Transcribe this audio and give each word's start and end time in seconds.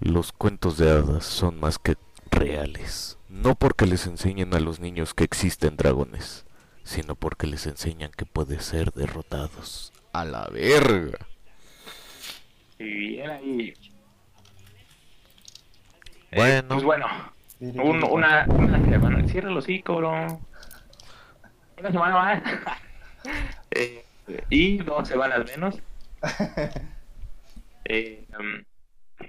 Los 0.00 0.32
cuentos 0.32 0.76
de 0.78 0.90
hadas 0.90 1.24
son 1.24 1.58
más 1.58 1.78
que 1.78 1.96
reales, 2.30 3.18
no 3.28 3.54
porque 3.54 3.86
les 3.86 4.06
enseñen 4.06 4.54
a 4.54 4.60
los 4.60 4.78
niños 4.80 5.14
que 5.14 5.24
existen 5.24 5.76
dragones, 5.76 6.44
sino 6.84 7.14
porque 7.14 7.46
les 7.46 7.66
enseñan 7.66 8.10
que 8.10 8.26
pueden 8.26 8.60
ser 8.60 8.92
derrotados. 8.92 9.92
A 10.12 10.24
la 10.24 10.46
verga. 10.48 11.18
Y 12.78 12.84
bien 12.84 13.30
ahí. 13.30 13.74
Eh, 16.30 16.36
Bueno. 16.36 16.68
pues 16.68 16.84
bueno, 16.84 17.06
un- 17.60 18.04
una, 18.04 18.46
una 18.48 18.84
semana. 18.88 19.28
Cierra 19.28 19.50
el 19.50 19.56
hocico, 19.58 19.96
bro. 19.96 20.40
Una 21.78 21.90
semana 21.92 22.14
más. 22.14 22.42
Eh, 23.72 24.05
y 24.50 24.78
dos 24.78 25.08
semanas 25.08 25.44
menos. 25.46 25.80
Eh, 27.88 28.26
em, 28.36 28.64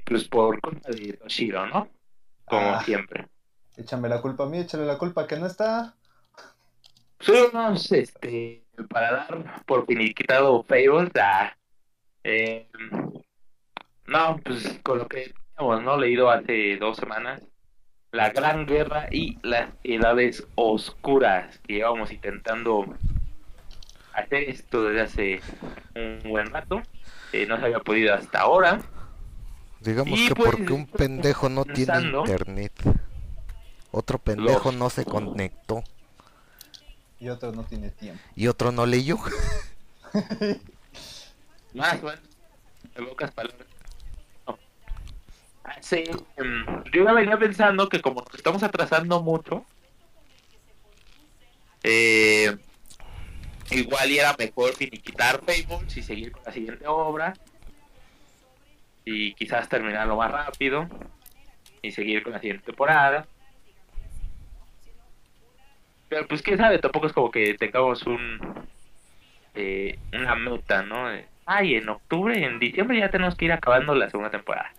pues 0.03 0.27
por 0.27 0.59
culpa 0.61 0.89
de 0.89 1.13
Toshiro, 1.13 1.67
¿no? 1.67 1.89
Como 2.45 2.71
Ah. 2.71 2.81
siempre. 2.83 3.27
Échame 3.75 4.09
la 4.09 4.19
culpa 4.19 4.45
a 4.45 4.47
mí, 4.47 4.57
échale 4.57 4.83
la 4.83 4.97
culpa 4.97 5.27
que 5.27 5.37
no 5.37 5.45
está. 5.45 5.93
Subimos 7.19 7.91
este, 7.91 8.63
para 8.89 9.11
dar 9.11 9.63
por 9.67 9.85
finiquitado 9.85 10.63
Fables 10.63 11.11
a. 11.21 11.55
eh, 12.23 12.67
no, 14.07 14.37
pues 14.43 14.79
con 14.81 14.97
lo 14.99 15.07
que 15.07 15.33
hemos 15.59 15.83
¿no? 15.83 15.95
leído 15.97 16.31
hace 16.31 16.77
dos 16.77 16.97
semanas. 16.97 17.43
La 18.11 18.31
Gran 18.31 18.65
Guerra 18.65 19.07
y 19.11 19.37
las 19.47 19.69
Edades 19.83 20.47
Oscuras. 20.55 21.59
Que 21.59 21.75
llevamos 21.75 22.11
intentando 22.11 22.87
hacer 24.17 24.49
esto 24.49 24.83
desde 24.83 25.01
hace 25.01 25.41
un 25.95 26.29
buen 26.29 26.47
rato. 26.47 26.81
Eh, 27.33 27.45
no 27.45 27.57
se 27.57 27.65
había 27.65 27.79
podido 27.79 28.13
hasta 28.13 28.41
ahora. 28.41 28.81
Digamos 29.79 30.19
Y 30.19 30.27
que 30.27 30.35
pues, 30.35 30.51
porque 30.51 30.73
un 30.73 30.87
pendejo 30.87 31.49
no 31.49 31.63
tiene 31.65 32.01
internet. 32.01 32.73
Otro 33.91 34.17
pendejo 34.17 34.71
Los- 34.71 34.79
no 34.79 34.89
se 34.89 35.05
conectó. 35.05 35.83
Y 37.19 37.29
otro 37.29 37.51
no 37.51 37.63
tiene 37.63 37.89
tiempo. 37.91 38.21
Y 38.35 38.47
otro 38.47 38.71
no 38.71 38.85
leyó. 38.85 39.17
Más, 41.73 42.01
bueno, 42.01 42.21
en 42.95 43.07
pocas 43.07 43.31
palabras. 43.31 43.67
No. 44.47 44.57
Sí, 45.81 46.03
em, 46.37 46.65
yo 46.93 47.03
ya 47.03 47.13
venía 47.13 47.37
pensando 47.37 47.87
que 47.89 48.01
como 48.01 48.21
nos 48.21 48.33
estamos 48.33 48.63
atrasando 48.63 49.21
mucho, 49.21 49.65
eh, 51.83 52.57
igual 53.71 54.11
y 54.11 54.19
era 54.19 54.35
mejor 54.37 54.73
finiquitar 54.73 55.39
Fables 55.39 55.97
y 55.97 56.01
seguir 56.01 56.31
con 56.31 56.43
la 56.45 56.51
siguiente 56.51 56.87
obra. 56.87 57.33
Y 59.05 59.33
quizás 59.33 59.69
terminarlo 59.69 60.17
más 60.17 60.31
rápido. 60.31 60.87
Y 61.81 61.91
seguir 61.91 62.23
con 62.23 62.33
la 62.33 62.39
siguiente 62.39 62.65
temporada. 62.65 63.25
Pero 66.09 66.27
pues 66.27 66.41
quién 66.41 66.57
sabe, 66.57 66.79
tampoco 66.79 67.07
es 67.07 67.13
como 67.13 67.31
que 67.31 67.53
tengamos 67.55 68.03
un 68.03 68.67
eh, 69.55 69.97
una 70.13 70.35
meta, 70.35 70.83
¿no? 70.83 71.09
Ay, 71.45 71.75
en 71.75 71.89
octubre, 71.89 72.43
en 72.43 72.59
diciembre 72.59 72.99
ya 72.99 73.09
tenemos 73.09 73.35
que 73.35 73.45
ir 73.45 73.51
acabando 73.51 73.95
la 73.95 74.09
segunda 74.09 74.29
temporada. 74.29 74.71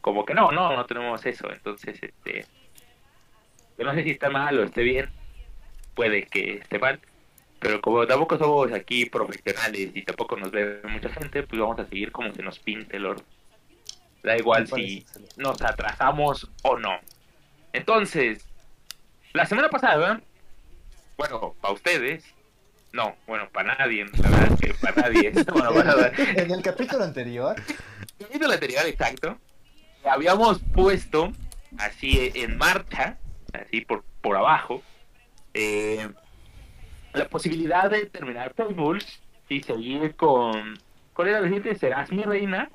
Como 0.00 0.24
que 0.24 0.34
no, 0.34 0.50
no, 0.50 0.74
no 0.74 0.86
tenemos 0.86 1.24
eso. 1.26 1.50
Entonces, 1.52 2.02
este, 2.02 2.46
yo 3.78 3.84
no 3.84 3.94
sé 3.94 4.02
si 4.02 4.10
está 4.10 4.28
mal 4.30 4.58
o 4.58 4.64
esté 4.64 4.82
bien. 4.82 5.10
Puede 5.94 6.24
que 6.26 6.54
esté 6.54 6.78
mal. 6.78 7.00
Pero 7.60 7.80
como 7.80 8.06
tampoco 8.06 8.38
somos 8.38 8.72
aquí 8.72 9.04
profesionales 9.06 9.90
y 9.94 10.02
tampoco 10.02 10.36
nos 10.36 10.50
ve 10.50 10.80
mucha 10.88 11.10
gente, 11.10 11.42
pues 11.42 11.60
vamos 11.60 11.78
a 11.78 11.86
seguir 11.86 12.10
como 12.10 12.32
se 12.34 12.42
nos 12.42 12.58
pinte 12.58 12.96
el 12.96 13.06
oro. 13.06 13.22
Da 14.22 14.36
igual 14.36 14.66
si 14.66 15.06
nos 15.36 15.60
atrasamos 15.62 16.50
o 16.62 16.78
no. 16.78 16.98
Entonces, 17.72 18.44
la 19.34 19.46
semana 19.46 19.68
pasada, 19.68 20.20
bueno, 21.16 21.54
para 21.60 21.74
ustedes, 21.74 22.24
no, 22.92 23.14
bueno, 23.26 23.48
para 23.52 23.76
nadie, 23.76 24.04
la 24.06 24.30
verdad 24.30 24.52
es 24.52 24.60
que 24.60 24.74
para 24.74 25.02
nadie. 25.02 25.32
Bueno, 25.52 25.72
para- 25.74 26.12
En 26.42 26.50
el 26.50 26.62
capítulo 26.62 27.04
anterior, 27.04 27.56
el 28.18 28.26
capítulo 28.26 28.52
anterior, 28.52 28.86
exacto, 28.86 29.38
habíamos 30.04 30.60
puesto 30.74 31.30
así 31.78 32.32
en 32.34 32.56
marcha, 32.58 33.18
así 33.52 33.82
por, 33.82 34.02
por 34.22 34.36
abajo, 34.36 34.82
eh, 35.54 36.08
la 37.12 37.28
posibilidad 37.28 37.90
de 37.90 38.06
terminar 38.06 38.54
Fables 38.54 39.20
y 39.48 39.60
seguir 39.60 40.14
con, 40.16 40.78
con 41.12 41.28
el 41.28 41.44
siguiente 41.44 41.74
Serás 41.74 42.12
mi 42.12 42.22
reina, 42.22 42.70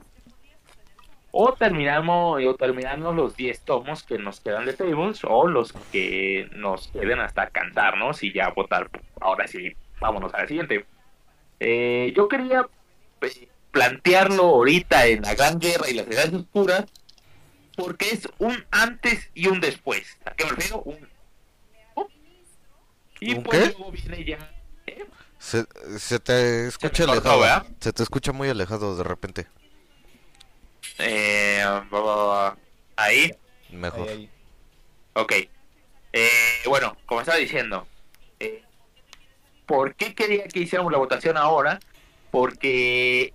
o 1.32 1.54
terminamos, 1.54 2.42
o 2.42 3.14
los 3.14 3.36
10 3.36 3.62
tomos 3.66 4.04
que 4.04 4.18
nos 4.18 4.40
quedan 4.40 4.66
de 4.66 4.74
Fables, 4.74 5.22
o 5.26 5.48
los 5.48 5.74
que 5.92 6.50
nos 6.54 6.88
queden 6.90 7.20
hasta 7.20 7.50
cansarnos 7.50 8.24
y 8.24 8.32
ya 8.32 8.50
votar. 8.50 8.90
Ahora 9.20 9.46
sí, 9.48 9.76
vámonos 10.00 10.34
a 10.34 10.40
la 10.40 10.48
siguiente. 10.48 10.86
Eh, 11.60 12.14
yo 12.16 12.28
quería 12.30 12.68
eh, 13.22 13.50
plantearlo 13.72 14.44
ahorita 14.44 15.08
en 15.08 15.24
la 15.24 15.36
Gran 15.36 15.60
Guerra 15.60 15.90
y 15.90 15.96
las 15.96 16.08
Edades 16.08 16.34
Oscuras, 16.34 16.86
porque 17.76 18.12
es 18.12 18.30
un 18.40 18.64
antes 18.72 19.30
y 19.34 19.48
un 19.48 19.60
después. 19.60 20.18
¿A 20.26 20.32
qué 20.32 20.46
me 20.46 20.52
refiero? 20.52 20.82
Un... 20.84 21.15
Y 23.20 23.36
¿Un 23.36 23.44
pues 23.44 23.60
qué? 23.60 23.66
luego 23.78 23.92
viene 23.92 24.24
ya... 24.26 24.38
¿eh? 24.88 25.06
Se, 25.40 25.66
se 26.00 26.20
te 26.20 26.68
escucha 26.68 27.06
cortó, 27.06 27.12
alejado. 27.12 27.40
¿verdad? 27.42 27.66
Se 27.80 27.94
te 27.94 28.04
escucha 28.04 28.32
muy 28.32 28.50
alejado 28.50 28.96
de 28.98 29.04
repente. 29.04 29.48
Eh, 31.00 31.64
ahí, 32.96 33.32
Mejor. 33.70 34.10
ahí, 34.10 34.16
ahí. 34.16 34.30
ok. 35.14 35.34
Eh, 36.14 36.30
bueno, 36.68 36.96
como 37.06 37.22
estaba 37.22 37.38
diciendo, 37.38 37.88
eh, 38.40 38.64
¿por 39.66 39.96
qué 39.96 40.16
quería 40.16 40.48
que 40.48 40.60
hiciéramos 40.62 40.92
la 40.92 40.98
votación 40.98 41.36
ahora? 41.38 41.80
Porque 42.32 43.34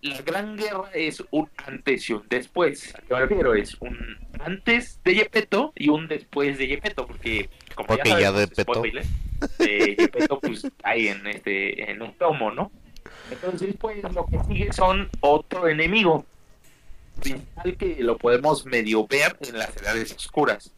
la 0.00 0.20
Gran 0.22 0.56
Guerra 0.56 0.90
es 0.94 1.22
un 1.30 1.50
antes 1.66 2.08
y 2.08 2.14
un 2.14 2.26
después. 2.28 2.94
¿A 2.94 3.00
qué 3.02 3.14
me 3.14 3.20
refiero? 3.20 3.54
Es 3.54 3.74
un 3.80 4.18
antes 4.40 5.00
de 5.04 5.14
Yepeto 5.14 5.72
y 5.76 5.88
un 5.90 6.08
después 6.08 6.56
de 6.58 6.66
Yepeto, 6.68 7.06
porque 7.06 7.50
como 7.74 7.88
Porque 7.88 8.10
ya, 8.10 8.32
de 8.32 8.48
Peto. 8.48 8.74
spoiler, 8.74 9.04
eh, 9.58 9.96
Yepeto 9.98 10.40
pues 10.40 10.66
hay 10.82 11.08
en 11.08 11.26
este 11.26 11.90
en 11.90 12.02
un 12.02 12.14
tomo, 12.14 12.50
¿no? 12.50 12.70
Entonces 13.30 13.74
pues 13.78 14.02
lo 14.12 14.26
que 14.26 14.38
sigue 14.44 14.72
son 14.72 15.08
otro 15.20 15.68
enemigo 15.68 16.24
principal 17.20 17.76
que 17.76 17.96
lo 18.00 18.18
podemos 18.18 18.66
medio 18.66 19.06
ver 19.06 19.36
en 19.40 19.58
las 19.58 19.76
edades 19.76 20.12
oscuras. 20.12 20.72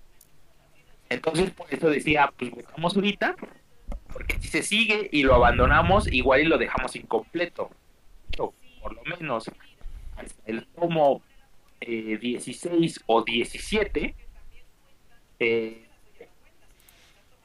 Entonces 1.08 1.50
por 1.50 1.72
eso 1.72 1.88
decía, 1.88 2.32
pues 2.36 2.50
votamos 2.50 2.96
ahorita, 2.96 3.36
porque 4.12 4.38
si 4.40 4.48
se 4.48 4.62
sigue 4.62 5.08
y 5.12 5.22
lo 5.22 5.34
abandonamos, 5.34 6.10
igual 6.12 6.40
y 6.42 6.44
lo 6.44 6.58
dejamos 6.58 6.96
incompleto. 6.96 7.70
O 8.38 8.54
por 8.80 8.94
lo 8.94 9.02
menos 9.04 9.48
hasta 10.16 10.42
el 10.46 10.66
tomo 10.66 11.22
eh, 11.80 12.18
16 12.20 13.00
o 13.06 13.22
17, 13.22 14.14
eh, 15.40 15.83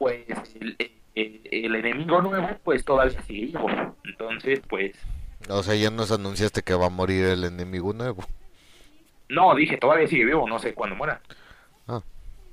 pues 0.00 0.24
el, 0.60 0.76
el- 1.14 1.40
el 1.52 1.74
enemigo 1.76 2.20
nuevo 2.22 2.48
pues 2.64 2.84
todavía 2.84 3.20
sigue 3.22 3.46
vivo. 3.46 3.68
Entonces 4.04 4.60
pues 4.68 4.96
O 5.48 5.62
sea, 5.62 5.74
ya 5.76 5.90
nos 5.90 6.10
anunciaste 6.10 6.62
que 6.62 6.74
va 6.74 6.86
a 6.86 6.90
morir 6.90 7.26
el 7.26 7.44
enemigo 7.44 7.92
nuevo. 7.92 8.24
No, 9.28 9.54
dije, 9.54 9.76
todavía 9.76 10.08
sigue 10.08 10.24
vivo, 10.24 10.48
no 10.48 10.58
sé 10.58 10.74
cuándo 10.74 10.96
muera. 10.96 11.20
Ah. 11.86 12.00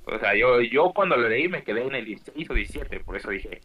O 0.04 0.18
sea, 0.18 0.34
yo, 0.36 0.60
yo 0.60 0.92
cuando 0.94 1.16
lo 1.16 1.28
leí 1.28 1.48
me 1.48 1.64
quedé 1.64 1.84
en 1.86 1.94
el 1.94 2.04
16 2.04 2.50
o 2.50 2.54
17, 2.54 3.00
por 3.00 3.16
eso 3.16 3.30
dije, 3.30 3.60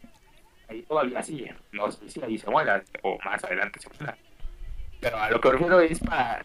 ahí 0.68 0.82
todavía 0.82 1.22
sigue. 1.22 1.54
No 1.72 1.90
sé 1.92 2.08
si 2.08 2.20
ahí 2.22 2.38
se 2.38 2.50
muera 2.50 2.82
o 3.02 3.18
más 3.24 3.44
adelante 3.44 3.78
se 3.80 3.88
muera. 3.98 4.16
Pero 5.00 5.16
a 5.18 5.30
lo 5.30 5.40
que 5.40 5.50
refiero 5.52 5.80
es 5.80 6.00
para 6.00 6.44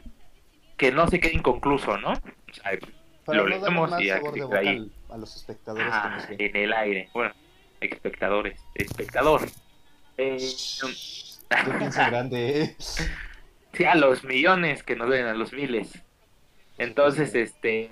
que 0.78 0.92
no 0.92 1.08
se 1.08 1.20
quede 1.20 1.34
inconcluso, 1.34 1.98
¿no? 1.98 2.12
O 2.12 2.54
sea, 2.54 2.72
Para 3.26 3.40
lo 3.40 3.44
no 3.46 3.50
leemos 3.50 3.92
y 4.02 4.42
boca 4.42 4.60
ahí. 4.60 4.92
A 5.12 5.18
los 5.18 5.36
espectadores 5.36 5.86
que 5.88 5.92
Ah, 5.94 6.16
nos 6.16 6.28
ven. 6.30 6.38
en 6.42 6.56
el 6.56 6.74
aire. 6.74 7.10
Bueno, 7.14 7.34
espectadores, 7.82 8.60
espectador. 8.76 9.42
Eh, 10.18 10.38
grande, 12.10 12.62
¿eh? 12.64 12.76
Sí, 13.74 13.86
a 13.86 13.94
los 13.96 14.24
millones 14.24 14.82
que 14.84 14.96
nos 14.96 15.08
ven, 15.10 15.28
a 15.28 15.34
los 15.36 15.54
miles. 15.54 15.92
Entonces, 16.80 17.36
este, 17.36 17.92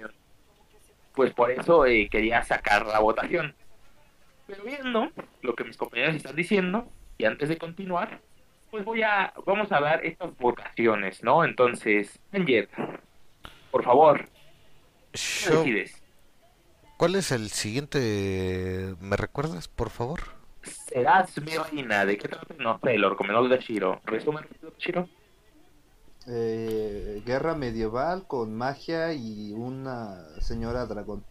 pues 1.13 1.33
por 1.33 1.51
eso 1.51 1.85
eh, 1.85 2.09
quería 2.09 2.41
sacar 2.43 2.85
la 2.87 2.99
votación. 2.99 3.55
Pero 4.47 4.63
viendo 4.63 5.11
lo 5.43 5.53
que 5.55 5.63
mis 5.65 5.77
compañeros 5.77 6.15
están 6.15 6.35
diciendo, 6.35 6.89
y 7.19 7.25
antes 7.25 7.49
de 7.49 7.57
continuar, 7.59 8.21
pues 8.71 8.83
voy 8.85 9.03
a, 9.03 9.33
vamos 9.45 9.71
a 9.71 9.79
dar 9.79 10.03
estas 10.03 10.35
votaciones, 10.37 11.21
¿no? 11.23 11.45
Entonces, 11.45 12.19
Anger, 12.31 12.69
por 13.69 13.83
favor, 13.83 14.25
¿qué 15.11 15.17
Show. 15.19 15.59
decides? 15.63 16.01
¿Cuál 16.97 17.15
es 17.15 17.31
el 17.31 17.49
siguiente? 17.49 18.95
¿Me 18.99 19.15
recuerdas, 19.15 19.67
por 19.67 19.91
favor? 19.91 20.21
Serás 20.63 21.37
mi 21.37 21.55
reina. 21.55 22.05
¿De 22.05 22.17
qué 22.17 22.27
trata? 22.27 22.55
No 22.57 22.79
sé, 22.83 22.97
lo 22.97 23.11
recomendó 23.11 23.47
de 23.47 23.59
Shiro. 23.59 24.01
¿Resumen 24.03 24.45
Shiro? 24.79 25.07
Eh, 26.27 27.21
guerra 27.23 27.53
medieval 27.53 28.25
con 28.27 28.55
magia 28.55 29.13
y 29.13 29.53
una 29.53 30.17
señora 30.41 30.87
dragón. 30.87 31.23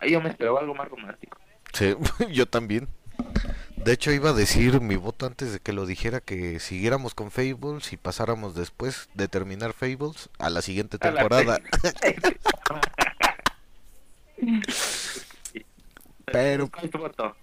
Ahí 0.00 0.12
yo 0.12 0.20
me 0.22 0.30
esperaba 0.30 0.60
algo 0.60 0.74
más 0.74 0.88
romántico. 0.88 1.38
Sí, 1.74 1.94
yo 2.32 2.46
también. 2.46 2.88
De 3.76 3.92
hecho, 3.92 4.10
iba 4.12 4.30
a 4.30 4.32
decir 4.32 4.80
mi 4.80 4.96
voto 4.96 5.26
antes 5.26 5.52
de 5.52 5.60
que 5.60 5.74
lo 5.74 5.84
dijera 5.84 6.20
que 6.20 6.58
siguiéramos 6.58 7.14
con 7.14 7.30
Fables 7.30 7.92
y 7.92 7.98
pasáramos 7.98 8.54
después 8.54 9.10
de 9.12 9.28
terminar 9.28 9.74
Fables 9.74 10.30
a 10.38 10.48
la 10.48 10.62
siguiente 10.62 10.96
A 11.00 11.10
la 11.10 11.16
temporada. 11.16 11.60
Pero 16.26 16.68
¿Cuál 16.68 16.84
es 16.84 16.90
tu 16.90 16.98
voto? 16.98 17.36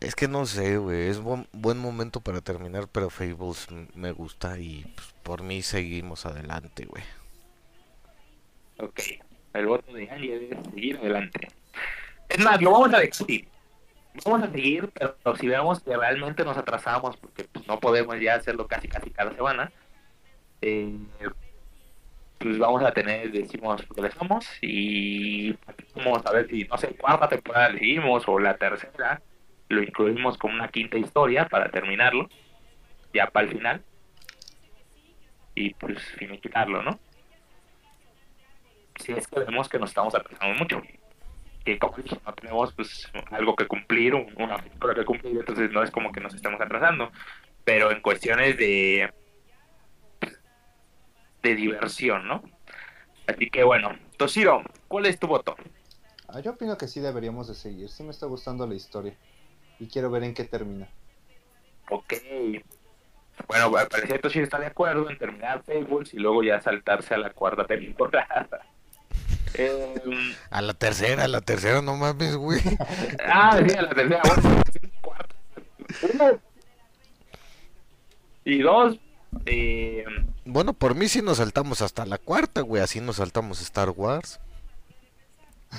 es 0.00 0.14
que 0.14 0.28
no 0.28 0.46
sé, 0.46 0.76
güey. 0.78 1.08
Es 1.08 1.18
buen, 1.18 1.46
buen 1.52 1.78
momento 1.78 2.20
para 2.20 2.40
terminar, 2.40 2.88
pero 2.90 3.10
Fables 3.10 3.68
me 3.94 4.12
gusta 4.12 4.58
y 4.58 4.84
pues, 4.94 5.14
por 5.22 5.42
mí 5.42 5.62
seguimos 5.62 6.26
adelante, 6.26 6.84
güey. 6.84 7.02
Ok. 8.78 9.00
El 9.54 9.66
voto 9.66 9.92
de 9.92 10.10
Angie 10.10 10.50
es 10.50 10.70
seguir 10.70 10.98
adelante. 10.98 11.48
Es 12.28 12.38
más, 12.38 12.60
lo 12.60 12.72
vamos 12.72 12.92
a 12.92 12.98
decir. 13.00 13.48
Vamos 14.24 14.48
a 14.48 14.52
seguir, 14.52 14.90
pero 14.94 15.36
si 15.36 15.46
vemos 15.46 15.80
que 15.80 15.96
realmente 15.96 16.44
nos 16.44 16.56
atrasamos, 16.56 17.16
porque 17.16 17.44
pues, 17.44 17.66
no 17.66 17.78
podemos 17.80 18.18
ya 18.20 18.34
hacerlo 18.34 18.66
casi 18.66 18.88
casi 18.88 19.10
cada 19.10 19.34
semana, 19.34 19.72
eh, 20.62 20.98
pues 22.38 22.58
vamos 22.58 22.82
a 22.82 22.92
tener, 22.92 23.30
decimos, 23.32 23.86
regresamos 23.88 24.46
y 24.60 25.52
vamos 25.94 26.24
a 26.26 26.32
ver 26.32 26.48
si, 26.48 26.64
no 26.64 26.76
sé, 26.76 26.88
cuarta 26.96 27.28
temporada 27.28 27.70
le 27.70 27.86
o 28.28 28.38
la 28.38 28.56
tercera, 28.56 29.20
lo 29.68 29.82
incluimos 29.82 30.36
como 30.38 30.54
una 30.54 30.68
quinta 30.68 30.98
historia 30.98 31.46
para 31.48 31.70
terminarlo, 31.70 32.28
ya 33.12 33.26
para 33.26 33.46
el 33.46 33.52
final, 33.52 33.82
y 35.54 35.72
pues 35.74 36.02
finiquitarlo, 36.12 36.82
¿no? 36.82 36.98
Si 39.00 39.12
es 39.12 39.26
que 39.26 39.40
vemos 39.40 39.68
que 39.68 39.78
nos 39.78 39.90
estamos 39.90 40.14
atrasando 40.14 40.58
mucho 40.58 40.82
que 41.64 41.78
como 41.78 41.96
no 42.24 42.32
tenemos 42.34 42.72
pues 42.74 43.10
algo 43.32 43.56
que 43.56 43.66
cumplir, 43.66 44.14
un- 44.14 44.32
una 44.36 44.56
película 44.58 44.94
que 44.94 45.04
cumplir, 45.04 45.36
entonces 45.36 45.70
no 45.72 45.82
es 45.82 45.90
como 45.90 46.12
que 46.12 46.20
nos 46.20 46.32
estemos 46.34 46.60
atrasando, 46.60 47.10
pero 47.64 47.90
en 47.90 48.00
cuestiones 48.00 48.56
de 48.56 49.10
de 51.46 51.54
diversión, 51.54 52.26
¿no? 52.26 52.42
Así 53.26 53.48
que 53.50 53.62
bueno, 53.64 53.90
Toshiro, 54.16 54.62
¿cuál 54.88 55.06
es 55.06 55.18
tu 55.18 55.26
voto? 55.26 55.56
Ah, 56.28 56.40
yo 56.40 56.52
opino 56.52 56.76
que 56.76 56.88
sí 56.88 57.00
deberíamos 57.00 57.46
de 57.48 57.54
seguir. 57.54 57.88
Sí 57.88 58.02
me 58.02 58.10
está 58.10 58.26
gustando 58.26 58.66
la 58.66 58.74
historia. 58.74 59.14
Y 59.78 59.86
quiero 59.86 60.10
ver 60.10 60.24
en 60.24 60.34
qué 60.34 60.44
termina. 60.44 60.88
Ok. 61.90 62.14
Bueno, 63.46 63.76
al 63.76 63.88
parecer 63.88 64.20
Toshiro 64.20 64.44
está 64.44 64.58
de 64.58 64.66
acuerdo 64.66 65.08
en 65.08 65.18
terminar 65.18 65.62
Fables 65.62 66.14
y 66.14 66.18
luego 66.18 66.42
ya 66.42 66.60
saltarse 66.60 67.14
a 67.14 67.18
la 67.18 67.30
cuarta 67.30 67.64
temporada. 67.66 68.48
Em, 69.54 70.34
A 70.50 70.60
la 70.60 70.74
tercera, 70.74 71.24
a 71.24 71.28
la 71.28 71.40
tercera, 71.40 71.80
no 71.80 71.96
mames, 71.96 72.36
güey. 72.36 72.60
Ah, 73.24 73.58
sí, 73.66 73.74
a 73.74 73.82
la 73.82 73.88
tercera, 73.88 74.20
bueno, 74.22 74.62
cuarta. 75.00 75.34
Uno. 76.12 76.40
Y 78.44 78.58
dos, 78.58 78.98
eh, 79.46 80.04
Bueno, 80.46 80.74
por 80.74 80.94
mí 80.94 81.08
sí 81.08 81.22
nos 81.22 81.38
saltamos 81.38 81.82
hasta 81.82 82.06
la 82.06 82.18
cuarta, 82.18 82.60
güey. 82.60 82.80
Así 82.80 83.00
nos 83.00 83.16
saltamos 83.16 83.60
Star 83.60 83.90
Wars. 83.90 84.40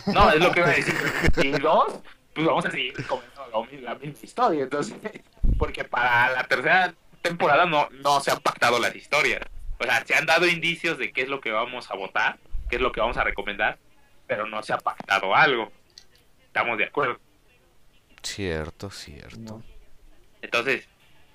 no, 0.07 0.29
es 0.29 0.41
lo 0.41 0.51
que 0.51 0.59
iba 0.59 0.69
a 0.69 0.73
decir. 0.73 0.93
Y 1.41 1.51
dos, 1.51 2.01
pues 2.33 2.45
vamos 2.45 2.65
a 2.65 2.71
seguir 2.71 2.93
la 3.81 3.95
misma 3.95 4.19
historia. 4.21 4.63
Entonces, 4.63 4.97
porque 5.57 5.85
para 5.85 6.31
la 6.31 6.43
tercera 6.43 6.93
temporada 7.21 7.65
no, 7.65 7.87
no 7.91 8.19
se 8.19 8.31
han 8.31 8.41
pactado 8.41 8.77
las 8.77 8.93
historias. 8.93 9.41
O 9.79 9.85
sea, 9.85 10.05
se 10.05 10.15
han 10.15 10.25
dado 10.25 10.45
indicios 10.45 10.97
de 10.97 11.13
qué 11.13 11.21
es 11.21 11.29
lo 11.29 11.39
que 11.39 11.51
vamos 11.51 11.89
a 11.89 11.95
votar, 11.95 12.37
qué 12.69 12.75
es 12.75 12.81
lo 12.81 12.91
que 12.91 12.99
vamos 12.99 13.15
a 13.15 13.23
recomendar, 13.23 13.79
pero 14.27 14.47
no 14.47 14.61
se 14.63 14.73
ha 14.73 14.77
pactado 14.77 15.33
algo. 15.33 15.71
Estamos 16.45 16.77
de 16.77 16.85
acuerdo. 16.85 17.19
Cierto, 18.21 18.89
cierto. 18.89 19.37
No. 19.39 19.63
Entonces, 20.41 20.89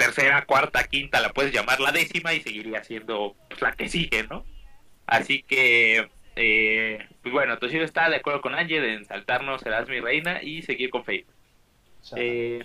tercera, 0.05 0.45
cuarta, 0.45 0.85
quinta, 0.85 1.21
la 1.21 1.33
puedes 1.33 1.53
llamar 1.53 1.81
la 1.81 1.93
décima 1.93 2.35
y 2.35 2.41
seguiría 2.41 2.83
siendo 2.83 3.37
pues, 3.49 3.63
la 3.63 3.73
que 3.73 3.89
sigue, 3.89 4.25
¿no? 4.25 4.45
Así 5.07 5.43
que, 5.43 6.09
eh, 6.37 7.07
pues 7.23 7.33
bueno, 7.33 7.59
Toshiro 7.59 7.85
está 7.85 8.09
de 8.09 8.17
acuerdo 8.17 8.41
con 8.41 8.55
Ángel 8.55 8.85
en 8.85 9.05
saltarnos 9.05 9.61
Serás 9.61 9.89
mi 9.89 10.01
reina 10.01 10.43
y 10.43 10.63
seguir 10.63 10.91
con 10.91 11.05
Faith. 11.05 11.27
Eh, 12.17 12.65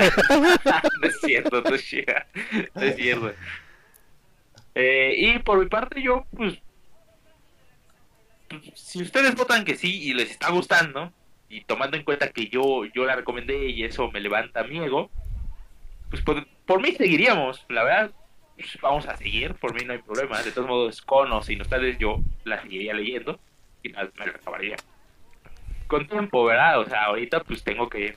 no 1.00 1.08
es 1.08 1.20
cierto, 1.20 1.62
Toshiro, 1.62 2.14
no 2.74 2.82
es 2.82 2.96
cierto. 2.96 3.32
Eh, 4.74 5.14
y 5.16 5.38
por 5.38 5.58
mi 5.58 5.66
parte 5.66 6.02
yo, 6.02 6.26
pues, 6.36 6.58
pues, 8.48 8.62
si 8.74 9.02
ustedes 9.02 9.34
votan 9.36 9.64
que 9.64 9.76
sí 9.76 10.02
y 10.02 10.14
les 10.14 10.30
está 10.30 10.50
gustando, 10.50 11.12
y 11.48 11.62
tomando 11.64 11.96
en 11.96 12.04
cuenta 12.04 12.32
que 12.32 12.48
yo, 12.48 12.86
yo 12.86 13.04
la 13.04 13.14
recomendé 13.14 13.68
y 13.68 13.84
eso 13.84 14.10
me 14.10 14.20
levanta 14.20 14.64
mi 14.64 14.78
ego, 14.78 15.10
pues 16.08 16.22
por 16.66 16.80
mí 16.80 16.92
seguiríamos, 16.92 17.64
la 17.68 17.84
verdad, 17.84 18.10
pues, 18.56 18.78
vamos 18.80 19.06
a 19.08 19.16
seguir, 19.16 19.54
por 19.54 19.74
mí 19.74 19.84
no 19.84 19.92
hay 19.92 19.98
problema, 20.00 20.42
de 20.42 20.52
todos 20.52 20.68
modos, 20.68 21.02
con 21.02 21.32
o 21.32 21.42
sin 21.42 21.60
ustedes 21.60 21.98
yo 21.98 22.18
la 22.44 22.60
seguiría 22.62 22.94
leyendo 22.94 23.38
y 23.82 23.88
me 23.88 23.96
la 23.96 24.32
acabaría. 24.34 24.76
Con 25.86 26.06
tiempo, 26.06 26.44
¿verdad? 26.44 26.80
O 26.80 26.84
sea, 26.84 27.04
ahorita 27.04 27.40
pues 27.40 27.62
tengo 27.64 27.88
que, 27.88 28.16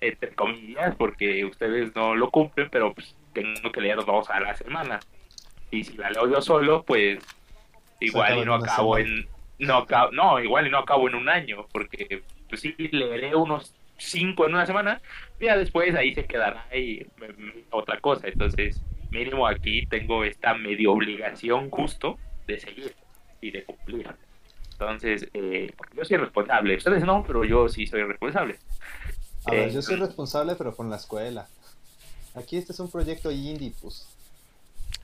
entre 0.00 0.34
comillas, 0.34 0.94
porque 0.96 1.44
ustedes 1.44 1.94
no 1.94 2.14
lo 2.14 2.30
cumplen, 2.30 2.68
pero 2.70 2.94
pues 2.94 3.16
tengo 3.32 3.70
que 3.70 3.80
leer 3.80 4.04
dos 4.04 4.30
a 4.30 4.40
la 4.40 4.54
semana. 4.54 5.00
Y 5.70 5.84
si 5.84 5.96
la 5.96 6.10
leo 6.10 6.28
yo 6.30 6.40
solo, 6.40 6.82
pues 6.82 7.24
igual 8.00 8.38
y 8.38 8.44
no 8.44 8.54
acabo 8.54 8.96
semana. 8.96 9.14
en... 9.14 9.34
No, 9.56 9.76
acabo, 9.78 10.10
no, 10.10 10.40
igual 10.40 10.66
y 10.66 10.70
no 10.70 10.78
acabo 10.78 11.08
en 11.08 11.14
un 11.14 11.28
año, 11.28 11.66
porque 11.72 12.22
pues 12.48 12.60
sí, 12.60 12.74
leeré 12.78 13.34
unos 13.36 13.74
cinco 14.04 14.46
en 14.46 14.54
una 14.54 14.66
semana, 14.66 15.00
y 15.40 15.46
ya 15.46 15.56
después 15.56 15.94
ahí 15.94 16.14
se 16.14 16.24
quedará 16.24 16.66
y 16.74 17.06
otra 17.70 18.00
cosa. 18.00 18.28
Entonces, 18.28 18.80
mínimo 19.10 19.46
aquí 19.46 19.86
tengo 19.86 20.24
esta 20.24 20.54
medio 20.54 20.92
obligación 20.92 21.70
justo 21.70 22.18
de 22.46 22.60
seguir 22.60 22.94
y 23.40 23.50
de 23.50 23.64
cumplir. 23.64 24.08
Entonces, 24.72 25.28
eh, 25.34 25.72
yo 25.96 26.04
soy 26.04 26.16
responsable. 26.16 26.76
Ustedes 26.76 27.04
no, 27.04 27.24
pero 27.26 27.44
yo 27.44 27.68
sí 27.68 27.86
soy 27.86 28.02
responsable. 28.02 28.58
A 29.46 29.50
ver, 29.52 29.68
eh, 29.68 29.72
yo 29.72 29.82
soy 29.82 29.96
responsable, 29.96 30.56
pero 30.56 30.74
con 30.74 30.90
la 30.90 30.96
escuela. 30.96 31.46
Aquí 32.34 32.56
este 32.56 32.72
es 32.72 32.80
un 32.80 32.90
proyecto 32.90 33.30
indie, 33.30 33.72
pues. 33.80 34.06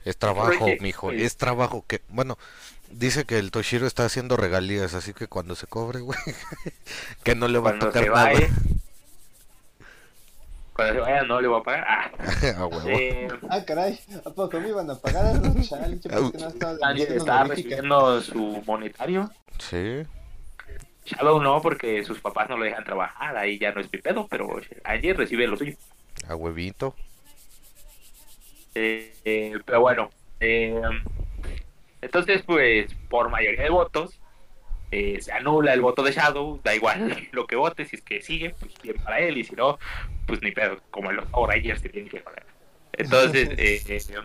Es 0.03 0.17
trabajo, 0.17 0.57
Proyecto, 0.57 0.83
mijo. 0.83 1.11
Es 1.11 1.37
trabajo 1.37 1.85
que, 1.87 2.01
bueno, 2.09 2.37
dice 2.89 3.25
que 3.25 3.37
el 3.37 3.51
Toshiro 3.51 3.87
está 3.87 4.05
haciendo 4.05 4.35
regalías, 4.35 4.93
así 4.93 5.13
que 5.13 5.27
cuando 5.27 5.55
se 5.55 5.67
cobre, 5.67 5.99
güey, 5.99 6.19
que 7.23 7.35
no 7.35 7.47
le 7.47 7.59
va 7.59 7.71
a 7.71 7.79
tocar 7.79 8.03
se 8.03 8.09
nada. 8.09 8.31
Vaya, 10.81 10.93
cuando 10.93 11.05
se 11.05 11.11
vaya 11.11 11.23
no 11.23 11.41
le 11.41 11.47
voy 11.47 11.59
a 11.59 11.63
pagar. 11.63 11.85
Ah, 11.87 12.11
eh, 12.87 13.27
Ah, 13.49 13.63
caray, 13.65 13.99
¿a 14.25 14.29
poco 14.29 14.59
me 14.59 14.69
iban 14.69 14.89
a 14.89 14.95
pagar? 14.95 15.35
Chale, 15.61 15.99
yo 15.99 16.09
pensé 16.09 16.31
que 16.31 16.37
no 16.37 17.17
estaba 17.17 17.43
recibiendo 17.45 18.21
su 18.21 18.63
monetario. 18.65 19.29
Sí. 19.57 20.03
Shadow 21.05 21.41
no, 21.41 21.61
porque 21.61 22.03
sus 22.03 22.19
papás 22.19 22.49
no 22.49 22.57
lo 22.57 22.65
dejan 22.65 22.83
trabajar, 22.83 23.35
ahí 23.35 23.57
ya 23.57 23.71
no 23.71 23.81
es 23.81 23.91
mi 23.91 23.99
pedo, 23.99 24.27
pero 24.29 24.59
Ángel 24.83 25.17
recibe 25.17 25.47
lo 25.47 25.57
suyo. 25.57 25.75
A 26.27 26.35
huevito. 26.35 26.95
Eh, 28.75 29.13
eh, 29.25 29.59
pero 29.65 29.81
bueno, 29.81 30.09
eh, 30.39 30.81
entonces 32.01 32.41
pues 32.43 32.93
por 33.09 33.29
mayoría 33.29 33.63
de 33.63 33.69
votos 33.69 34.20
eh, 34.91 35.21
se 35.21 35.31
anula 35.31 35.73
el 35.73 35.81
voto 35.81 36.03
de 36.03 36.11
Shadow, 36.11 36.59
da 36.63 36.75
igual 36.75 37.29
lo 37.31 37.47
que 37.47 37.55
vote, 37.55 37.85
si 37.85 37.95
es 37.95 38.01
que 38.01 38.21
sigue, 38.21 38.51
pues 38.59 38.73
bien 38.81 38.97
para 39.03 39.19
él, 39.19 39.37
y 39.37 39.43
si 39.43 39.55
no, 39.55 39.79
pues 40.27 40.41
ni 40.41 40.51
pedo, 40.51 40.79
como 40.91 41.11
los 41.11 41.25
Power 41.27 41.55
Rangers 41.55 41.81
que 41.81 41.89
tienen 41.89 42.09
que 42.09 42.19
joder. 42.19 42.45
Entonces, 42.93 43.49
eh, 43.57 43.81
eh, 43.87 44.21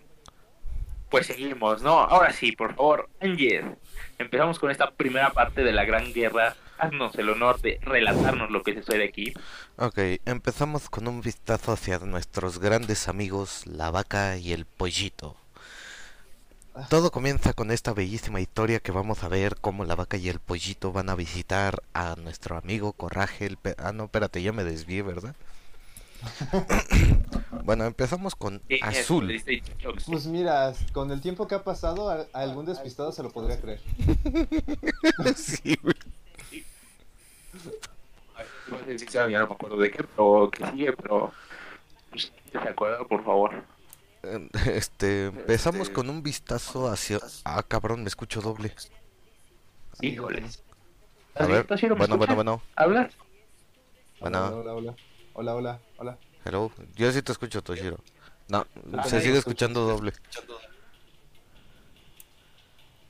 pues 1.08 1.26
seguimos, 1.26 1.82
¿no? 1.82 2.00
Ahora 2.00 2.32
sí, 2.32 2.52
por 2.52 2.74
favor, 2.74 3.08
Ángel, 3.20 3.76
empezamos 4.18 4.58
con 4.58 4.70
esta 4.70 4.90
primera 4.90 5.30
parte 5.30 5.62
de 5.62 5.72
la 5.72 5.84
Gran 5.84 6.12
Guerra. 6.12 6.56
Haznos 6.78 7.14
el 7.14 7.30
honor 7.30 7.60
de 7.62 7.78
relatarnos 7.80 8.50
lo 8.50 8.62
que 8.62 8.74
sucede 8.74 9.04
aquí. 9.04 9.32
Ok, 9.76 9.98
empezamos 10.26 10.90
con 10.90 11.08
un 11.08 11.22
vistazo 11.22 11.72
hacia 11.72 11.98
nuestros 12.00 12.58
grandes 12.58 13.08
amigos, 13.08 13.66
la 13.66 13.90
vaca 13.90 14.36
y 14.36 14.52
el 14.52 14.66
pollito. 14.66 15.36
Todo 16.90 17.10
comienza 17.10 17.52
con 17.54 17.70
esta 17.70 17.92
bellísima 17.94 18.40
historia 18.40 18.80
que 18.80 18.92
vamos 18.92 19.24
a 19.24 19.28
ver 19.28 19.56
cómo 19.60 19.84
la 19.84 19.94
vaca 19.94 20.16
y 20.18 20.28
el 20.28 20.40
pollito 20.40 20.92
van 20.92 21.08
a 21.08 21.14
visitar 21.14 21.82
a 21.94 22.16
nuestro 22.16 22.56
amigo 22.56 22.92
Corraje. 22.92 23.46
El 23.46 23.56
pe- 23.56 23.74
ah, 23.78 23.92
no, 23.92 24.04
espérate, 24.04 24.42
ya 24.42 24.52
me 24.52 24.64
desvié, 24.64 25.02
¿verdad? 25.02 25.34
bueno, 27.64 27.84
empezamos 27.84 28.34
con 28.34 28.60
Azul. 28.82 29.42
Pues 30.06 30.26
mira, 30.26 30.72
con 30.92 31.10
el 31.10 31.20
tiempo 31.20 31.46
que 31.48 31.54
ha 31.54 31.64
pasado, 31.64 32.10
a, 32.10 32.26
a 32.32 32.40
algún 32.40 32.66
despistado 32.66 33.12
se 33.12 33.22
lo 33.22 33.30
podría 33.30 33.60
creer. 33.60 33.80
Sí, 35.36 35.76
a 38.72 38.86
decir, 38.86 39.08
ya 39.08 39.26
no 39.26 39.46
me 39.46 39.54
acuerdo 39.54 39.76
de 39.78 39.90
qué, 39.90 40.02
pero 40.04 40.50
que 40.50 40.66
sigue, 40.70 40.92
pero 40.92 41.32
pues, 42.10 42.32
¿se 42.52 42.58
acuerda, 42.58 43.04
por 43.04 43.24
favor? 43.24 43.64
Este, 44.66 45.26
empezamos 45.26 45.90
con 45.90 46.10
un 46.10 46.22
vistazo 46.22 46.88
hacia... 46.88 47.18
Ah, 47.44 47.62
cabrón, 47.62 48.02
me 48.02 48.08
escucho 48.08 48.40
doble. 48.40 48.74
Híjoles. 50.00 50.62
A 51.34 51.46
ver, 51.46 51.66
bueno, 51.96 52.16
bueno, 52.16 52.34
bueno, 52.34 52.62
¿Hablas? 52.76 53.14
bueno. 54.20 54.38
Hola, 54.46 54.72
hola, 54.72 54.96
hola, 55.34 55.54
hola, 55.54 55.80
hola. 55.98 56.18
Hello, 56.44 56.72
yo 56.94 57.12
sí 57.12 57.22
te 57.22 57.32
escucho, 57.32 57.62
Toshiro. 57.62 57.98
No, 58.48 58.66
Ah, 58.96 59.02
se 59.04 59.20
sigue 59.20 59.38
escucho. 59.38 59.38
escuchando 59.38 59.80
doble. 59.86 60.12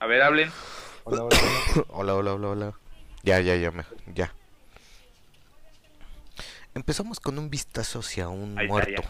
A 0.00 0.06
ver, 0.06 0.22
hablen. 0.22 0.50
Hola, 1.04 1.22
hola, 1.24 1.36
hola. 1.36 1.84
Hola, 1.88 2.14
hola, 2.14 2.34
hola, 2.34 2.48
hola. 2.48 2.74
Ya, 3.22 3.40
ya, 3.40 3.56
ya, 3.56 3.70
me- 3.70 3.84
ya. 4.14 4.32
Empezamos 6.74 7.20
con 7.20 7.38
un 7.38 7.48
vistazo 7.48 8.00
hacia 8.00 8.28
un 8.28 8.58
Ahí 8.58 8.66
está, 8.66 8.72
muerto. 8.72 9.02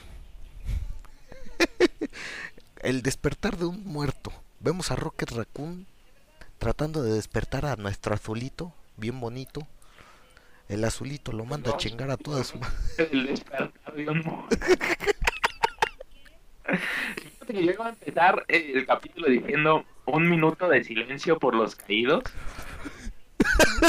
El 2.82 3.02
despertar 3.02 3.56
de 3.56 3.66
un 3.66 3.84
muerto. 3.84 4.32
Vemos 4.60 4.90
a 4.90 4.96
Rocket 4.96 5.30
Raccoon 5.30 5.86
tratando 6.58 7.02
de 7.02 7.12
despertar 7.12 7.66
a 7.66 7.76
nuestro 7.76 8.14
azulito, 8.14 8.72
bien 8.96 9.20
bonito. 9.20 9.66
El 10.68 10.84
azulito 10.84 11.32
lo 11.32 11.44
manda 11.44 11.72
a 11.72 11.76
chingar 11.76 12.10
a 12.10 12.16
todas 12.16 12.48
su... 12.48 12.60
El 12.98 13.26
despertar 13.26 13.94
de 13.94 14.08
un 14.08 14.18
mo- 14.20 14.48
Fíjate 16.64 17.52
que 17.52 17.64
yo 17.64 17.72
iba 17.72 17.86
a 17.86 17.90
empezar 17.90 18.44
el 18.48 18.84
capítulo 18.86 19.28
diciendo 19.28 19.84
un 20.06 20.28
minuto 20.28 20.68
de 20.68 20.82
silencio 20.82 21.38
por 21.38 21.54
los 21.54 21.76
caídos. 21.76 22.24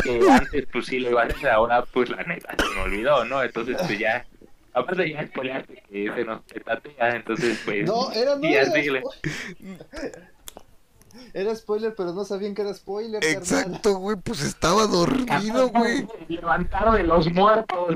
Que 0.04 0.22
antes 0.30 0.68
pues 0.72 0.86
sí 0.86 1.00
lo 1.00 1.10
iba 1.10 1.24
a 1.24 1.26
hacer, 1.26 1.50
ahora 1.50 1.84
pues 1.86 2.10
la 2.10 2.24
neta 2.24 2.56
se 2.60 2.76
me 2.76 2.82
olvidó, 2.82 3.26
¿no? 3.26 3.42
Entonces 3.42 3.78
pues 3.80 3.98
ya, 3.98 4.26
aparte 4.80 5.12
ya 5.12 5.28
spoileaste 5.28 5.84
que 5.90 6.12
se 6.14 6.24
nos 6.26 6.42
petatea, 6.44 7.10
entonces 7.16 7.60
pues... 7.66 7.86
No, 7.86 8.12
era 8.12 8.36
no. 8.36 8.48
era, 8.48 8.72
síguele. 8.72 9.02
spo- 9.02 9.14
Era 11.34 11.56
spoiler, 11.56 11.96
pero 11.96 12.14
no 12.14 12.24
sabían 12.24 12.54
que 12.54 12.62
era 12.62 12.74
spoiler. 12.74 13.24
Exacto, 13.24 13.96
güey, 13.96 14.18
pues 14.18 14.42
estaba 14.44 14.86
dormido, 14.86 15.70
güey. 15.70 16.08
Levantaron 16.28 16.96
de 16.96 17.04
los 17.04 17.32
muertos. 17.32 17.96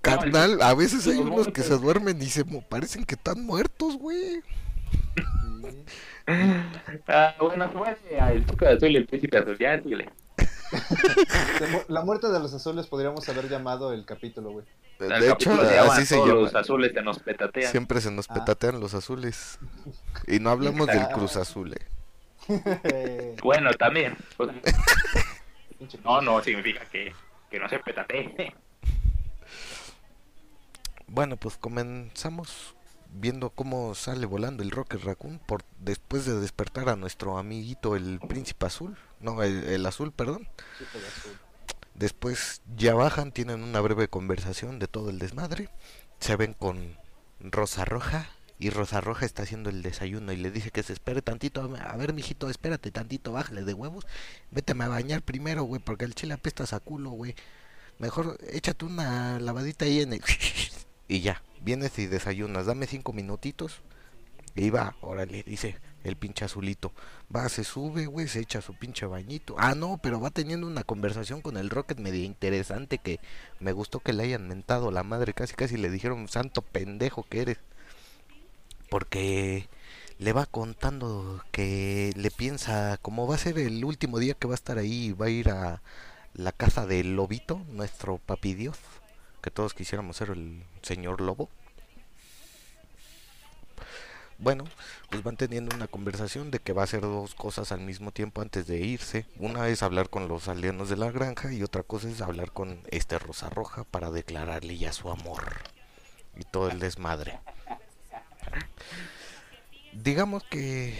Carnal, 0.00 0.60
a 0.62 0.74
veces 0.74 1.06
hay 1.06 1.18
unos 1.18 1.48
que 1.48 1.62
se 1.62 1.76
duermen 1.76 2.20
y 2.20 2.26
se 2.26 2.44
parecen 2.44 3.04
que 3.04 3.14
están 3.14 3.44
muertos, 3.44 3.96
güey. 3.98 4.40
Sí. 4.40 5.84
Ah, 7.08 7.34
bueno, 7.40 7.68
se 7.68 7.74
muere 7.74 7.96
el 8.30 8.46
de 8.46 8.68
azul 8.68 8.90
y 8.92 8.96
el 8.96 9.06
príncipe 9.06 9.38
azul, 9.38 9.58
ya 9.58 9.82
síguele. 9.82 10.08
La 11.88 12.02
muerte 12.04 12.28
de 12.28 12.38
los 12.38 12.54
azules 12.54 12.86
podríamos 12.86 13.28
haber 13.28 13.48
llamado 13.48 13.92
el 13.92 14.04
capítulo, 14.04 14.52
güey. 14.52 14.64
De 15.08 15.16
El 15.16 15.22
hecho, 15.24 15.32
capítulo 15.32 15.68
se 15.68 15.74
llama 15.76 15.94
así 15.94 16.06
se 16.06 16.14
Todos 16.16 16.28
llama. 16.28 16.40
Los 16.40 16.54
azules 16.54 16.92
se 16.94 17.02
nos 17.02 17.18
petatean. 17.20 17.70
Siempre 17.70 18.00
se 18.00 18.10
nos 18.10 18.26
Ah. 18.30 18.34
petatean 18.34 18.80
los 18.80 18.94
azules. 18.94 19.58
Y 20.26 20.38
no 20.40 20.50
hablamos 20.50 20.86
del 20.86 20.98
Ah. 21.02 21.10
Cruz 21.12 21.36
Azul. 21.36 21.74
eh. 21.74 23.36
Bueno, 23.42 23.72
también. 23.74 24.16
Pinche 25.78 25.98
no, 26.04 26.20
no 26.20 26.42
significa 26.42 26.84
que, 26.86 27.12
que 27.50 27.58
no 27.58 27.68
se 27.68 27.78
petatee. 27.78 28.54
Bueno, 31.06 31.36
pues 31.36 31.56
comenzamos 31.56 32.74
viendo 33.14 33.50
cómo 33.50 33.94
sale 33.94 34.24
volando 34.24 34.62
el 34.62 34.70
Rocket 34.70 35.02
Raccoon 35.04 35.38
por 35.46 35.62
después 35.78 36.24
de 36.24 36.40
despertar 36.40 36.88
a 36.88 36.96
nuestro 36.96 37.36
amiguito 37.36 37.94
el 37.96 38.18
Príncipe 38.26 38.66
Azul. 38.66 38.96
No, 39.20 39.42
el, 39.42 39.64
el 39.64 39.84
azul, 39.86 40.12
perdón. 40.12 40.48
chico 40.78 40.98
de 40.98 41.06
azul. 41.06 41.32
Después 41.94 42.62
ya 42.76 42.94
bajan, 42.94 43.32
tienen 43.32 43.62
una 43.62 43.80
breve 43.80 44.08
conversación 44.08 44.78
de 44.78 44.88
todo 44.88 45.10
el 45.10 45.18
desmadre. 45.18 45.68
Se 46.20 46.36
ven 46.36 46.54
con 46.54 46.96
Rosa 47.40 47.84
Roja 47.84 48.28
y 48.58 48.70
Rosa 48.70 49.00
Roja 49.00 49.26
está 49.26 49.42
haciendo 49.42 49.70
el 49.70 49.82
desayuno 49.82 50.32
y 50.32 50.36
le 50.36 50.50
dice 50.50 50.70
que 50.70 50.82
se 50.82 50.92
espere 50.92 51.20
tantito. 51.20 51.60
A 51.62 51.96
ver, 51.96 52.12
mijito, 52.12 52.48
espérate 52.48 52.90
tantito, 52.90 53.32
bájale 53.32 53.64
de 53.64 53.74
huevos. 53.74 54.06
Véteme 54.50 54.84
a 54.84 54.88
bañar 54.88 55.22
primero, 55.22 55.64
güey, 55.64 55.82
porque 55.82 56.04
el 56.04 56.14
chile 56.14 56.34
apestas 56.34 56.72
a 56.72 56.80
culo, 56.80 57.10
güey. 57.10 57.34
Mejor 57.98 58.38
échate 58.50 58.84
una 58.84 59.38
lavadita 59.38 59.84
ahí 59.84 60.00
en 60.00 60.14
el... 60.14 60.22
y 61.08 61.20
ya, 61.20 61.42
vienes 61.60 61.98
y 61.98 62.06
desayunas. 62.06 62.66
Dame 62.66 62.86
cinco 62.86 63.12
minutitos. 63.12 63.82
Y 64.54 64.70
va, 64.70 64.96
órale, 65.00 65.42
dice 65.42 65.76
el 66.04 66.16
pinche 66.16 66.44
azulito. 66.44 66.92
Va, 67.34 67.48
se 67.48 67.64
sube, 67.64 68.06
güey, 68.06 68.28
se 68.28 68.40
echa 68.40 68.60
su 68.60 68.74
pinche 68.74 69.06
bañito. 69.06 69.54
Ah, 69.58 69.74
no, 69.74 69.98
pero 70.02 70.20
va 70.20 70.30
teniendo 70.30 70.66
una 70.66 70.84
conversación 70.84 71.40
con 71.40 71.56
el 71.56 71.70
Rocket 71.70 71.98
medio 71.98 72.24
interesante 72.24 72.98
que 72.98 73.20
me 73.60 73.72
gustó 73.72 74.00
que 74.00 74.12
le 74.12 74.24
hayan 74.24 74.48
mentado 74.48 74.90
la 74.90 75.02
madre. 75.02 75.34
Casi, 75.34 75.54
casi 75.54 75.76
le 75.76 75.90
dijeron, 75.90 76.28
santo 76.28 76.62
pendejo 76.62 77.24
que 77.24 77.42
eres. 77.42 77.58
Porque 78.90 79.68
le 80.18 80.32
va 80.32 80.46
contando 80.46 81.42
que 81.50 82.12
le 82.16 82.30
piensa, 82.30 82.98
como 83.02 83.26
va 83.26 83.36
a 83.36 83.38
ser 83.38 83.58
el 83.58 83.84
último 83.84 84.18
día 84.18 84.34
que 84.34 84.46
va 84.46 84.54
a 84.54 84.56
estar 84.56 84.78
ahí, 84.78 85.12
va 85.12 85.26
a 85.26 85.30
ir 85.30 85.50
a 85.50 85.82
la 86.34 86.52
casa 86.52 86.86
del 86.86 87.16
lobito, 87.16 87.62
nuestro 87.70 88.18
papi 88.18 88.54
Dios. 88.54 88.78
Que 89.42 89.50
todos 89.50 89.74
quisiéramos 89.74 90.16
ser 90.16 90.30
el 90.30 90.64
señor 90.82 91.20
lobo. 91.20 91.48
Bueno, 94.42 94.64
pues 95.08 95.22
van 95.22 95.36
teniendo 95.36 95.72
una 95.76 95.86
conversación 95.86 96.50
de 96.50 96.58
que 96.58 96.72
va 96.72 96.82
a 96.82 96.84
hacer 96.84 97.02
dos 97.02 97.36
cosas 97.36 97.70
al 97.70 97.78
mismo 97.78 98.10
tiempo 98.10 98.42
antes 98.42 98.66
de 98.66 98.80
irse. 98.80 99.24
Una 99.38 99.68
es 99.68 99.84
hablar 99.84 100.10
con 100.10 100.26
los 100.26 100.48
aldeanos 100.48 100.88
de 100.88 100.96
la 100.96 101.12
granja 101.12 101.52
y 101.52 101.62
otra 101.62 101.84
cosa 101.84 102.08
es 102.10 102.20
hablar 102.20 102.50
con 102.50 102.80
este 102.90 103.20
Rosa 103.20 103.50
Roja 103.50 103.84
para 103.84 104.10
declararle 104.10 104.76
ya 104.76 104.92
su 104.92 105.10
amor 105.10 105.44
y 106.36 106.42
todo 106.42 106.70
el 106.70 106.80
desmadre. 106.80 107.38
Digamos 109.92 110.42
que 110.42 110.96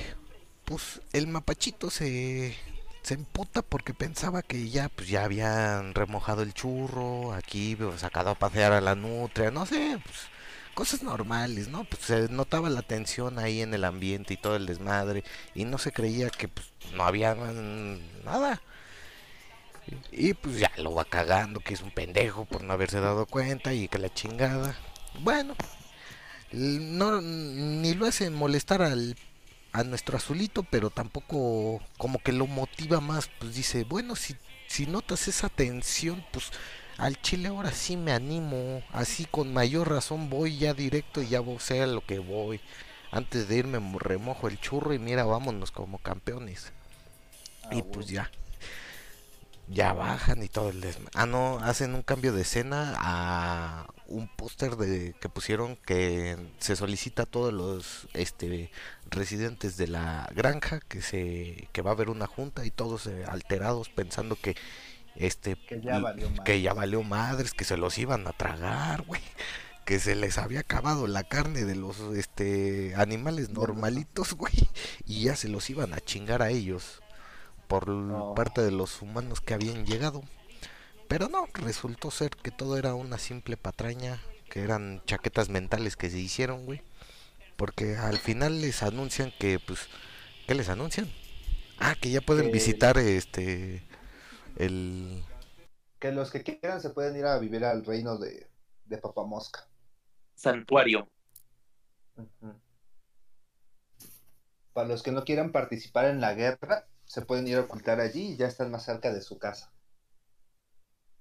pues 0.64 1.00
el 1.12 1.26
mapachito 1.26 1.90
se 1.90 2.56
se 3.02 3.14
emputa 3.14 3.62
porque 3.62 3.92
pensaba 3.92 4.42
que 4.42 4.70
ya 4.70 4.88
pues 4.88 5.08
ya 5.08 5.24
habían 5.24 5.94
remojado 5.94 6.42
el 6.42 6.54
churro, 6.54 7.32
aquí 7.32 7.74
pues, 7.74 8.00
sacado 8.00 8.30
a 8.30 8.34
pasear 8.36 8.72
a 8.72 8.80
la 8.80 8.94
nutria, 8.94 9.50
no 9.50 9.66
sé, 9.66 9.98
pues 10.04 10.31
cosas 10.74 11.02
normales, 11.02 11.68
¿no? 11.68 11.84
Pues 11.84 12.02
se 12.02 12.28
notaba 12.28 12.70
la 12.70 12.82
tensión 12.82 13.38
ahí 13.38 13.60
en 13.62 13.74
el 13.74 13.84
ambiente 13.84 14.34
y 14.34 14.36
todo 14.36 14.56
el 14.56 14.66
desmadre 14.66 15.24
y 15.54 15.64
no 15.64 15.78
se 15.78 15.92
creía 15.92 16.30
que 16.30 16.48
pues 16.48 16.66
no 16.94 17.04
había 17.04 17.34
nada. 18.24 18.60
Y, 20.12 20.34
pues 20.34 20.58
ya 20.58 20.70
lo 20.76 20.94
va 20.94 21.04
cagando, 21.04 21.60
que 21.60 21.74
es 21.74 21.82
un 21.82 21.90
pendejo 21.90 22.44
por 22.44 22.62
no 22.62 22.72
haberse 22.72 23.00
dado 23.00 23.26
cuenta 23.26 23.74
y 23.74 23.88
que 23.88 23.98
la 23.98 24.14
chingada. 24.14 24.76
Bueno, 25.20 25.56
no 26.52 27.20
ni 27.20 27.94
lo 27.94 28.06
hace 28.06 28.30
molestar 28.30 28.82
al 28.82 29.16
a 29.72 29.84
nuestro 29.84 30.18
azulito, 30.18 30.64
pero 30.64 30.90
tampoco 30.90 31.80
como 31.96 32.18
que 32.18 32.32
lo 32.32 32.46
motiva 32.46 33.00
más, 33.00 33.30
pues 33.38 33.54
dice, 33.54 33.84
bueno, 33.84 34.16
si 34.16 34.36
si 34.72 34.86
notas 34.86 35.28
esa 35.28 35.50
tensión, 35.50 36.24
pues 36.32 36.50
al 36.98 37.20
chile 37.20 37.48
ahora 37.48 37.72
sí 37.72 37.96
me 37.96 38.12
animo, 38.12 38.82
así 38.92 39.24
con 39.26 39.52
mayor 39.52 39.90
razón 39.90 40.30
voy 40.30 40.58
ya 40.58 40.74
directo 40.74 41.22
y 41.22 41.28
ya 41.28 41.40
sé 41.58 41.82
a 41.82 41.86
lo 41.86 42.04
que 42.04 42.18
voy. 42.18 42.60
Antes 43.10 43.48
de 43.48 43.56
irme 43.56 43.78
mo- 43.78 43.98
remojo 43.98 44.48
el 44.48 44.58
churro 44.60 44.94
y 44.94 44.98
mira, 44.98 45.24
vámonos 45.24 45.70
como 45.70 45.98
campeones. 45.98 46.72
Ah, 47.64 47.74
y 47.74 47.82
pues 47.82 48.06
ya. 48.08 48.30
Ya 49.68 49.92
bajan 49.94 50.42
y 50.42 50.48
todo 50.48 50.70
el 50.70 50.80
desma. 50.80 51.08
Ah, 51.14 51.24
no, 51.24 51.58
hacen 51.60 51.94
un 51.94 52.02
cambio 52.02 52.32
de 52.32 52.42
escena 52.42 52.94
a 52.98 53.86
un 54.06 54.28
póster 54.28 54.76
de 54.76 55.14
que 55.20 55.28
pusieron 55.28 55.76
que 55.76 56.36
se 56.58 56.76
solicita 56.76 57.22
a 57.22 57.26
todos 57.26 57.52
los 57.54 58.08
este 58.12 58.70
residentes 59.08 59.76
de 59.78 59.86
la 59.86 60.28
granja 60.34 60.80
que 60.80 61.00
se 61.00 61.68
que 61.72 61.80
va 61.80 61.90
a 61.90 61.94
haber 61.94 62.10
una 62.10 62.26
junta 62.26 62.66
y 62.66 62.70
todos 62.70 63.06
eh, 63.06 63.24
alterados 63.26 63.88
pensando 63.88 64.36
que 64.36 64.56
este 65.16 65.56
Que 65.56 65.80
ya 65.80 65.98
valió 65.98 66.28
madres. 66.30 66.44
que 66.44 66.62
ya 66.62 66.72
valió 66.74 67.02
madres, 67.02 67.52
que 67.54 67.64
se 67.64 67.76
los 67.76 67.98
iban 67.98 68.26
a 68.26 68.32
tragar, 68.32 69.02
güey. 69.02 69.20
Que 69.84 69.98
se 69.98 70.14
les 70.14 70.38
había 70.38 70.60
acabado 70.60 71.06
la 71.08 71.24
carne 71.24 71.64
de 71.64 71.74
los 71.74 71.98
este 72.16 72.94
animales 72.96 73.50
normalitos, 73.50 74.32
güey. 74.36 74.54
Y 75.06 75.24
ya 75.24 75.36
se 75.36 75.48
los 75.48 75.68
iban 75.70 75.92
a 75.94 76.00
chingar 76.00 76.42
a 76.42 76.50
ellos 76.50 77.02
por 77.68 77.88
No. 77.88 78.34
parte 78.34 78.62
de 78.62 78.70
los 78.70 79.02
humanos 79.02 79.40
que 79.40 79.54
habían 79.54 79.84
llegado. 79.86 80.22
Pero 81.08 81.28
no, 81.28 81.46
resultó 81.54 82.10
ser 82.10 82.30
que 82.30 82.50
todo 82.50 82.78
era 82.78 82.94
una 82.94 83.18
simple 83.18 83.56
patraña, 83.56 84.20
que 84.48 84.60
eran 84.62 85.02
chaquetas 85.06 85.48
mentales 85.50 85.96
que 85.96 86.08
se 86.10 86.18
hicieron, 86.18 86.64
güey. 86.64 86.82
Porque 87.56 87.96
al 87.96 88.18
final 88.18 88.60
les 88.60 88.82
anuncian 88.82 89.32
que, 89.38 89.58
pues, 89.58 89.88
¿qué 90.46 90.54
les 90.54 90.68
anuncian? 90.70 91.10
Ah, 91.78 91.94
que 92.00 92.10
ya 92.10 92.20
pueden 92.20 92.50
visitar 92.50 92.96
este 92.98 93.82
el 94.56 95.22
Que 95.98 96.12
los 96.12 96.30
que 96.30 96.42
quieran 96.42 96.80
se 96.80 96.90
pueden 96.90 97.16
ir 97.16 97.26
a 97.26 97.38
vivir 97.38 97.64
al 97.64 97.84
reino 97.84 98.18
de, 98.18 98.48
de 98.86 98.98
Papamosca. 98.98 99.66
Santuario. 100.34 101.08
Para 104.72 104.88
los 104.88 105.02
que 105.02 105.12
no 105.12 105.24
quieran 105.24 105.52
participar 105.52 106.06
en 106.06 106.20
la 106.20 106.34
guerra, 106.34 106.86
se 107.04 107.22
pueden 107.22 107.46
ir 107.46 107.56
a 107.56 107.60
ocultar 107.60 108.00
allí 108.00 108.32
y 108.32 108.36
ya 108.36 108.46
están 108.46 108.70
más 108.70 108.84
cerca 108.84 109.12
de 109.12 109.20
su 109.20 109.38
casa. 109.38 109.70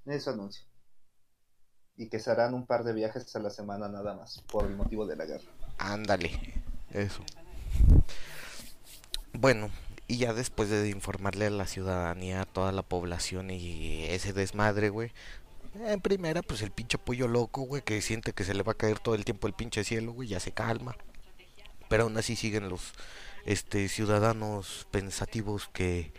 Eso 0.05 0.31
anuncio. 0.31 0.65
Y 1.97 2.09
que 2.09 2.19
se 2.19 2.31
harán 2.31 2.53
un 2.53 2.65
par 2.65 2.83
de 2.83 2.93
viajes 2.93 3.35
a 3.35 3.39
la 3.39 3.49
semana 3.49 3.89
nada 3.89 4.15
más, 4.15 4.41
por 4.51 4.65
el 4.65 4.75
motivo 4.75 5.05
de 5.05 5.15
la 5.15 5.25
guerra. 5.25 5.51
Ándale, 5.77 6.31
eso. 6.91 7.21
Bueno, 9.33 9.69
y 10.11 10.17
ya 10.17 10.33
después 10.33 10.69
de 10.69 10.89
informarle 10.89 11.45
a 11.45 11.49
la 11.49 11.65
ciudadanía, 11.65 12.41
a 12.41 12.45
toda 12.45 12.73
la 12.73 12.81
población 12.81 13.49
y 13.49 14.03
ese 14.07 14.33
desmadre, 14.33 14.89
güey. 14.89 15.13
En 15.85 16.01
primera, 16.01 16.41
pues 16.41 16.61
el 16.63 16.71
pinche 16.71 16.97
pollo 16.97 17.29
loco, 17.29 17.61
güey, 17.61 17.81
que 17.81 18.01
siente 18.01 18.33
que 18.33 18.43
se 18.43 18.53
le 18.53 18.61
va 18.63 18.73
a 18.73 18.77
caer 18.77 18.99
todo 18.99 19.15
el 19.15 19.23
tiempo 19.23 19.47
el 19.47 19.53
pinche 19.53 19.85
cielo, 19.85 20.11
güey, 20.11 20.27
ya 20.27 20.41
se 20.41 20.51
calma. 20.51 20.97
Pero 21.87 22.03
aún 22.03 22.17
así 22.17 22.35
siguen 22.35 22.67
los 22.67 22.91
este 23.45 23.87
ciudadanos 23.87 24.85
pensativos 24.91 25.69
que 25.69 26.11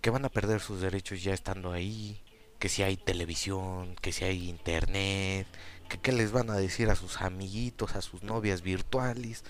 que 0.00 0.08
van 0.08 0.24
a 0.24 0.30
perder 0.30 0.60
sus 0.60 0.80
derechos 0.80 1.22
ya 1.22 1.34
estando 1.34 1.72
ahí, 1.72 2.22
que 2.58 2.70
si 2.70 2.82
hay 2.82 2.96
televisión, 2.96 3.96
que 4.00 4.12
si 4.12 4.24
hay 4.24 4.48
internet, 4.48 5.46
que 5.90 5.98
qué 5.98 6.12
les 6.12 6.32
van 6.32 6.48
a 6.48 6.56
decir 6.56 6.88
a 6.88 6.96
sus 6.96 7.20
amiguitos, 7.20 7.96
a 7.96 8.00
sus 8.00 8.22
novias 8.22 8.62
virtuales. 8.62 9.44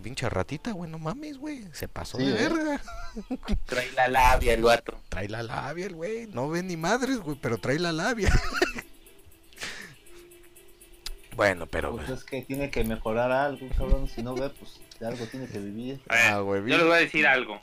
Pinche 0.00 0.28
ratita, 0.28 0.72
güey, 0.72 0.90
no 0.90 0.98
mames, 0.98 1.38
güey, 1.38 1.64
se 1.72 1.88
pasó 1.88 2.18
Sí, 2.18 2.24
de 2.24 2.32
¿eh? 2.32 2.48
verga. 2.48 2.80
Trae 3.66 3.90
la 3.92 4.08
labia 4.08 4.54
el 4.54 4.62
vato. 4.62 5.00
Trae 5.08 5.28
la 5.28 5.42
labia 5.42 5.86
el 5.86 5.94
güey, 5.94 6.26
no 6.28 6.48
ve 6.48 6.62
ni 6.62 6.76
madres, 6.76 7.18
güey, 7.18 7.36
pero 7.40 7.58
trae 7.58 7.78
la 7.78 7.92
labia. 7.92 8.30
bueno, 11.36 11.66
pero 11.66 11.96
Pues 11.96 12.08
es 12.10 12.24
que 12.24 12.42
tiene 12.42 12.70
que 12.70 12.84
mejorar 12.84 13.30
algo, 13.30 13.68
cabrón. 13.76 14.08
Si 14.08 14.22
no 14.22 14.34
ve, 14.34 14.50
pues 14.50 14.80
de 14.98 15.06
algo 15.06 15.24
tiene 15.26 15.46
que 15.46 15.58
vivir. 15.58 16.00
A 16.08 16.14
ver, 16.14 16.24
Ah, 16.32 16.40
güey, 16.40 16.60
yo 16.62 16.76
les 16.76 16.86
voy 16.86 16.94
a 16.96 17.00
decir 17.00 17.26
algo. 17.26 17.60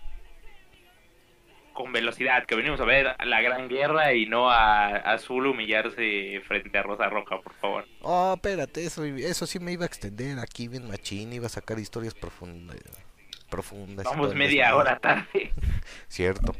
Con 1.75 1.91
velocidad, 1.91 2.45
que 2.45 2.55
venimos 2.55 2.79
a 2.79 2.85
ver 2.85 3.15
la 3.25 3.41
gran 3.41 3.67
guerra 3.67 4.13
y 4.13 4.25
no 4.25 4.49
a 4.49 4.87
Azul 4.95 5.45
humillarse 5.45 6.41
frente 6.47 6.77
a 6.77 6.83
Rosa 6.83 7.09
Roja, 7.09 7.41
por 7.41 7.53
favor. 7.53 7.85
Oh, 8.01 8.33
espérate, 8.35 8.85
eso, 8.85 9.03
eso 9.03 9.45
sí 9.45 9.59
me 9.59 9.73
iba 9.73 9.83
a 9.83 9.87
extender 9.87 10.39
aquí 10.39 10.67
bien 10.67 10.87
machín, 10.87 11.33
iba 11.33 11.47
a 11.47 11.49
sacar 11.49 11.77
historias 11.77 12.13
profundas. 12.13 12.77
profundas 13.49 14.05
Vamos 14.05 14.33
media 14.33 14.67
desmadre. 14.67 14.89
hora 14.89 14.99
tarde. 14.99 15.51
Cierto. 16.07 16.55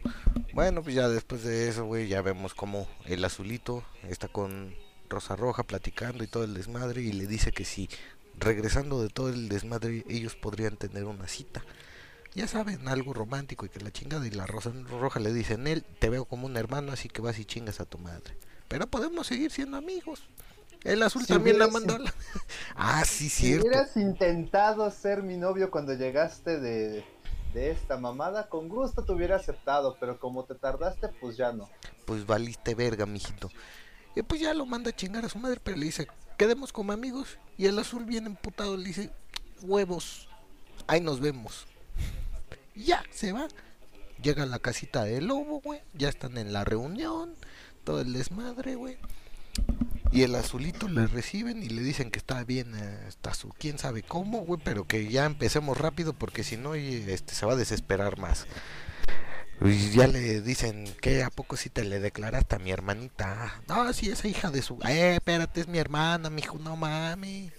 Bueno, 0.53 0.83
pues 0.83 0.95
ya 0.95 1.07
después 1.07 1.43
de 1.43 1.69
eso, 1.69 1.85
güey, 1.85 2.07
ya 2.07 2.21
vemos 2.21 2.53
como 2.53 2.87
el 3.05 3.23
azulito 3.25 3.83
está 4.09 4.27
con 4.27 4.75
Rosa 5.09 5.35
Roja 5.35 5.63
platicando 5.63 6.23
y 6.23 6.27
todo 6.27 6.43
el 6.43 6.53
desmadre 6.53 7.01
y 7.01 7.11
le 7.13 7.25
dice 7.27 7.51
que 7.51 7.65
si 7.65 7.89
regresando 8.37 9.01
de 9.01 9.09
todo 9.09 9.29
el 9.29 9.47
desmadre 9.49 10.03
ellos 10.09 10.35
podrían 10.35 10.77
tener 10.77 11.05
una 11.05 11.27
cita. 11.27 11.63
Ya 12.35 12.47
saben, 12.49 12.87
algo 12.89 13.13
romántico 13.13 13.65
y 13.65 13.69
que 13.69 13.79
la 13.79 13.91
chingada 13.91 14.27
y 14.27 14.31
la 14.31 14.45
Rosa 14.45 14.71
Roja 14.89 15.19
le 15.21 15.33
dice, 15.33 15.53
él 15.53 15.83
te 15.99 16.09
veo 16.09 16.25
como 16.25 16.45
un 16.45 16.57
hermano, 16.57 16.91
así 16.91 17.07
que 17.07 17.21
vas 17.21 17.39
y 17.39 17.45
chingas 17.45 17.79
a 17.79 17.85
tu 17.85 17.97
madre. 17.97 18.37
Pero 18.67 18.87
podemos 18.87 19.27
seguir 19.27 19.51
siendo 19.51 19.77
amigos. 19.77 20.23
El 20.83 21.01
azul 21.01 21.25
Si 21.25 21.29
también 21.29 21.57
la 21.57 21.67
mandó 21.67 21.95
a 21.95 21.99
la... 21.99 22.13
ah, 22.75 23.03
sí, 23.05 23.29
Si 23.29 23.47
cierto. 23.47 23.67
hubieras 23.67 23.95
intentado 23.97 24.91
ser 24.91 25.23
mi 25.23 25.37
novio 25.37 25.71
cuando 25.71 25.93
llegaste 25.93 26.59
de, 26.59 27.05
de 27.53 27.71
esta 27.71 27.97
mamada, 27.97 28.49
con 28.49 28.67
gusto 28.69 29.03
te 29.03 29.13
hubiera 29.13 29.37
aceptado, 29.37 29.97
pero 29.99 30.19
como 30.19 30.43
te 30.43 30.55
tardaste, 30.55 31.07
pues 31.21 31.37
ya 31.37 31.53
no. 31.53 31.69
pues 32.05 32.25
valiste 32.25 32.75
verga, 32.75 33.05
mijito. 33.05 33.49
Y 34.15 34.21
pues 34.23 34.41
ya 34.41 34.53
lo 34.53 34.65
manda 34.65 34.89
a 34.91 34.95
chingar 34.95 35.25
a 35.25 35.29
su 35.29 35.39
madre, 35.39 35.59
pero 35.63 35.77
le 35.77 35.85
dice, 35.85 36.07
quedemos 36.37 36.73
como 36.73 36.91
amigos. 36.91 37.39
Y 37.57 37.65
el 37.67 37.79
azul 37.79 38.05
bien 38.05 38.25
emputado 38.27 38.75
le 38.77 38.83
dice, 38.83 39.11
huevos, 39.63 40.27
ahí 40.87 41.01
nos 41.01 41.19
vemos. 41.21 41.65
Ya, 42.75 43.03
se 43.11 43.31
va. 43.31 43.47
Llega 44.21 44.43
a 44.43 44.47
la 44.47 44.59
casita 44.59 45.03
del 45.03 45.27
lobo, 45.27 45.61
güey. 45.61 45.81
Ya 45.93 46.09
están 46.09 46.37
en 46.37 46.53
la 46.53 46.63
reunión, 46.63 47.33
todo 47.83 48.01
el 48.01 48.13
desmadre, 48.13 48.75
güey. 48.75 48.97
Y 50.11 50.23
el 50.23 50.35
azulito 50.35 50.87
le 50.87 51.07
reciben 51.07 51.61
y 51.61 51.69
le 51.69 51.81
dicen 51.81 52.09
que 52.09 52.19
está 52.19 52.43
bien, 52.43 52.73
eh, 52.75 53.05
está 53.07 53.33
su 53.33 53.49
quién 53.49 53.77
sabe 53.77 54.01
cómo, 54.01 54.39
güey, 54.45 54.61
pero 54.63 54.87
que 54.87 55.09
ya 55.09 55.25
empecemos 55.25 55.77
rápido 55.77 56.13
porque 56.13 56.43
si 56.43 56.55
no 56.57 56.73
este, 56.75 57.33
se 57.33 57.45
va 57.45 57.53
a 57.53 57.57
desesperar 57.57 58.17
más. 58.17 58.47
Y 59.61 59.91
ya 59.91 60.07
le 60.07 60.41
dicen 60.41 60.85
que 61.01 61.23
a 61.23 61.29
poco 61.29 61.55
si 61.55 61.69
te 61.69 61.83
le 61.83 61.99
declaraste 61.99 62.55
a 62.55 62.59
mi 62.59 62.71
hermanita. 62.71 63.61
No, 63.67 63.91
sí, 63.93 64.09
esa 64.09 64.27
hija 64.27 64.51
de 64.51 64.61
su. 64.61 64.79
Eh, 64.87 65.15
espérate, 65.15 65.61
es 65.61 65.67
mi 65.67 65.77
hermana, 65.77 66.29
mijo, 66.29 66.57
no 66.59 66.75
mames. 66.75 67.51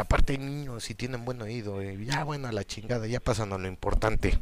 Aparte 0.00 0.38
niños 0.38 0.88
y 0.90 0.94
tienen 0.94 1.24
buen 1.24 1.40
oído. 1.42 1.80
eh, 1.82 1.98
Ya 2.04 2.24
bueno, 2.24 2.48
a 2.48 2.52
la 2.52 2.64
chingada, 2.64 3.06
ya 3.06 3.20
pasan 3.20 3.52
a 3.52 3.58
lo 3.58 3.68
importante. 3.68 4.38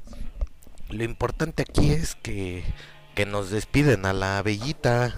Lo 0.88 1.04
importante 1.04 1.62
aquí 1.68 1.90
es 1.90 2.14
que, 2.14 2.64
que 3.14 3.26
nos 3.26 3.50
despiden 3.50 4.06
a 4.06 4.12
la 4.12 4.40
bellita 4.42 5.14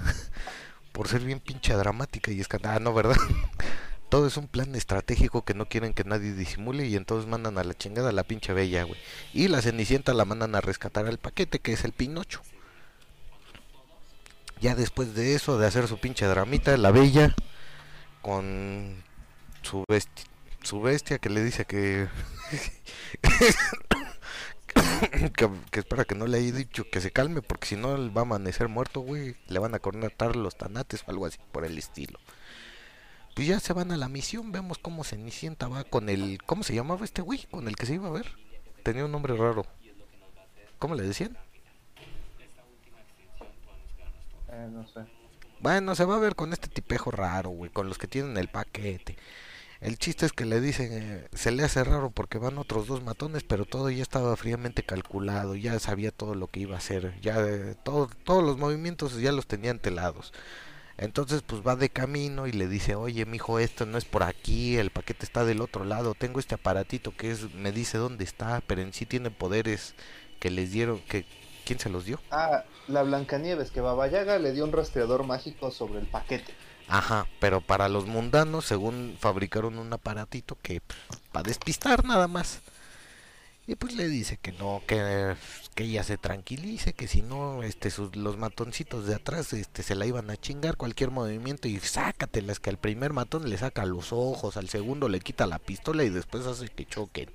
por 0.92 1.08
ser 1.08 1.20
bien 1.22 1.40
pinche 1.40 1.74
dramática 1.74 2.30
y 2.30 2.40
escandalosa. 2.40 2.76
Ah, 2.78 2.80
no, 2.82 2.94
¿verdad? 2.94 3.16
Todo 4.08 4.26
es 4.26 4.36
un 4.36 4.48
plan 4.48 4.74
estratégico 4.74 5.44
que 5.44 5.54
no 5.54 5.66
quieren 5.66 5.94
que 5.94 6.02
nadie 6.02 6.32
disimule 6.32 6.86
y 6.86 6.96
entonces 6.96 7.28
mandan 7.30 7.58
a 7.58 7.62
la 7.64 7.74
chingada 7.74 8.08
a 8.08 8.12
la 8.12 8.24
pinche 8.24 8.52
bella, 8.52 8.82
güey. 8.82 8.98
Y 9.32 9.46
la 9.48 9.62
Cenicienta 9.62 10.14
la 10.14 10.24
mandan 10.24 10.54
a 10.56 10.60
rescatar 10.60 11.06
al 11.06 11.18
paquete, 11.18 11.60
que 11.60 11.74
es 11.74 11.84
el 11.84 11.92
Pinocho. 11.92 12.40
Ya 14.60 14.74
después 14.74 15.14
de 15.14 15.34
eso, 15.34 15.58
de 15.58 15.66
hacer 15.66 15.86
su 15.86 15.98
pinche 15.98 16.26
dramita, 16.26 16.76
la 16.76 16.90
bella, 16.90 17.34
con 18.20 19.02
su, 19.62 19.84
besti- 19.88 20.26
su 20.62 20.80
bestia 20.80 21.18
que 21.18 21.30
le 21.30 21.42
dice 21.42 21.64
que... 21.64 22.08
que, 25.36 25.50
que 25.70 25.80
espera 25.80 26.04
que 26.04 26.14
no 26.14 26.26
le 26.26 26.38
haya 26.38 26.52
dicho 26.52 26.84
que 26.90 27.00
se 27.00 27.10
calme, 27.10 27.42
porque 27.42 27.66
si 27.66 27.76
no 27.76 27.94
él 27.94 28.16
va 28.16 28.22
a 28.22 28.24
amanecer 28.24 28.68
muerto, 28.68 29.00
güey. 29.00 29.36
Le 29.48 29.58
van 29.58 29.74
a 29.74 29.78
cornetar 29.78 30.36
los 30.36 30.56
tanates 30.56 31.02
o 31.06 31.10
algo 31.10 31.26
así 31.26 31.38
por 31.52 31.64
el 31.64 31.78
estilo. 31.78 32.18
Pues 33.34 33.46
ya 33.46 33.60
se 33.60 33.72
van 33.72 33.92
a 33.92 33.96
la 33.96 34.08
misión, 34.08 34.52
vemos 34.52 34.78
cómo 34.78 35.04
Cenicienta 35.04 35.68
va 35.68 35.84
con 35.84 36.08
el... 36.08 36.38
¿Cómo 36.44 36.62
se 36.62 36.74
llamaba 36.74 37.04
este 37.04 37.22
güey? 37.22 37.46
Con 37.50 37.68
el 37.68 37.76
que 37.76 37.86
se 37.86 37.94
iba 37.94 38.08
a 38.08 38.12
ver. 38.12 38.26
Tenía 38.82 39.04
un 39.04 39.12
nombre 39.12 39.36
raro. 39.36 39.64
¿Cómo 40.78 40.94
le 40.94 41.02
decían? 41.02 41.36
Eh, 44.48 44.68
no 44.70 44.86
sé. 44.88 45.00
Bueno, 45.60 45.94
se 45.94 46.04
va 46.04 46.16
a 46.16 46.20
ver 46.20 46.34
con 46.34 46.52
este 46.52 46.68
tipejo 46.68 47.10
raro, 47.10 47.50
güey, 47.50 47.70
con 47.70 47.88
los 47.88 47.98
que 47.98 48.06
tienen 48.06 48.36
el 48.36 48.48
paquete. 48.48 49.16
El 49.80 49.98
chiste 49.98 50.26
es 50.26 50.32
que 50.32 50.44
le 50.44 50.60
dicen, 50.60 50.90
eh, 50.92 51.28
se 51.32 51.50
le 51.50 51.62
hace 51.62 51.82
raro 51.84 52.10
porque 52.10 52.36
van 52.36 52.58
otros 52.58 52.86
dos 52.86 53.02
matones, 53.02 53.44
pero 53.44 53.64
todo 53.64 53.88
ya 53.88 54.02
estaba 54.02 54.36
fríamente 54.36 54.82
calculado, 54.82 55.54
ya 55.56 55.78
sabía 55.78 56.10
todo 56.10 56.34
lo 56.34 56.48
que 56.48 56.60
iba 56.60 56.74
a 56.74 56.78
hacer, 56.78 57.18
ya 57.22 57.40
eh, 57.40 57.74
todo, 57.82 58.10
todos 58.24 58.44
los 58.44 58.58
movimientos 58.58 59.18
ya 59.18 59.32
los 59.32 59.46
tenían 59.46 59.78
telados. 59.78 60.34
Entonces 60.98 61.40
pues 61.40 61.62
va 61.66 61.76
de 61.76 61.88
camino 61.88 62.46
y 62.46 62.52
le 62.52 62.68
dice, 62.68 62.94
oye 62.94 63.24
mijo, 63.24 63.58
esto 63.58 63.86
no 63.86 63.96
es 63.96 64.04
por 64.04 64.22
aquí, 64.22 64.76
el 64.76 64.90
paquete 64.90 65.24
está 65.24 65.46
del 65.46 65.62
otro 65.62 65.84
lado, 65.84 66.14
tengo 66.14 66.40
este 66.40 66.56
aparatito 66.56 67.16
que 67.16 67.30
es, 67.30 67.54
me 67.54 67.72
dice 67.72 67.96
dónde 67.96 68.24
está, 68.24 68.62
pero 68.66 68.82
en 68.82 68.92
sí 68.92 69.06
tiene 69.06 69.30
poderes 69.30 69.94
que 70.40 70.50
les 70.50 70.72
dieron, 70.72 71.00
que 71.08 71.24
¿quién 71.64 71.78
se 71.78 71.88
los 71.88 72.04
dio? 72.04 72.20
Ah, 72.30 72.64
la 72.86 73.02
Blancanieves, 73.02 73.70
que 73.70 73.80
Baba 73.80 74.08
Yaga 74.08 74.38
le 74.38 74.52
dio 74.52 74.64
un 74.64 74.72
rastreador 74.72 75.24
mágico 75.24 75.70
sobre 75.70 76.00
el 76.00 76.06
paquete. 76.06 76.52
Ajá, 76.90 77.28
pero 77.38 77.60
para 77.60 77.88
los 77.88 78.06
mundanos, 78.06 78.64
según 78.64 79.16
fabricaron 79.20 79.78
un 79.78 79.92
aparatito 79.92 80.58
que 80.60 80.82
para 81.30 81.44
despistar 81.44 82.04
nada 82.04 82.26
más. 82.26 82.62
Y 83.68 83.76
pues 83.76 83.94
le 83.94 84.08
dice 84.08 84.38
que 84.38 84.50
no, 84.50 84.82
que, 84.88 85.36
que 85.76 85.84
ella 85.84 86.02
se 86.02 86.18
tranquilice, 86.18 86.92
que 86.92 87.06
si 87.06 87.22
no, 87.22 87.62
este, 87.62 87.90
sus, 87.90 88.16
los 88.16 88.38
matoncitos 88.38 89.06
de 89.06 89.14
atrás, 89.14 89.52
este, 89.52 89.84
se 89.84 89.94
la 89.94 90.04
iban 90.04 90.30
a 90.30 90.36
chingar 90.36 90.76
cualquier 90.76 91.12
movimiento 91.12 91.68
y 91.68 91.78
sácatelas, 91.78 92.58
que 92.58 92.70
al 92.70 92.78
primer 92.78 93.12
matón 93.12 93.48
le 93.48 93.56
saca 93.56 93.86
los 93.86 94.12
ojos, 94.12 94.56
al 94.56 94.68
segundo 94.68 95.08
le 95.08 95.20
quita 95.20 95.46
la 95.46 95.60
pistola 95.60 96.02
y 96.02 96.08
después 96.08 96.44
hace 96.46 96.68
que 96.70 96.86
choquen. 96.86 97.30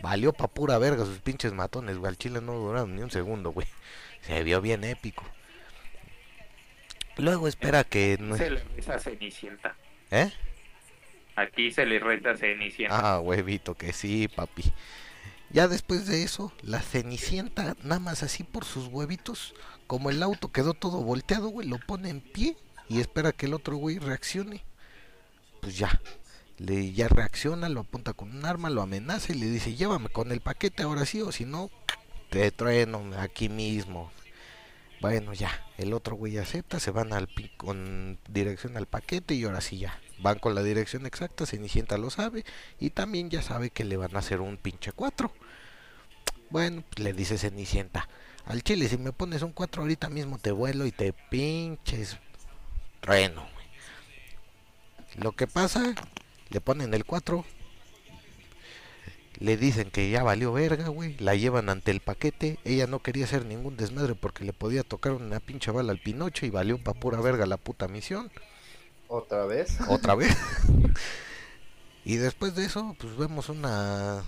Valió 0.00 0.32
pa' 0.32 0.46
pura 0.46 0.78
verga 0.78 1.04
sus 1.04 1.18
pinches 1.18 1.52
matones, 1.52 1.98
güey, 1.98 2.08
al 2.08 2.18
chile 2.18 2.40
no 2.40 2.52
duraron 2.52 2.94
ni 2.94 3.02
un 3.02 3.10
segundo, 3.10 3.50
güey. 3.50 3.66
Se 4.24 4.44
vio 4.44 4.60
bien 4.60 4.84
épico. 4.84 5.24
Luego 7.18 7.48
espera 7.48 7.84
que... 7.84 8.16
no- 8.20 8.36
Se 8.36 8.50
le 8.50 8.62
reza 8.76 8.98
Cenicienta. 8.98 9.76
¿Eh? 10.10 10.30
Aquí 11.36 11.70
se 11.70 11.86
le 11.86 11.98
reza 11.98 12.36
Cenicienta. 12.36 13.14
Ah, 13.14 13.20
huevito, 13.20 13.74
que 13.74 13.92
sí, 13.92 14.28
papi. 14.28 14.64
Ya 15.50 15.68
después 15.68 16.06
de 16.06 16.22
eso, 16.22 16.52
la 16.62 16.80
Cenicienta, 16.80 17.76
nada 17.82 18.00
más 18.00 18.22
así 18.22 18.42
por 18.42 18.64
sus 18.64 18.86
huevitos, 18.88 19.54
como 19.86 20.10
el 20.10 20.22
auto 20.22 20.50
quedó 20.50 20.72
todo 20.74 21.02
volteado, 21.02 21.48
güey, 21.48 21.68
lo 21.68 21.78
pone 21.78 22.08
en 22.08 22.20
pie 22.20 22.56
y 22.88 23.00
espera 23.00 23.32
que 23.32 23.46
el 23.46 23.54
otro 23.54 23.76
güey 23.76 23.98
reaccione. 23.98 24.64
Pues 25.60 25.76
ya, 25.76 26.00
le 26.58 26.92
ya 26.92 27.08
reacciona, 27.08 27.68
lo 27.68 27.80
apunta 27.80 28.14
con 28.14 28.34
un 28.34 28.46
arma, 28.46 28.70
lo 28.70 28.80
amenaza 28.82 29.32
y 29.32 29.38
le 29.38 29.46
dice, 29.46 29.74
llévame 29.74 30.08
con 30.08 30.32
el 30.32 30.40
paquete 30.40 30.82
ahora 30.84 31.04
sí, 31.04 31.20
o 31.20 31.30
si 31.32 31.44
no, 31.44 31.70
te 32.30 32.50
trueno 32.50 33.02
aquí 33.18 33.48
mismo. 33.50 34.10
Bueno, 35.02 35.32
ya, 35.32 35.50
el 35.78 35.94
otro 35.94 36.14
güey 36.14 36.38
acepta, 36.38 36.78
se 36.78 36.92
van 36.92 37.12
al 37.12 37.28
con 37.56 38.20
dirección 38.28 38.76
al 38.76 38.86
paquete 38.86 39.34
y 39.34 39.42
ahora 39.42 39.60
sí 39.60 39.78
ya, 39.78 40.00
van 40.20 40.38
con 40.38 40.54
la 40.54 40.62
dirección 40.62 41.06
exacta, 41.06 41.44
Cenicienta 41.44 41.98
lo 41.98 42.08
sabe 42.08 42.44
y 42.78 42.90
también 42.90 43.28
ya 43.28 43.42
sabe 43.42 43.70
que 43.70 43.82
le 43.84 43.96
van 43.96 44.14
a 44.14 44.20
hacer 44.20 44.40
un 44.40 44.56
pinche 44.58 44.92
4. 44.92 45.32
Bueno, 46.50 46.84
pues 46.88 47.04
le 47.04 47.12
dice 47.14 47.36
Cenicienta, 47.36 48.08
al 48.44 48.62
chile 48.62 48.88
si 48.88 48.96
me 48.96 49.10
pones 49.10 49.42
un 49.42 49.50
4 49.50 49.82
ahorita 49.82 50.08
mismo 50.08 50.38
te 50.38 50.52
vuelo 50.52 50.86
y 50.86 50.92
te 50.92 51.12
pinches 51.12 52.18
trueno. 53.00 53.44
Lo 55.16 55.32
que 55.32 55.48
pasa, 55.48 55.96
le 56.48 56.60
ponen 56.60 56.94
el 56.94 57.04
4. 57.04 57.44
Le 59.42 59.56
dicen 59.56 59.90
que 59.90 60.08
ya 60.08 60.22
valió 60.22 60.52
verga, 60.52 60.86
güey. 60.86 61.16
La 61.18 61.34
llevan 61.34 61.68
ante 61.68 61.90
el 61.90 61.98
paquete. 61.98 62.60
Ella 62.64 62.86
no 62.86 63.00
quería 63.00 63.24
hacer 63.24 63.44
ningún 63.44 63.76
desmadre 63.76 64.14
porque 64.14 64.44
le 64.44 64.52
podía 64.52 64.84
tocar 64.84 65.10
una 65.14 65.40
pinche 65.40 65.72
bala 65.72 65.90
al 65.90 65.98
Pinocho 65.98 66.46
y 66.46 66.50
valió 66.50 66.78
pa' 66.78 66.94
pura 66.94 67.20
verga 67.20 67.44
la 67.44 67.56
puta 67.56 67.88
misión. 67.88 68.30
¿Otra 69.08 69.44
vez? 69.46 69.78
Otra 69.88 70.14
vez. 70.14 70.32
y 72.04 72.18
después 72.18 72.54
de 72.54 72.66
eso, 72.66 72.94
pues 73.00 73.16
vemos 73.16 73.48
una 73.48 74.22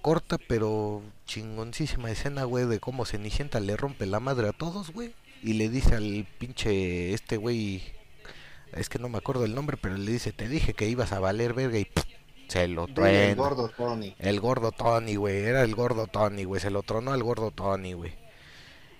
corta 0.00 0.38
pero 0.48 1.02
chingoncísima 1.26 2.10
escena, 2.10 2.44
güey, 2.44 2.64
de 2.64 2.80
cómo 2.80 3.04
Cenicienta 3.04 3.60
le 3.60 3.76
rompe 3.76 4.06
la 4.06 4.18
madre 4.18 4.48
a 4.48 4.52
todos, 4.52 4.92
güey. 4.92 5.14
Y 5.42 5.52
le 5.52 5.68
dice 5.68 5.94
al 5.94 6.26
pinche 6.38 7.12
este 7.12 7.36
güey, 7.36 7.82
es 8.72 8.88
que 8.88 8.98
no 8.98 9.10
me 9.10 9.18
acuerdo 9.18 9.44
el 9.44 9.54
nombre, 9.54 9.76
pero 9.76 9.94
le 9.98 10.10
dice, 10.10 10.32
te 10.32 10.48
dije 10.48 10.72
que 10.72 10.88
ibas 10.88 11.12
a 11.12 11.20
valer 11.20 11.52
verga 11.52 11.78
y 11.78 11.84
¡pum! 11.84 12.04
Se 12.52 12.68
lo 12.68 12.86
el 13.04 13.34
gordo 13.34 13.68
Tony. 13.70 14.14
El 14.18 14.40
gordo 14.40 14.72
Tony, 14.72 15.16
güey, 15.16 15.38
era 15.44 15.62
el 15.62 15.74
gordo 15.74 16.06
Tony, 16.06 16.44
güey, 16.44 16.60
se 16.60 16.70
lo 16.70 16.82
tronó 16.82 17.12
al 17.12 17.22
gordo 17.22 17.50
Tony, 17.50 17.94
güey. 17.94 18.14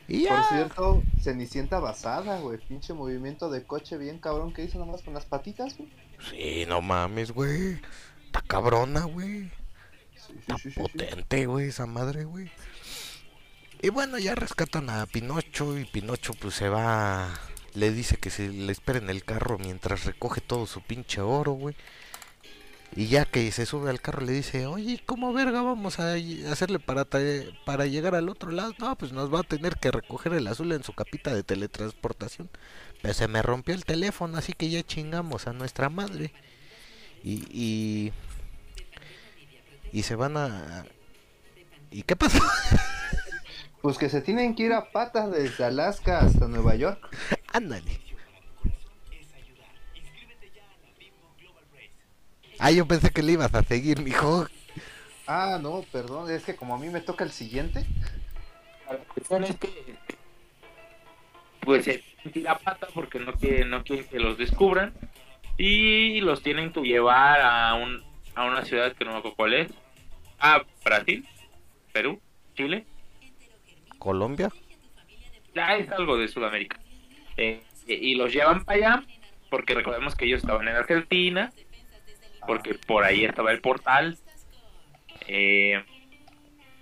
Y 0.09 0.27
Por 0.27 0.43
ya. 0.43 0.43
cierto, 0.43 1.03
Cenicienta 1.21 1.79
basada, 1.81 2.39
güey. 2.41 2.59
Pinche 2.59 2.93
movimiento 2.95 3.51
de 3.51 3.65
coche 3.65 3.97
bien 3.99 4.19
cabrón 4.19 4.53
que 4.53 4.65
hizo 4.65 4.79
nomás 4.79 5.03
con 5.03 5.15
las 5.15 5.27
patitas, 5.27 5.77
güey. 5.77 5.91
Sí, 6.31 6.65
no 6.67 6.81
mames, 6.83 7.33
güey. 7.33 7.81
Está 8.27 8.43
cabrona, 8.43 9.05
güey. 9.05 9.51
Sí, 10.17 10.35
sí, 10.47 10.53
Está 10.53 10.59
sí, 10.59 10.71
sí, 10.71 10.91
sí. 10.93 11.01
potente, 11.01 11.47
güey, 11.47 11.69
esa 11.69 11.87
madre, 11.87 12.25
güey. 12.25 12.51
Y 13.83 13.91
bueno, 13.91 14.19
ya 14.19 14.35
rescatan 14.35 14.91
a 14.91 15.07
Pinocho 15.07 15.79
y 15.79 15.85
Pinocho 15.85 16.35
pues 16.35 16.55
se 16.55 16.69
va... 16.69 17.29
Le 17.75 17.91
dice 17.91 18.17
que 18.19 18.31
se 18.31 18.49
le 18.49 18.71
espere 18.73 18.99
en 18.99 19.11
el 19.11 19.25
carro 19.25 19.59
mientras 19.59 20.05
recoge 20.05 20.41
todo 20.41 20.67
su 20.67 20.83
pinche 20.83 21.21
oro, 21.21 21.53
güey. 21.53 21.75
Y 22.95 23.07
ya 23.07 23.25
que 23.25 23.51
se 23.53 23.65
sube 23.65 23.89
al 23.89 24.03
carro 24.03 24.25
le 24.25 24.33
dice, 24.33 24.67
oye, 24.67 25.03
¿cómo 25.07 25.33
verga 25.33 25.63
vamos 25.63 25.99
a 25.99 26.15
hacerle 26.51 26.79
para, 26.79 27.07
para 27.65 27.87
llegar 27.87 28.15
al 28.15 28.29
otro 28.29 28.51
lado? 28.51 28.75
No, 28.79 28.97
pues 28.97 29.13
nos 29.13 29.33
va 29.33 29.41
a 29.41 29.45
tener 29.45 29.77
que 29.77 29.91
recoger 29.91 30.35
el 30.35 30.47
azul 30.47 30.73
en 30.73 30.85
su 30.85 30.93
capita 30.93 31.35
de 31.35 31.43
teletransportación. 31.43 32.51
Pero 33.01 33.15
se 33.15 33.29
me 33.29 33.41
rompió 33.41 33.75
el 33.75 33.87
teléfono, 33.87 34.37
así 34.37 34.53
que 34.53 34.69
ya 34.69 34.83
chingamos 34.83 35.47
a 35.47 35.53
nuestra 35.53 35.89
madre. 35.89 36.33
Y... 37.25 37.45
y... 37.51 38.13
Y 39.95 40.05
se 40.05 40.15
van 40.15 40.39
a... 40.39 40.87
¿Y 41.91 42.03
qué 42.03 42.17
pasa? 42.17 42.41
Pues 43.83 43.99
que 43.99 44.09
se 44.09 44.23
tienen 44.23 44.55
que 44.55 44.63
ir 44.63 44.73
a 44.73 44.93
patas 44.93 45.31
desde 45.33 45.65
Alaska 45.65 46.21
hasta 46.21 46.47
Nueva 46.47 46.77
York. 46.77 47.01
Ándale. 47.53 48.01
Ah, 52.65 52.71
yo 52.71 52.87
pensé 52.87 53.11
que 53.11 53.25
le 53.25 53.33
ibas 53.33 53.53
a 53.57 53.65
seguir, 53.65 54.01
mijo. 54.01 54.47
Ah, 55.27 55.59
no, 55.61 55.85
perdón, 55.91 56.31
es 56.31 56.45
que 56.45 56.55
como 56.55 56.77
a 56.77 56.79
mí 56.79 56.91
me 56.91 57.01
toca 57.01 57.25
el 57.25 57.33
siguiente. 57.33 57.85
La 58.89 58.99
cuestión 58.99 59.43
es 59.43 59.57
que 59.57 59.97
pues 61.59 61.85
se 61.85 62.05
tira 62.33 62.57
pata 62.59 62.87
porque 62.95 63.19
no 63.19 63.33
quieren, 63.33 63.69
no 63.69 63.83
quieren 63.83 64.07
que 64.07 64.21
los 64.21 64.39
descubran 64.39 64.95
y 65.59 66.21
los 66.21 66.45
tienen 66.45 66.73
que 66.73 66.83
llevar 66.83 67.41
a 67.41 67.75
un 67.75 68.01
a 68.37 68.45
una 68.45 68.65
ciudad 68.65 68.93
que 68.93 69.05
no 69.05 69.11
me 69.11 69.19
acuerdo 69.19 69.37
cuál 69.37 69.55
es. 69.55 69.73
A 70.39 70.63
Brasil, 70.85 71.27
Perú, 71.93 72.21
Chile. 72.55 72.87
Colombia. 73.99 74.51
Ya 75.53 75.77
es 75.79 75.91
algo 75.91 76.17
de 76.17 76.29
Sudamérica. 76.29 76.79
Eh, 77.37 77.61
y 77.89 78.15
los 78.15 78.33
llevan 78.33 78.65
para 78.65 78.79
allá 78.79 79.05
porque 79.51 79.75
recordemos 79.75 80.15
que 80.15 80.27
ellos 80.27 80.43
estaban 80.43 80.69
en 80.69 80.77
Argentina 80.77 81.53
porque 82.47 82.75
por 82.75 83.05
ahí 83.05 83.25
estaba 83.25 83.53
el 83.53 83.61
portal. 83.61 84.19
Eh, 85.29 85.83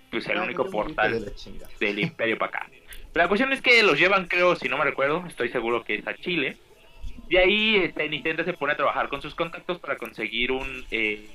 pues 0.09 0.27
el 0.27 0.39
único 0.39 0.63
grito 0.63 0.77
portal 0.77 1.33
del 1.79 1.99
imperio 1.99 2.37
para 2.37 2.49
acá. 2.49 2.69
La 3.13 3.27
cuestión 3.27 3.51
es 3.53 3.61
que 3.61 3.81
los 3.83 3.99
llevan, 3.99 4.27
creo, 4.27 4.55
si 4.55 4.67
no 4.67 4.77
me 4.77 4.83
recuerdo, 4.83 5.23
estoy 5.27 5.49
seguro 5.49 5.83
que 5.83 5.95
es 5.95 6.07
a 6.07 6.15
Chile. 6.15 6.57
De 7.29 7.39
ahí 7.39 7.77
este, 7.77 8.07
Nintendo 8.09 8.43
se 8.43 8.53
pone 8.53 8.73
a 8.73 8.77
trabajar 8.77 9.09
con 9.09 9.21
sus 9.21 9.35
contactos 9.35 9.79
para 9.79 9.97
conseguir 9.97 10.51
un, 10.51 10.85
eh, 10.91 11.27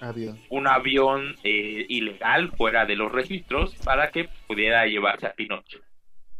Avión. 0.00 0.40
un 0.48 0.66
avión 0.66 1.36
eh, 1.44 1.86
ilegal 1.88 2.50
fuera 2.56 2.84
de 2.86 2.96
los 2.96 3.12
registros 3.12 3.74
para 3.84 4.10
que 4.10 4.28
pudiera 4.46 4.86
llevarse 4.86 5.26
a 5.26 5.32
Pinocho. 5.32 5.78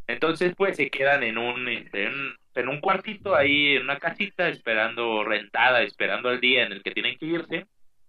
Entonces, 0.07 0.55
pues 0.57 0.77
se 0.77 0.91
quedan 0.91 1.23
en 1.23 1.39
un, 1.39 1.69
este, 1.69 2.07
en, 2.07 2.35
en 2.55 2.69
un 2.69 2.81
cuartito 2.81 3.35
ahí, 3.35 3.77
en 3.77 3.83
una 3.85 3.99
casita, 3.99 4.49
esperando 4.49 5.25
rentada, 5.25 5.83
esperando 5.83 6.31
el 6.31 6.41
día 6.41 6.65
en 6.65 6.73
el 6.73 6.83
que 6.83 6.91
tienen 6.93 7.17
que 7.19 7.27
irse. 7.27 7.67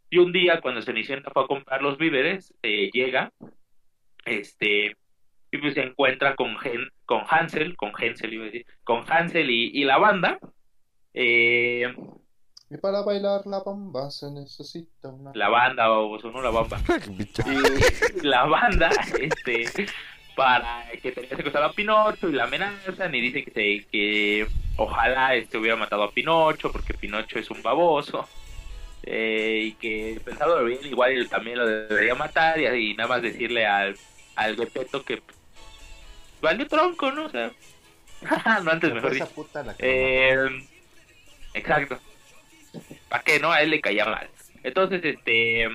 Y 0.10 0.18
un 0.18 0.32
día, 0.34 0.60
cuando 0.62 0.82
Cenicienta 0.82 1.32
fue 1.32 1.44
a 1.44 1.48
comprar 1.48 1.82
los 1.82 1.98
víveres, 1.98 2.54
eh, 2.64 2.90
llega, 2.92 3.32
este, 4.26 4.96
y 5.52 5.58
pues 5.58 5.74
se 5.74 5.82
encuentra 5.84 6.36
con, 6.36 6.58
Gen- 6.60 6.90
con 7.06 7.24
Hansel, 7.30 7.76
con 7.78 7.92
Hansel 7.96 8.34
iba 8.34 8.44
a 8.44 8.46
decir, 8.48 8.66
con 8.84 9.04
Hansel 9.10 9.50
y, 9.50 9.72
y 9.74 9.84
la 9.84 9.98
banda. 9.98 10.38
Eh, 11.14 11.94
Y 12.70 12.78
para 12.78 13.02
bailar 13.02 13.42
la 13.46 13.62
bamba 13.64 14.10
se 14.12 14.32
necesita 14.32 15.10
una. 15.10 15.32
la 15.34 15.50
banda, 15.50 15.92
o 15.92 16.20
sonó 16.20 16.42
la 16.42 16.52
bamba. 16.52 16.78
y 18.22 18.26
la 18.26 18.46
banda, 18.46 18.90
este, 19.20 19.86
para 20.44 20.86
que 21.02 21.12
tenía 21.12 21.30
secuestrado 21.36 21.68
a 21.68 21.74
Pinocho 21.74 22.30
y 22.30 22.34
la 22.34 22.46
amenazan 22.46 23.14
y 23.16 23.22
dice 23.22 23.44
que, 23.44 23.52
se- 23.52 23.86
que 23.92 24.48
ojalá 24.78 25.36
este 25.36 25.58
hubiera 25.58 25.76
matado 25.76 26.04
a 26.04 26.12
Pinocho 26.12 26.72
porque 26.72 26.94
Pinocho 26.94 27.38
es 27.40 27.50
un 27.52 27.62
baboso 27.62 28.28
eh, 29.04 29.62
y 29.66 29.72
que 29.74 30.20
pensado 30.24 30.64
bien 30.66 30.80
igual 30.86 31.12
él 31.12 31.30
también 31.30 31.58
lo 31.58 31.66
debería 31.68 32.16
matar 32.16 32.60
y, 32.60 32.92
y 32.92 32.94
nada 32.96 33.10
más 33.10 33.22
decirle 33.22 33.66
al, 33.66 33.96
al 34.36 34.56
Gepetto 34.56 35.04
que 35.04 35.22
valió 36.42 36.68
tronco, 36.68 37.12
¿no? 37.12 37.26
O 37.26 37.30
sea, 37.30 37.52
no 38.64 38.72
antes 38.72 38.94
mejor 38.94 39.14
esa 39.16 39.26
dicho. 39.26 39.36
puta 39.36 39.64
la 39.64 39.76
que 39.76 40.30
Eh, 40.34 40.68
exacto. 41.54 42.00
¿Para 43.10 43.24
qué 43.24 43.40
no? 43.40 43.52
A 43.52 43.62
él 43.62 43.70
le 43.72 43.82
caía 43.82 44.06
mal. 44.06 44.30
Entonces, 44.64 45.02
este. 45.04 45.68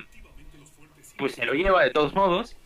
Pues 1.19 1.33
se 1.35 1.45
lo 1.45 1.53
lleva 1.55 1.83
de 1.85 1.91
todos 1.91 2.15
modos. 2.15 2.57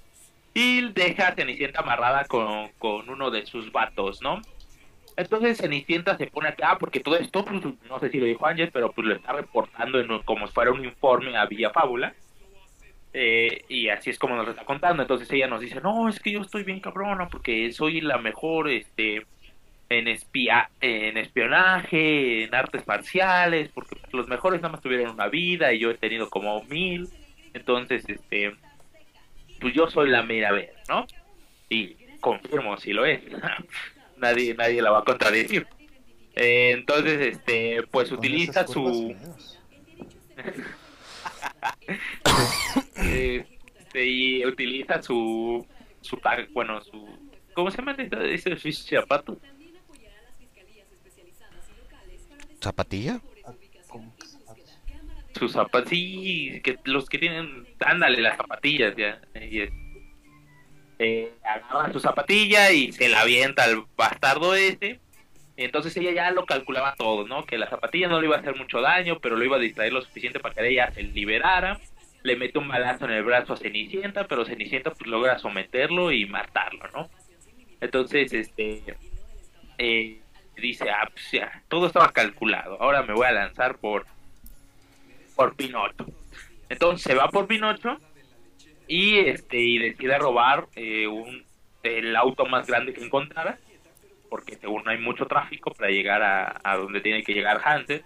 Y 0.55 0.93
deja 0.93 1.29
a 1.29 1.35
Cenicienta 1.35 1.81
amarrada 1.81 2.25
con, 2.25 2.71
con 2.79 3.09
uno 3.09 3.31
de 3.31 3.47
sus 3.47 3.71
vatos, 3.71 4.21
¿no? 4.21 4.41
Entonces 5.17 5.59
Cenicienta 5.59 6.17
se 6.17 6.27
pone 6.27 6.49
acá, 6.49 6.79
porque 6.79 7.01
todo 7.01 7.17
esto, 7.17 7.45
pues, 7.45 7.63
no 7.89 8.01
sé 8.01 8.11
si 8.11 8.19
lo 8.19 8.27
dijo 8.27 8.47
Ángel, 8.47 8.71
pero 8.73 8.91
pues 8.93 9.07
lo 9.07 9.15
está 9.15 9.33
reportando 9.33 10.01
en 10.01 10.23
como 10.23 10.47
si 10.47 10.53
fuera 10.53 10.73
un 10.73 10.85
informe 10.85 11.37
a 11.37 11.47
Villa 11.47 11.71
Fábula. 11.71 12.15
Eh, 13.13 13.65
y 13.69 13.89
así 13.89 14.11
es 14.11 14.19
como 14.19 14.37
nos 14.37 14.47
lo 14.47 14.53
está 14.53 14.65
contando. 14.65 15.03
Entonces 15.03 15.31
ella 15.31 15.47
nos 15.47 15.61
dice, 15.61 15.81
no, 15.81 16.09
es 16.09 16.21
que 16.21 16.33
yo 16.33 16.41
estoy 16.41 16.65
bien 16.65 16.81
cabrona, 16.81 17.29
porque 17.29 17.71
soy 17.73 18.01
la 18.01 18.19
mejor, 18.19 18.71
este, 18.71 19.27
en 19.89 20.09
espía, 20.09 20.71
en 20.81 21.19
espionaje, 21.19 22.45
en 22.45 22.55
artes 22.55 22.87
marciales, 22.87 23.71
porque 23.75 23.97
los 24.13 24.29
mejores 24.29 24.63
nada 24.63 24.73
más 24.73 24.81
tuvieron 24.81 25.13
una 25.13 25.29
vida 25.29 25.73
y 25.73 25.81
yo 25.81 25.91
he 25.91 25.99
tenido 25.99 26.31
como 26.31 26.63
mil. 26.65 27.09
Entonces, 27.53 28.09
este, 28.09 28.55
pues 29.61 29.75
yo 29.75 29.91
soy 29.91 30.11
la 30.11 30.23
mera 30.23 30.53
vez, 30.53 30.71
¿no? 30.89 31.07
Y 31.69 31.97
confirmo 32.21 32.77
si 32.79 32.93
lo 32.93 33.05
es. 33.07 33.21
nadie, 34.17 34.55
nadie 34.55 34.83
la 34.83 34.91
va 34.91 35.01
a 35.01 35.05
contradecir. 35.05 35.67
Eh, 36.37 36.71
entonces, 36.73 37.35
este, 37.35 37.83
pues 37.91 38.13
utiliza 38.13 38.67
su, 38.67 39.15
este, 42.97 44.07
y 44.07 44.47
utiliza 44.47 45.03
su, 45.03 45.67
su 46.01 46.19
bueno, 46.53 46.81
su, 46.83 47.09
¿cómo 47.53 47.71
se 47.71 47.77
llama 47.79 47.97
ese, 47.99 48.53
ese 48.53 48.73
zapato? 48.73 49.39
¿Zapatilla? 52.63 53.21
Ah, 53.45 53.53
¿cómo 53.89 54.15
que 54.17 54.27
zapatos? 54.27 54.79
Sus 55.41 55.53
zapatos, 55.53 55.89
sí, 55.89 56.61
que 56.63 56.79
los 56.85 57.09
que 57.09 57.19
tienen, 57.19 57.67
ándale, 57.81 58.21
las 58.21 58.37
zapatillas 58.37 58.95
ya. 58.97 59.21
Y 59.35 59.69
eh, 60.99 61.33
agarra 61.43 61.93
su 61.93 61.99
zapatilla 61.99 62.71
y 62.71 62.93
se 62.93 63.09
la 63.09 63.23
avienta 63.23 63.65
al 63.65 63.87
bastardo 63.97 64.55
ese. 64.55 65.01
Entonces 65.57 65.97
ella 65.97 66.13
ya 66.13 66.31
lo 66.31 66.47
calculaba 66.47 66.95
todo, 66.95 67.27
¿no? 67.27 67.45
Que 67.45 67.59
la 67.59 67.69
zapatilla 67.69 68.09
no 68.09 68.21
le 68.21 68.27
iba 68.27 68.37
a 68.37 68.41
hacer 68.41 68.55
mucho 68.57 68.81
daño, 68.81 69.19
pero 69.21 69.37
lo 69.37 69.45
iba 69.45 69.57
a 69.57 69.61
distraer 69.61 69.93
lo 69.93 70.03
suficiente 70.03 70.41
para 70.41 70.55
que 70.55 70.69
ella 70.69 70.93
se 70.93 71.03
liberara. 71.03 71.81
Le 72.23 72.37
mete 72.37 72.59
un 72.59 72.69
balazo 72.69 73.07
en 73.07 73.13
el 73.13 73.25
brazo 73.25 73.55
a 73.55 73.57
Cenicienta, 73.57 74.27
pero 74.27 74.45
Cenicienta 74.45 74.91
pues 74.91 75.07
logra 75.09 75.39
someterlo 75.39 76.13
y 76.13 76.27
matarlo, 76.27 76.87
¿no? 76.93 77.11
Entonces, 77.81 78.33
este, 78.35 78.83
eh, 79.79 80.21
dice, 80.57 80.91
ah, 80.91 81.09
pues 81.11 81.31
ya, 81.33 81.63
todo 81.69 81.87
estaba 81.87 82.13
calculado, 82.13 82.77
ahora 82.81 83.03
me 83.03 83.15
voy 83.15 83.27
a 83.27 83.33
lanzar 83.33 83.79
por, 83.79 84.07
por 85.41 85.57
Pinocho. 85.57 86.05
Entonces 86.69 87.03
se 87.03 87.15
va 87.15 87.29
por 87.29 87.47
Pinocho 87.47 87.97
y 88.87 89.21
este 89.21 89.59
y 89.59 89.79
decide 89.79 90.19
robar 90.19 90.67
eh, 90.77 91.07
un 91.07 91.45
el 91.83 92.15
auto 92.15 92.45
más 92.45 92.67
grande 92.67 92.93
que 92.93 93.03
encontrara 93.03 93.59
porque 94.29 94.57
según 94.57 94.87
hay 94.87 94.99
mucho 94.99 95.25
tráfico 95.25 95.73
para 95.73 95.91
llegar 95.91 96.23
a, 96.23 96.61
a 96.63 96.77
donde 96.77 97.01
tiene 97.01 97.23
que 97.23 97.33
llegar 97.33 97.63
Hansel. 97.65 98.05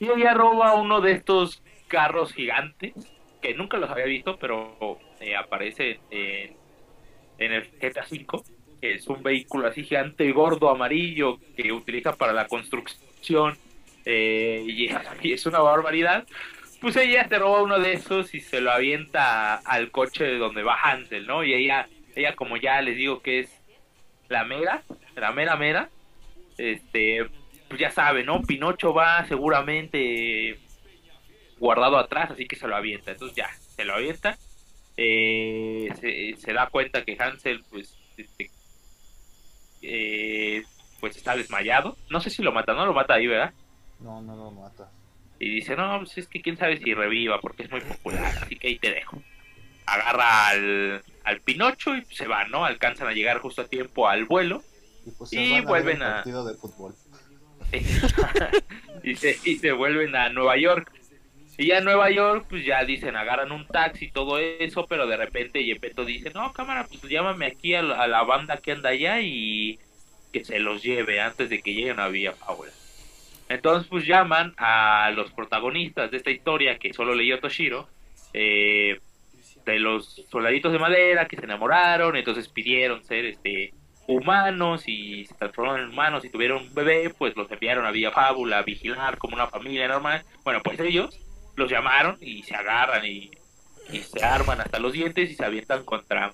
Y 0.00 0.08
ella 0.08 0.32
roba 0.32 0.74
uno 0.74 1.02
de 1.02 1.12
estos 1.12 1.62
carros 1.88 2.32
gigantes, 2.32 2.94
que 3.42 3.54
nunca 3.54 3.76
los 3.76 3.90
había 3.90 4.06
visto, 4.06 4.38
pero 4.38 4.98
eh, 5.20 5.36
aparece 5.36 6.00
en, 6.10 6.56
en 7.38 7.52
el 7.52 7.70
GTA 7.78 8.06
V, 8.10 8.42
que 8.80 8.94
es 8.94 9.06
un 9.06 9.22
vehículo 9.22 9.68
así 9.68 9.84
gigante, 9.84 10.32
gordo, 10.32 10.70
amarillo, 10.70 11.38
que 11.54 11.70
utiliza 11.70 12.16
para 12.16 12.32
la 12.32 12.48
construcción, 12.48 13.56
eh, 14.06 14.64
y, 15.22 15.32
es 15.32 15.44
una 15.44 15.58
barbaridad. 15.58 16.26
Pues 16.80 16.96
ella 16.96 17.28
se 17.28 17.38
roba 17.38 17.62
uno 17.62 17.78
de 17.78 17.94
esos 17.94 18.34
y 18.34 18.40
se 18.40 18.60
lo 18.60 18.70
avienta 18.70 19.56
al 19.56 19.90
coche 19.90 20.24
de 20.24 20.38
donde 20.38 20.62
va 20.62 20.80
Hansel, 20.80 21.26
¿no? 21.26 21.42
Y 21.42 21.52
ella, 21.52 21.88
ella 22.14 22.34
como 22.36 22.56
ya 22.56 22.80
les 22.80 22.96
digo 22.96 23.20
que 23.20 23.40
es 23.40 23.60
la 24.28 24.44
mera, 24.44 24.82
la 25.16 25.32
mera 25.32 25.56
mera, 25.56 25.88
este, 26.58 27.26
pues 27.68 27.80
ya 27.80 27.90
sabe, 27.90 28.24
¿no? 28.24 28.42
Pinocho 28.42 28.94
va 28.94 29.26
seguramente 29.26 30.58
guardado 31.58 31.98
atrás, 31.98 32.30
así 32.30 32.46
que 32.46 32.56
se 32.56 32.68
lo 32.68 32.76
avienta. 32.76 33.12
Entonces 33.12 33.36
ya, 33.36 33.50
se 33.74 33.84
lo 33.84 33.94
avienta. 33.94 34.38
Eh, 34.98 35.88
se, 36.00 36.36
se, 36.40 36.52
da 36.52 36.68
cuenta 36.68 37.04
que 37.04 37.16
Hansel, 37.18 37.64
pues, 37.70 37.96
este, 38.16 38.50
eh, 39.82 40.62
pues 41.00 41.16
está 41.16 41.34
desmayado. 41.36 41.96
No 42.10 42.20
sé 42.20 42.30
si 42.30 42.42
lo 42.42 42.52
mata, 42.52 42.74
no 42.74 42.86
lo 42.86 42.92
mata 42.92 43.14
ahí, 43.14 43.26
¿verdad? 43.26 43.52
No, 44.00 44.20
no 44.20 44.36
lo 44.36 44.50
mata. 44.50 44.90
Y 45.38 45.50
dice, 45.50 45.76
no, 45.76 45.98
pues 45.98 46.16
es 46.18 46.28
que 46.28 46.40
quién 46.40 46.56
sabe 46.56 46.78
si 46.78 46.94
reviva, 46.94 47.40
porque 47.40 47.64
es 47.64 47.70
muy 47.70 47.80
popular, 47.80 48.32
así 48.42 48.56
que 48.56 48.68
ahí 48.68 48.78
te 48.78 48.90
dejo. 48.90 49.22
Agarra 49.86 50.48
al, 50.48 51.02
al 51.24 51.40
Pinocho 51.40 51.94
y 51.94 52.04
se 52.06 52.26
va, 52.26 52.46
¿no? 52.48 52.64
Alcanzan 52.64 53.08
a 53.08 53.12
llegar 53.12 53.38
justo 53.38 53.62
a 53.62 53.68
tiempo 53.68 54.08
al 54.08 54.24
vuelo. 54.24 54.62
Y, 55.04 55.10
pues 55.10 55.32
y 55.32 55.60
vuelven 55.60 56.02
a... 56.02 56.10
a... 56.10 56.14
partido 56.16 56.44
de 56.44 56.54
fútbol. 56.54 56.94
y, 59.02 59.14
se, 59.16 59.38
y 59.44 59.56
se 59.56 59.72
vuelven 59.72 60.16
a 60.16 60.30
Nueva 60.30 60.56
York. 60.56 60.90
Y 61.58 61.68
ya 61.68 61.78
en 61.78 61.84
Nueva 61.84 62.10
York, 62.10 62.46
pues 62.48 62.64
ya 62.66 62.84
dicen, 62.84 63.16
agarran 63.16 63.52
un 63.52 63.66
taxi 63.66 64.06
y 64.06 64.10
todo 64.10 64.38
eso, 64.38 64.86
pero 64.86 65.06
de 65.06 65.16
repente 65.16 65.64
Yepeto 65.64 66.04
dice, 66.04 66.30
no, 66.34 66.52
cámara, 66.52 66.86
pues 66.86 67.02
llámame 67.10 67.46
aquí 67.46 67.74
a 67.74 67.82
la, 67.82 68.02
a 68.02 68.06
la 68.06 68.22
banda 68.24 68.58
que 68.58 68.72
anda 68.72 68.90
allá 68.90 69.20
y 69.20 69.78
que 70.32 70.44
se 70.44 70.58
los 70.58 70.82
lleve 70.82 71.20
antes 71.20 71.48
de 71.48 71.62
que 71.62 71.72
lleguen 71.72 72.00
a 72.00 72.08
Villa 72.08 72.34
Paula. 72.34 72.72
Entonces, 73.48 73.88
pues 73.88 74.06
llaman 74.06 74.54
a 74.56 75.10
los 75.14 75.32
protagonistas 75.32 76.10
de 76.10 76.16
esta 76.16 76.30
historia 76.30 76.78
que 76.78 76.92
solo 76.92 77.14
leyó 77.14 77.38
Toshiro, 77.38 77.88
eh, 78.32 78.98
de 79.64 79.78
los 79.78 80.24
soldaditos 80.30 80.72
de 80.72 80.78
madera 80.78 81.26
que 81.26 81.36
se 81.36 81.44
enamoraron, 81.44 82.16
entonces 82.16 82.48
pidieron 82.48 83.04
ser 83.04 83.24
este 83.24 83.72
humanos 84.08 84.84
y 84.86 85.24
se 85.24 85.34
transformaron 85.34 85.86
en 85.86 85.90
humanos 85.90 86.24
y 86.24 86.30
tuvieron 86.30 86.62
un 86.62 86.74
bebé, 86.74 87.10
pues 87.10 87.36
los 87.36 87.50
enviaron 87.50 87.84
a 87.86 87.90
Villa 87.90 88.12
Fábula 88.12 88.58
a 88.58 88.62
vigilar 88.62 89.18
como 89.18 89.34
una 89.34 89.48
familia 89.48 89.88
normal. 89.88 90.24
Bueno, 90.44 90.60
pues 90.62 90.78
ellos 90.78 91.18
los 91.56 91.70
llamaron 91.70 92.16
y 92.20 92.42
se 92.44 92.54
agarran 92.54 93.04
y, 93.04 93.30
y 93.90 93.98
se 93.98 94.24
arman 94.24 94.60
hasta 94.60 94.78
los 94.78 94.92
dientes 94.92 95.30
y 95.30 95.34
se 95.34 95.44
avientan 95.44 95.84
contra, 95.84 96.32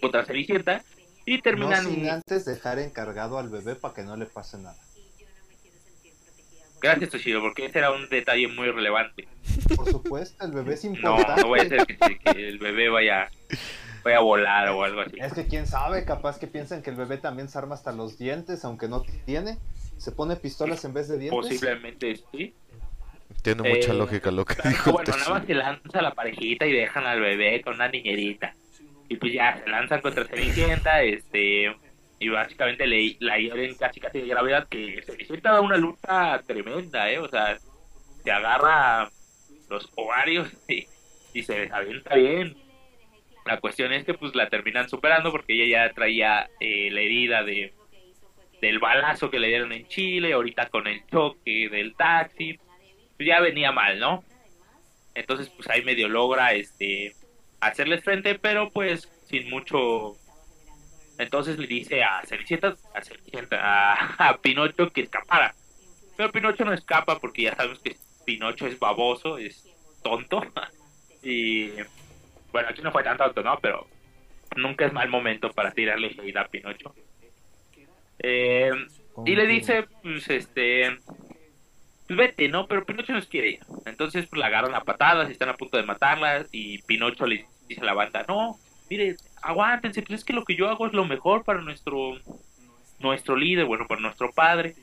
contra 0.00 0.24
Cenicienta 0.24 0.82
y 1.24 1.40
terminan... 1.40 1.84
No 1.84 1.90
sin 1.90 2.08
antes 2.08 2.44
dejar 2.44 2.78
encargado 2.78 3.38
al 3.38 3.48
bebé 3.48 3.74
para 3.74 3.94
que 3.94 4.02
no 4.02 4.16
le 4.16 4.26
pase 4.26 4.58
nada. 4.58 4.76
Gracias, 6.84 7.10
Toshiro, 7.10 7.40
porque 7.40 7.66
ese 7.66 7.78
era 7.78 7.90
un 7.90 8.08
detalle 8.08 8.46
muy 8.48 8.70
relevante. 8.70 9.26
Por 9.74 9.88
supuesto, 9.90 10.44
el 10.44 10.52
bebé 10.52 10.74
es 10.74 10.84
No, 10.84 10.90
importante. 10.90 11.42
no 11.42 11.48
voy 11.48 11.60
a 11.60 11.62
hacer 11.62 11.86
que, 11.86 11.96
que 12.18 12.48
el 12.48 12.58
bebé 12.58 12.88
vaya, 12.90 13.28
vaya 14.04 14.18
a 14.18 14.20
volar 14.20 14.68
o 14.68 14.84
algo 14.84 15.00
así. 15.00 15.16
Es 15.18 15.32
que 15.32 15.46
quién 15.46 15.66
sabe, 15.66 16.04
capaz 16.04 16.38
que 16.38 16.46
piensan 16.46 16.82
que 16.82 16.90
el 16.90 16.96
bebé 16.96 17.16
también 17.18 17.48
se 17.48 17.56
arma 17.58 17.74
hasta 17.74 17.92
los 17.92 18.18
dientes, 18.18 18.64
aunque 18.64 18.86
no 18.88 19.02
tiene. 19.24 19.58
Se 19.96 20.12
pone 20.12 20.36
pistolas 20.36 20.84
en 20.84 20.92
vez 20.92 21.08
de 21.08 21.18
dientes. 21.18 21.40
Posiblemente 21.40 22.16
sí. 22.32 22.54
Tiene 23.42 23.62
mucha 23.68 23.92
Eh, 23.92 23.94
lógica 23.94 24.30
lo 24.30 24.44
que 24.44 24.56
dijo 24.68 24.92
bueno, 24.92 25.16
nada 25.16 25.30
más 25.30 25.46
se 25.46 25.54
lanza 25.54 26.02
la 26.02 26.14
parejita 26.14 26.66
y 26.66 26.72
dejan 26.72 27.04
al 27.06 27.20
bebé 27.20 27.62
con 27.62 27.74
una 27.74 27.88
niñerita. 27.88 28.54
Y 29.08 29.16
pues 29.16 29.32
ya 29.32 29.60
se 29.62 29.70
lanzan 29.70 30.00
contra 30.00 30.24
Cenicienta, 30.26 31.02
este, 31.02 31.74
y 32.18 32.28
básicamente 32.28 32.86
le, 32.86 33.16
la 33.20 33.38
hieren 33.38 33.74
casi 33.74 34.00
casi 34.00 34.20
de 34.20 34.28
gravedad, 34.28 34.68
que 34.68 35.02
Cenicienta 35.02 35.52
da 35.52 35.60
una 35.60 35.76
lucha 35.76 36.40
tremenda, 36.46 37.10
eh, 37.10 37.18
o 37.18 37.28
sea, 37.28 37.58
se 38.22 38.30
agarra 38.30 39.10
los 39.68 39.90
ovarios 39.96 40.48
y, 40.68 40.86
y 41.32 41.42
se 41.42 41.60
desavienta 41.60 42.14
bien. 42.14 42.56
La 43.44 43.60
cuestión 43.60 43.92
es 43.92 44.04
que 44.04 44.14
pues 44.14 44.34
la 44.34 44.48
terminan 44.48 44.88
superando 44.88 45.30
porque 45.30 45.52
ella 45.54 45.88
ya 45.88 45.94
traía 45.94 46.48
eh, 46.60 46.90
la 46.90 47.00
herida 47.00 47.42
de 47.42 47.74
del 48.60 48.78
balazo 48.78 49.30
que 49.30 49.38
le 49.38 49.48
dieron 49.48 49.72
en 49.72 49.86
Chile, 49.88 50.32
ahorita 50.32 50.70
con 50.70 50.86
el 50.86 51.04
choque 51.06 51.68
del 51.68 51.94
taxi, 51.96 52.58
pues 53.16 53.26
ya 53.26 53.40
venía 53.40 53.72
mal, 53.72 53.98
¿no? 53.98 54.24
Entonces, 55.14 55.50
pues 55.50 55.68
ahí 55.68 55.84
medio 55.84 56.08
logra 56.08 56.54
este 56.54 57.14
hacerles 57.60 58.02
frente, 58.02 58.38
pero 58.38 58.70
pues 58.70 59.08
sin 59.28 59.48
mucho. 59.50 60.16
Entonces 61.18 61.58
le 61.58 61.66
dice 61.66 62.02
a 62.02 62.22
Cenicienta, 62.26 62.74
a, 62.94 63.02
Cenicienta, 63.02 63.58
a, 63.62 64.28
a 64.30 64.36
Pinocho 64.38 64.90
que 64.90 65.02
escapara. 65.02 65.54
Pero 66.16 66.32
Pinocho 66.32 66.64
no 66.64 66.72
escapa 66.72 67.18
porque 67.18 67.42
ya 67.42 67.54
sabemos 67.54 67.78
que 67.80 67.96
Pinocho 68.24 68.66
es 68.66 68.78
baboso, 68.78 69.38
es 69.38 69.68
tonto. 70.02 70.42
y 71.22 71.70
bueno, 72.52 72.68
aquí 72.68 72.82
no 72.82 72.92
fue 72.92 73.02
tan 73.02 73.16
tonto, 73.16 73.42
¿no? 73.42 73.58
Pero 73.60 73.86
nunca 74.56 74.86
es 74.86 74.92
mal 74.92 75.08
momento 75.08 75.50
para 75.52 75.72
tirarle 75.72 76.14
hate 76.18 76.36
a 76.36 76.48
Pinocho. 76.48 76.94
Eh, 78.20 78.70
y 79.26 79.34
le 79.34 79.46
dice, 79.46 79.86
pues 80.02 80.28
este, 80.30 80.96
pues 82.06 82.18
vete, 82.18 82.48
¿no? 82.48 82.66
Pero 82.66 82.84
Pinocho 82.84 83.12
no 83.12 83.22
quiere 83.22 83.50
ir. 83.50 83.60
Entonces 83.86 84.26
pues, 84.26 84.38
la 84.38 84.46
agarran 84.46 84.74
a 84.74 84.80
patadas 84.80 85.28
y 85.28 85.32
están 85.32 85.48
a 85.48 85.56
punto 85.56 85.76
de 85.76 85.84
matarla. 85.84 86.46
Y 86.52 86.78
Pinocho 86.82 87.26
le 87.26 87.46
dice 87.68 87.80
a 87.80 87.84
la 87.84 87.94
banda, 87.94 88.24
no, 88.28 88.58
mire, 88.90 89.16
aguántense, 89.44 90.02
pues 90.02 90.20
es 90.20 90.24
que 90.24 90.32
lo 90.32 90.44
que 90.44 90.56
yo 90.56 90.68
hago 90.68 90.86
es 90.86 90.92
lo 90.92 91.04
mejor 91.04 91.44
para 91.44 91.60
nuestro, 91.60 92.18
nuestro 92.98 93.36
líder, 93.36 93.66
bueno, 93.66 93.86
para 93.86 94.00
nuestro 94.00 94.32
padre. 94.32 94.74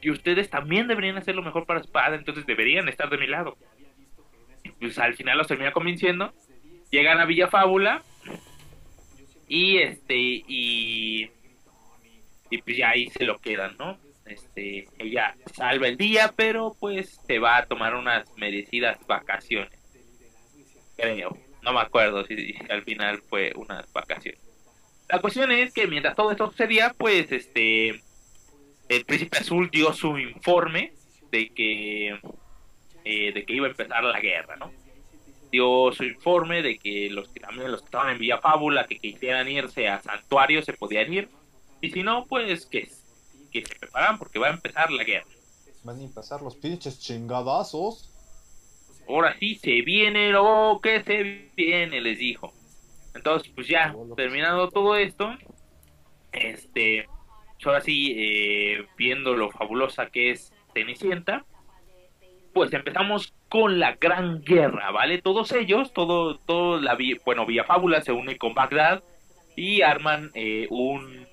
Y 0.00 0.10
ustedes 0.10 0.50
también 0.50 0.88
deberían 0.88 1.16
hacer 1.16 1.34
lo 1.34 1.42
mejor 1.42 1.64
para 1.64 1.82
su 1.82 1.90
padre, 1.90 2.16
entonces 2.16 2.44
deberían 2.44 2.88
estar 2.88 3.08
de 3.08 3.18
mi 3.18 3.26
lado. 3.26 3.56
Y, 4.64 4.70
Pues 4.70 4.98
al 4.98 5.14
final 5.14 5.38
los 5.38 5.46
termina 5.46 5.72
convenciendo. 5.72 6.32
Llegan 6.90 7.20
a 7.20 7.24
Villa 7.24 7.48
Fábula. 7.48 8.02
Y 9.48 9.78
este, 9.78 10.16
y 10.16 11.30
y 12.52 12.60
pues 12.60 12.76
ya 12.76 12.90
ahí 12.90 13.08
se 13.08 13.24
lo 13.24 13.38
quedan, 13.38 13.76
¿no? 13.78 13.96
Este, 14.26 14.86
ella 14.98 15.34
salva 15.54 15.88
el 15.88 15.96
día, 15.96 16.34
pero 16.36 16.76
pues 16.78 17.18
se 17.26 17.38
va 17.38 17.56
a 17.56 17.64
tomar 17.64 17.94
unas 17.94 18.30
merecidas 18.36 18.98
vacaciones. 19.06 19.72
Creo, 20.94 21.34
no 21.62 21.72
me 21.72 21.80
acuerdo 21.80 22.24
si, 22.24 22.54
al 22.68 22.82
final 22.82 23.22
fue 23.22 23.52
unas 23.56 23.90
vacaciones. 23.92 24.40
La 25.08 25.20
cuestión 25.20 25.50
es 25.50 25.72
que 25.72 25.86
mientras 25.86 26.16
todo 26.16 26.30
esto 26.30 26.50
sucedía, 26.50 26.94
pues 26.96 27.30
este 27.32 28.02
el 28.88 29.04
príncipe 29.06 29.38
azul 29.38 29.70
dio 29.70 29.92
su 29.92 30.18
informe 30.18 30.92
de 31.30 31.50
que 31.50 32.18
eh, 33.04 33.32
de 33.32 33.44
que 33.44 33.52
iba 33.52 33.66
a 33.66 33.70
empezar 33.70 34.04
la 34.04 34.20
guerra, 34.20 34.56
¿no? 34.56 34.72
Dio 35.50 35.92
su 35.92 36.04
informe 36.04 36.62
de 36.62 36.78
que 36.78 37.10
los 37.10 37.28
que 37.28 37.40
también 37.40 37.70
los 37.70 37.80
que 37.80 37.86
estaban 37.86 38.10
en 38.10 38.18
Villa 38.18 38.38
Fábula 38.38 38.86
que 38.86 38.98
quisieran 38.98 39.48
irse 39.48 39.88
a 39.88 40.00
santuario 40.00 40.62
se 40.62 40.72
podían 40.72 41.12
ir 41.12 41.28
y 41.82 41.90
si 41.90 42.02
no, 42.04 42.26
pues 42.26 42.64
que, 42.66 42.88
que 43.50 43.66
se 43.66 43.74
preparan 43.74 44.18
porque 44.18 44.38
va 44.38 44.46
a 44.46 44.52
empezar 44.52 44.90
la 44.92 45.02
guerra. 45.02 45.26
Van 45.82 46.02
a 46.02 46.08
pasar 46.14 46.40
los 46.40 46.54
pinches 46.54 47.00
chingadazos. 47.00 48.11
Ahora 49.08 49.36
sí 49.38 49.56
se 49.56 49.82
viene 49.82 50.30
lo 50.30 50.80
que 50.82 51.02
se 51.02 51.50
viene, 51.56 52.00
les 52.00 52.18
dijo. 52.18 52.52
Entonces, 53.14 53.52
pues 53.54 53.68
ya, 53.68 53.94
terminando 54.16 54.70
todo 54.70 54.96
esto, 54.96 55.34
este, 56.32 57.06
pues 57.54 57.66
ahora 57.66 57.80
sí, 57.80 58.14
eh, 58.16 58.86
viendo 58.96 59.34
lo 59.34 59.50
fabulosa 59.50 60.06
que 60.06 60.30
es 60.30 60.52
Cenicienta, 60.72 61.44
pues 62.54 62.72
empezamos 62.72 63.34
con 63.48 63.78
la 63.78 63.96
gran 63.96 64.42
guerra, 64.42 64.90
¿vale? 64.90 65.20
Todos 65.20 65.52
ellos, 65.52 65.92
todo, 65.92 66.38
todo 66.38 66.80
la, 66.80 66.96
bueno, 67.24 67.46
Villa 67.46 67.64
Fábula 67.64 68.00
se 68.00 68.12
une 68.12 68.38
con 68.38 68.54
Bagdad 68.54 69.02
y 69.56 69.82
arman 69.82 70.30
eh, 70.34 70.66
un 70.70 71.26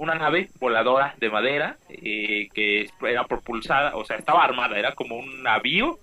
una 0.00 0.14
nave 0.14 0.48
voladora 0.58 1.14
de 1.18 1.28
madera 1.28 1.76
eh, 1.90 2.48
que 2.54 2.88
era 3.02 3.24
propulsada, 3.24 3.96
o 3.96 4.04
sea, 4.06 4.16
estaba 4.16 4.42
armada, 4.42 4.78
era 4.78 4.94
como 4.94 5.16
un 5.16 5.42
navío, 5.42 5.98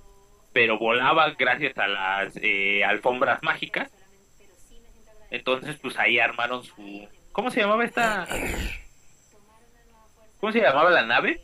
pero 0.57 0.79
volaba 0.79 1.29
gracias 1.37 1.77
a 1.77 1.87
las 1.87 2.35
eh, 2.41 2.83
alfombras 2.83 3.43
mágicas. 3.43 3.91
Entonces, 5.29 5.77
pues 5.79 5.99
ahí 5.99 6.17
armaron 6.17 6.63
su... 6.63 7.07
¿Cómo 7.31 7.51
se 7.51 7.61
llamaba 7.61 7.85
esta? 7.85 8.27
¿Cómo 10.39 10.51
se 10.51 10.59
llamaba 10.59 10.89
la 10.89 11.05
nave? 11.05 11.41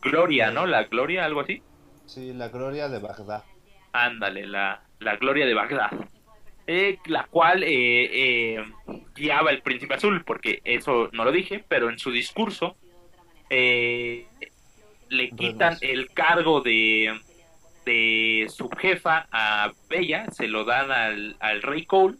Gloria, 0.00 0.50
¿no? 0.50 0.64
La 0.64 0.84
Gloria, 0.84 1.26
algo 1.26 1.40
así. 1.40 1.62
Sí, 2.06 2.32
la 2.32 2.48
gloria 2.48 2.88
de 2.88 3.00
Bagdad. 3.00 3.44
Ándale, 3.92 4.46
la, 4.46 4.80
la 5.00 5.16
Gloria 5.16 5.44
de 5.44 5.52
Bagdad. 5.52 5.90
Eh, 6.66 6.98
la 7.04 7.24
cual 7.24 7.64
eh, 7.64 7.68
eh, 7.68 8.64
guiaba 9.14 9.50
el 9.50 9.60
príncipe 9.60 9.92
azul, 9.92 10.24
porque 10.24 10.62
eso 10.64 11.10
no 11.12 11.22
lo 11.22 11.32
dije, 11.32 11.62
pero 11.68 11.90
en 11.90 11.98
su 11.98 12.12
discurso 12.12 12.78
eh, 13.50 14.26
le 15.10 15.30
quitan 15.32 15.76
el 15.82 16.08
cargo 16.14 16.62
de, 16.62 17.12
de 17.88 18.46
subjefa 18.50 19.26
a 19.32 19.72
Bella, 19.88 20.30
se 20.30 20.46
lo 20.46 20.64
dan 20.64 20.92
al, 20.92 21.36
al 21.40 21.62
rey 21.62 21.86
Cole, 21.86 22.16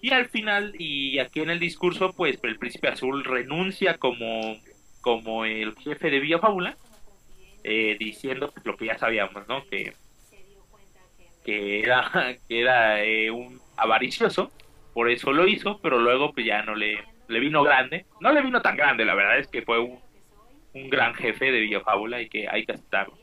y 0.00 0.10
al 0.10 0.26
final, 0.30 0.74
y 0.78 1.18
aquí 1.18 1.40
en 1.40 1.50
el 1.50 1.60
discurso, 1.60 2.14
pues 2.14 2.38
el 2.42 2.58
príncipe 2.58 2.88
azul 2.88 3.22
renuncia 3.22 3.98
como, 3.98 4.56
como 5.02 5.44
el 5.44 5.76
jefe 5.76 6.10
de 6.10 6.18
Villa 6.18 6.38
Fábula, 6.38 6.76
eh, 7.62 7.96
diciendo 8.00 8.50
pues, 8.50 8.64
lo 8.64 8.76
que 8.78 8.86
ya 8.86 8.96
sabíamos, 8.96 9.46
¿no? 9.48 9.66
Que, 9.66 9.92
que 11.44 11.80
era, 11.80 12.10
que 12.48 12.60
era 12.60 13.04
eh, 13.04 13.30
un 13.30 13.60
avaricioso, 13.76 14.50
por 14.94 15.10
eso 15.10 15.30
lo 15.30 15.46
hizo, 15.46 15.78
pero 15.82 15.98
luego 15.98 16.32
pues 16.32 16.46
ya 16.46 16.62
no 16.62 16.74
le, 16.74 17.04
le 17.28 17.40
vino 17.40 17.62
grande, 17.62 18.06
no 18.18 18.32
le 18.32 18.40
vino 18.40 18.62
tan 18.62 18.76
grande, 18.76 19.04
la 19.04 19.14
verdad 19.14 19.38
es 19.38 19.48
que 19.48 19.60
fue 19.60 19.78
un, 19.78 20.00
un 20.72 20.88
gran 20.88 21.12
jefe 21.14 21.52
de 21.52 21.60
Villa 21.60 21.80
Fábula 21.80 22.22
y 22.22 22.30
que 22.30 22.48
hay 22.48 22.64
que 22.64 22.72
aceptarlo. 22.72 23.21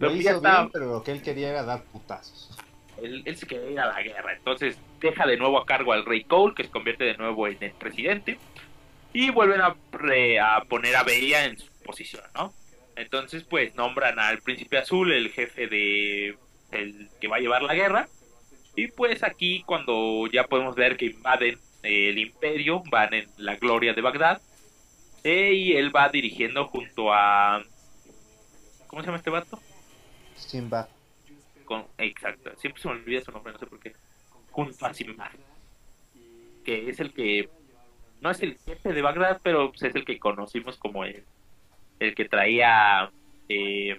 Lo 0.00 0.10
hizo 0.16 0.40
bien, 0.40 0.70
pero 0.72 0.86
lo 0.86 1.02
que 1.02 1.12
él 1.12 1.22
quería 1.22 1.50
era 1.50 1.62
dar 1.62 1.82
putazos. 1.84 2.50
Él, 3.02 3.22
él 3.24 3.36
se 3.36 3.46
quería 3.46 3.70
ir 3.70 3.80
a 3.80 3.86
la 3.86 4.02
guerra, 4.02 4.34
entonces 4.34 4.76
deja 5.00 5.26
de 5.26 5.36
nuevo 5.36 5.58
a 5.58 5.64
cargo 5.66 5.92
al 5.92 6.04
rey 6.04 6.24
Cole, 6.24 6.54
que 6.54 6.64
se 6.64 6.70
convierte 6.70 7.04
de 7.04 7.16
nuevo 7.16 7.46
en 7.46 7.56
el 7.60 7.72
presidente, 7.72 8.38
y 9.12 9.30
vuelven 9.30 9.60
a, 9.60 9.74
re- 9.92 10.38
a 10.38 10.60
poner 10.68 10.96
a 10.96 11.02
Bella 11.02 11.44
en 11.44 11.58
su 11.58 11.66
posición, 11.84 12.22
¿no? 12.34 12.52
Entonces, 12.96 13.42
pues 13.44 13.74
nombran 13.74 14.18
al 14.18 14.38
príncipe 14.42 14.76
azul 14.78 15.12
el 15.12 15.30
jefe 15.30 15.66
de 15.66 16.36
el 16.72 17.08
que 17.20 17.28
va 17.28 17.36
a 17.36 17.40
llevar 17.40 17.62
la 17.62 17.74
guerra. 17.74 18.08
Y 18.76 18.88
pues 18.88 19.22
aquí 19.22 19.62
cuando 19.64 20.26
ya 20.32 20.44
podemos 20.44 20.76
ver 20.76 20.96
que 20.96 21.06
invaden 21.06 21.58
el 21.82 22.18
imperio, 22.18 22.82
van 22.90 23.14
en 23.14 23.26
la 23.38 23.56
gloria 23.56 23.94
de 23.94 24.02
Bagdad. 24.02 24.40
eh, 25.24 25.52
y 25.54 25.72
él 25.72 25.94
va 25.94 26.08
dirigiendo 26.08 26.66
junto 26.66 27.12
a... 27.12 27.62
¿Cómo 28.86 29.02
se 29.02 29.06
llama 29.06 29.18
este 29.18 29.30
vato? 29.30 29.58
Sinbad. 30.40 30.88
Con, 31.64 31.84
exacto, 31.98 32.50
siempre 32.56 32.82
se 32.82 32.88
me 32.88 32.94
olvida 32.94 33.20
su 33.20 33.30
nombre, 33.32 33.52
no 33.52 33.58
sé 33.58 33.66
por 33.66 33.78
qué. 33.80 33.94
Junto 34.50 34.86
a 34.86 34.92
Sinbad. 34.94 35.30
Que 36.64 36.88
es 36.90 36.98
el 37.00 37.12
que... 37.12 37.48
No 38.20 38.30
es 38.30 38.42
el 38.42 38.58
jefe 38.58 38.92
de 38.92 39.00
Bagdad, 39.02 39.40
pero 39.42 39.70
pues, 39.70 39.82
es 39.84 39.94
el 39.94 40.04
que 40.04 40.18
conocimos 40.18 40.76
como 40.76 41.04
el, 41.04 41.24
el 42.00 42.14
que 42.14 42.26
traía 42.26 43.10
eh, 43.48 43.98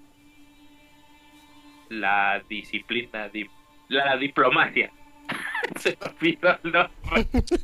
la 1.90 2.42
disciplina, 2.48 3.30
di- 3.30 3.50
la, 3.90 4.16
diplomacia. 4.18 4.92
se 5.80 5.98
me 6.00 6.08
olvidó 6.08 6.58
el 6.64 6.72
nombre. 6.72 6.92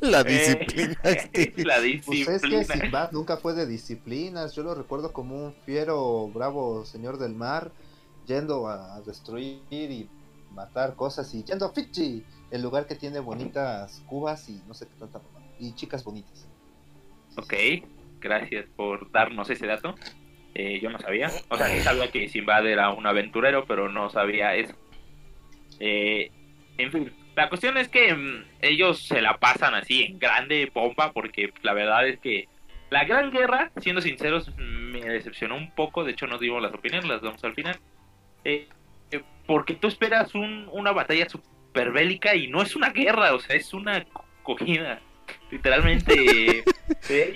La 0.00 0.20
Eh, 0.22 0.24
disciplina. 0.24 0.96
este. 1.04 1.52
la 1.64 1.76
Pues 2.04 2.28
es 2.28 2.42
que. 2.42 2.64
Sinbad 2.64 3.12
nunca 3.12 3.36
fue 3.36 3.54
de 3.54 3.66
disciplinas. 3.66 4.54
Yo 4.56 4.62
lo 4.62 4.74
recuerdo 4.74 5.12
como 5.12 5.36
un 5.36 5.54
fiero, 5.64 6.28
bravo 6.28 6.84
señor 6.84 7.18
del 7.18 7.34
mar, 7.34 7.70
yendo 8.28 8.68
a 8.68 9.00
destruir 9.00 9.60
y 9.70 10.08
matar 10.54 10.94
cosas 10.94 11.34
y 11.34 11.42
yendo 11.42 11.66
a 11.66 11.72
Fiji, 11.72 12.24
el 12.50 12.62
lugar 12.62 12.86
que 12.86 12.94
tiene 12.94 13.18
bonitas 13.18 14.02
cubas 14.06 14.48
y 14.48 14.62
no 14.68 14.74
sé 14.74 14.86
qué 14.86 14.94
tanta 14.98 15.20
y 15.58 15.74
chicas 15.74 16.04
bonitas. 16.04 16.48
Ok, 17.36 17.54
gracias 18.20 18.66
por 18.76 19.10
darnos 19.10 19.50
ese 19.50 19.66
dato. 19.66 19.94
Eh, 20.54 20.80
yo 20.80 20.90
no 20.90 20.98
sabía. 20.98 21.30
O 21.48 21.56
sea, 21.56 21.68
sí 21.68 21.80
sabía 21.80 22.10
que 22.10 22.28
Sinbad 22.28 22.66
era 22.66 22.90
un 22.90 23.06
aventurero, 23.06 23.64
pero 23.66 23.88
no 23.88 24.10
sabía 24.10 24.54
eso. 24.54 24.74
Eh, 25.80 26.30
en 26.78 26.92
fin, 26.92 27.12
la 27.36 27.48
cuestión 27.48 27.76
es 27.76 27.88
que 27.88 28.14
mm, 28.14 28.44
ellos 28.62 29.02
se 29.02 29.20
la 29.20 29.38
pasan 29.38 29.74
así 29.74 30.04
en 30.04 30.18
grande 30.18 30.70
bomba, 30.72 31.12
porque 31.12 31.52
la 31.62 31.74
verdad 31.74 32.06
es 32.08 32.18
que 32.20 32.48
la 32.90 33.04
Gran 33.04 33.30
Guerra, 33.30 33.70
siendo 33.76 34.00
sinceros, 34.00 34.56
me 34.56 35.00
decepcionó 35.00 35.56
un 35.56 35.70
poco. 35.72 36.04
De 36.04 36.12
hecho, 36.12 36.26
no 36.26 36.38
dimos 36.38 36.62
las 36.62 36.72
opiniones, 36.72 37.08
las 37.08 37.22
damos 37.22 37.42
al 37.44 37.54
final. 37.54 37.78
Eh, 38.44 38.68
eh, 39.10 39.22
porque 39.46 39.74
tú 39.74 39.88
esperas 39.88 40.34
un- 40.34 40.68
una 40.72 40.92
batalla 40.92 41.28
super 41.28 41.90
bélica 41.92 42.34
y 42.34 42.48
no 42.48 42.62
es 42.62 42.74
una 42.76 42.90
guerra, 42.90 43.34
o 43.34 43.40
sea, 43.40 43.56
es 43.56 43.72
una 43.74 44.04
co- 44.04 44.24
cogida. 44.42 45.00
Literalmente. 45.50 46.64
eh, 47.10 47.32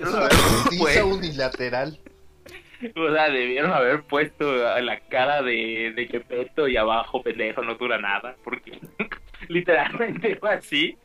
Es 0.00 0.08
una 0.08 0.28
justicia 0.30 0.78
Pues, 0.78 1.02
unilateral. 1.02 1.98
o 2.96 3.12
sea, 3.12 3.28
debieron 3.30 3.72
haber 3.72 4.02
puesto 4.04 4.66
a 4.66 4.80
la 4.80 5.00
cara 5.00 5.42
de, 5.42 5.92
de 5.94 6.06
Gepetto 6.06 6.66
y 6.68 6.76
abajo, 6.76 7.22
pendejo, 7.22 7.62
no 7.62 7.74
dura 7.74 7.98
nada, 7.98 8.36
porque 8.42 8.80
literalmente 9.48 10.36
fue 10.36 10.54
así. 10.54 10.96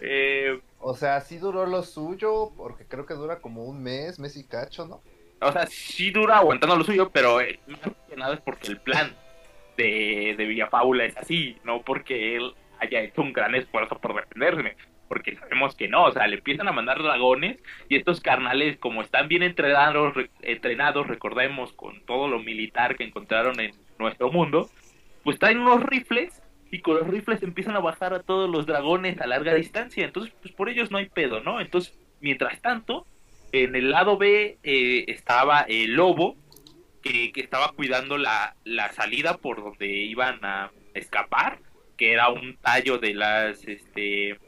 Eh, 0.00 0.58
O 0.84 0.96
sea, 0.96 1.20
sí 1.20 1.38
duró 1.38 1.66
lo 1.66 1.82
suyo, 1.82 2.50
porque 2.56 2.84
creo 2.86 3.06
que 3.06 3.14
dura 3.14 3.38
como 3.40 3.64
un 3.64 3.82
mes, 3.82 4.18
mes 4.18 4.36
y 4.36 4.44
cacho, 4.44 4.86
¿no? 4.86 5.00
O 5.42 5.52
sea, 5.52 5.66
sí 5.66 6.10
dura 6.10 6.38
aguantando 6.38 6.76
lo 6.76 6.84
suyo, 6.84 7.10
pero 7.10 7.40
eh, 7.40 7.58
más 7.66 7.80
que 8.08 8.16
nada 8.16 8.34
es 8.34 8.40
porque 8.40 8.68
el 8.68 8.80
plan 8.80 9.14
de, 9.76 10.34
de 10.36 10.44
Villafábula 10.46 11.04
es 11.04 11.16
así, 11.16 11.56
no 11.64 11.82
porque 11.82 12.36
él 12.36 12.54
haya 12.78 13.00
hecho 13.00 13.22
un 13.22 13.32
gran 13.32 13.54
esfuerzo 13.54 13.98
por 13.98 14.14
defenderse, 14.14 14.76
porque 15.08 15.36
sabemos 15.36 15.76
que 15.76 15.88
no, 15.88 16.04
o 16.04 16.12
sea, 16.12 16.26
le 16.26 16.36
empiezan 16.36 16.68
a 16.68 16.72
mandar 16.72 17.02
dragones 17.02 17.62
y 17.88 17.96
estos 17.96 18.20
carnales, 18.20 18.78
como 18.78 19.02
están 19.02 19.28
bien 19.28 19.42
entrenados, 19.42 20.14
re- 20.14 20.30
entrenados, 20.42 21.06
recordemos, 21.06 21.72
con 21.72 22.00
todo 22.06 22.28
lo 22.28 22.38
militar 22.38 22.96
que 22.96 23.04
encontraron 23.04 23.60
en 23.60 23.72
nuestro 23.98 24.32
mundo, 24.32 24.68
pues 25.22 25.38
traen 25.38 25.58
unos 25.58 25.82
rifles 25.82 26.42
y 26.70 26.80
con 26.80 26.96
los 26.96 27.06
rifles 27.06 27.42
empiezan 27.42 27.76
a 27.76 27.80
bajar 27.80 28.14
a 28.14 28.22
todos 28.22 28.48
los 28.50 28.66
dragones 28.66 29.20
a 29.20 29.26
larga 29.26 29.54
distancia, 29.54 30.04
entonces 30.04 30.32
pues 30.40 30.52
por 30.54 30.68
ellos 30.68 30.90
no 30.90 30.98
hay 30.98 31.06
pedo, 31.08 31.40
¿no? 31.40 31.60
Entonces, 31.60 31.96
mientras 32.20 32.60
tanto, 32.62 33.06
en 33.52 33.74
el 33.76 33.90
lado 33.90 34.16
B 34.18 34.58
eh, 34.62 35.04
estaba 35.08 35.62
el 35.62 35.94
lobo, 35.94 36.36
que, 37.02 37.32
que 37.32 37.40
estaba 37.40 37.72
cuidando 37.72 38.16
la, 38.16 38.54
la 38.64 38.92
salida 38.92 39.36
por 39.36 39.62
donde 39.62 39.86
iban 39.88 40.38
a 40.44 40.70
escapar, 40.94 41.58
que 41.96 42.12
era 42.12 42.28
un 42.28 42.56
tallo 42.58 42.98
de 42.98 43.14
las, 43.14 43.66
este, 43.66 44.38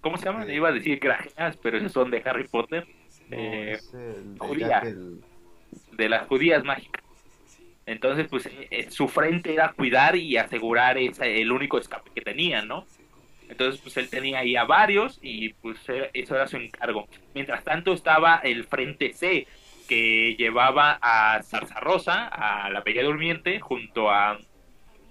¿cómo 0.00 0.16
se 0.18 0.26
llaman? 0.26 0.48
Eh. 0.50 0.56
Iba 0.56 0.68
a 0.68 0.72
decir 0.72 0.98
grajeas, 0.98 1.56
pero 1.56 1.78
esos 1.78 1.92
son 1.92 2.10
de 2.10 2.22
Harry 2.24 2.46
Potter, 2.48 2.86
No, 3.28 3.36
Eh, 3.36 3.72
es 3.72 3.92
el 3.94 4.34
de 5.92 6.04
el- 6.04 6.10
las 6.10 6.26
judías 6.26 6.64
mágicas. 6.64 7.02
Entonces, 7.86 8.26
pues 8.28 8.46
eh, 8.52 8.90
su 8.90 9.08
frente 9.08 9.52
era 9.54 9.72
cuidar 9.72 10.14
y 10.16 10.36
asegurar 10.36 10.98
esa, 10.98 11.24
el 11.26 11.50
único 11.50 11.78
escape 11.78 12.10
que 12.14 12.20
tenían, 12.20 12.68
¿no? 12.68 12.84
Entonces, 13.48 13.80
pues 13.80 13.96
él 13.96 14.10
tenía 14.10 14.40
ahí 14.40 14.56
a 14.56 14.64
varios 14.64 15.18
y 15.22 15.50
pues 15.54 15.78
eso 16.12 16.34
era 16.34 16.46
su 16.46 16.56
encargo. 16.56 17.08
Mientras 17.34 17.64
tanto 17.64 17.92
estaba 17.92 18.36
el 18.36 18.64
frente 18.64 19.12
C, 19.14 19.46
que 19.88 20.36
llevaba 20.36 20.98
a 21.00 21.42
Zarzarosa, 21.42 22.28
a 22.28 22.68
la 22.70 22.82
Bella 22.82 23.02
Durmiente, 23.02 23.58
junto 23.58 24.10
a, 24.10 24.38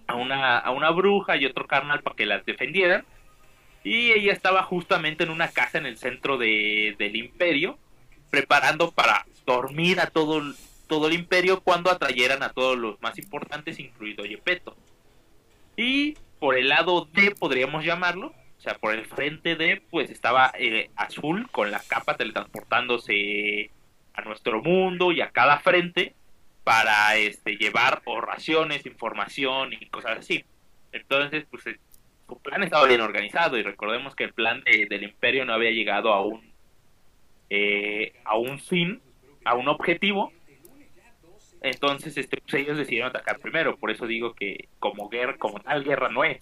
a, 0.06 0.16
una, 0.16 0.60
a 0.60 0.72
una 0.72 0.92
bruja 0.92 1.36
y 1.36 1.46
otro 1.46 1.66
carnal 1.66 2.04
para 2.04 2.16
que 2.16 2.26
las 2.28 2.46
defendieran. 2.46 3.04
Y 3.84 4.12
ella 4.12 4.34
estaba 4.34 4.64
justamente 4.64 5.24
en 5.24 5.32
una 5.32 5.48
casa 5.48 5.80
en 5.80 5.86
el 5.88 5.98
centro 5.98 6.38
de, 6.38 6.96
del 7.00 7.16
imperio, 7.16 7.80
preparando 8.30 8.92
para 8.92 9.26
dormir 9.46 10.00
a 10.00 10.08
todo, 10.08 10.44
todo 10.88 11.08
el 11.08 11.14
imperio 11.14 11.62
cuando 11.62 11.90
atrayeran 11.90 12.44
a 12.44 12.50
todos 12.50 12.78
los 12.78 13.02
más 13.02 13.18
importantes, 13.18 13.80
incluido 13.80 14.26
Yepeto. 14.26 14.76
Y 15.76 16.16
por 16.40 16.58
el 16.58 16.70
lado 16.70 17.08
D, 17.14 17.36
podríamos 17.40 17.84
llamarlo, 17.86 18.28
o 18.58 18.62
sea, 18.62 18.76
por 18.76 18.94
el 18.94 19.06
frente 19.06 19.56
D, 19.56 19.82
pues 19.90 20.10
estaba 20.10 20.52
eh, 20.58 20.90
Azul 20.96 21.50
con 21.52 21.72
la 21.72 21.80
capa 21.88 22.16
teletransportándose 22.16 23.72
a 24.14 24.22
nuestro 24.22 24.62
mundo 24.62 25.12
y 25.12 25.22
a 25.22 25.30
cada 25.32 25.60
frente 25.60 26.16
para 26.64 27.16
este 27.18 27.56
llevar 27.56 28.02
o 28.06 28.20
raciones, 28.20 28.86
información 28.86 29.74
y 29.74 29.86
cosas 29.88 30.18
así. 30.20 30.44
Entonces, 30.92 31.46
pues 31.50 31.66
eh, 31.68 31.80
su 32.28 32.40
plan 32.42 32.64
estaba 32.64 32.88
bien 32.88 33.02
organizado 33.02 33.58
y 33.58 33.64
recordemos 33.64 34.16
que 34.16 34.26
el 34.26 34.34
plan 34.34 34.64
de- 34.66 34.86
del 34.90 35.04
imperio 35.04 35.46
no 35.46 35.54
había 35.54 35.72
llegado 35.72 36.14
a 36.14 36.26
un 36.26 36.52
eh, 37.50 38.14
a 38.26 38.36
un 38.38 38.60
fin, 38.60 39.02
a 39.46 39.56
un 39.56 39.68
objetivo. 39.70 40.34
Entonces, 41.70 42.18
este, 42.18 42.38
pues 42.38 42.54
ellos 42.56 42.78
decidieron 42.78 43.10
atacar 43.10 43.40
primero. 43.40 43.78
Por 43.78 43.92
eso 43.92 44.08
digo 44.08 44.34
que 44.34 44.68
como 44.80 45.10
guerra, 45.10 45.38
como 45.38 45.60
tal 45.60 45.84
guerra 45.84 46.10
no 46.10 46.24
es. 46.24 46.40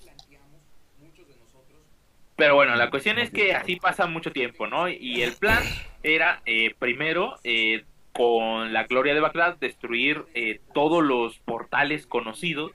Pero 2.35 2.55
bueno, 2.55 2.75
la 2.75 2.89
cuestión 2.89 3.17
es 3.17 3.29
que 3.29 3.53
así 3.53 3.77
pasa 3.77 4.07
mucho 4.07 4.31
tiempo, 4.31 4.67
¿no? 4.67 4.89
Y 4.89 5.21
el 5.21 5.33
plan 5.33 5.63
era 6.03 6.41
eh, 6.45 6.75
primero 6.77 7.35
eh, 7.43 7.85
con 8.11 8.71
la 8.71 8.85
gloria 8.85 9.13
de 9.13 9.19
Bagdad 9.19 9.57
destruir 9.57 10.23
eh, 10.33 10.61
todos 10.73 11.03
los 11.03 11.39
portales 11.39 12.07
conocidos 12.07 12.71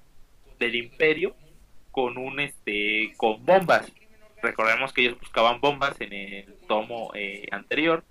del 0.59 0.75
imperio 0.75 1.35
con 1.91 2.19
un 2.19 2.41
este 2.41 3.15
con 3.17 3.45
bombas. 3.45 3.91
Recordemos 4.43 4.93
que 4.93 5.03
ellos 5.03 5.19
buscaban 5.19 5.61
bombas 5.61 6.01
en 6.01 6.13
el 6.13 6.55
tomo 6.69 7.11
eh, 7.15 7.47
anterior, 7.51 8.05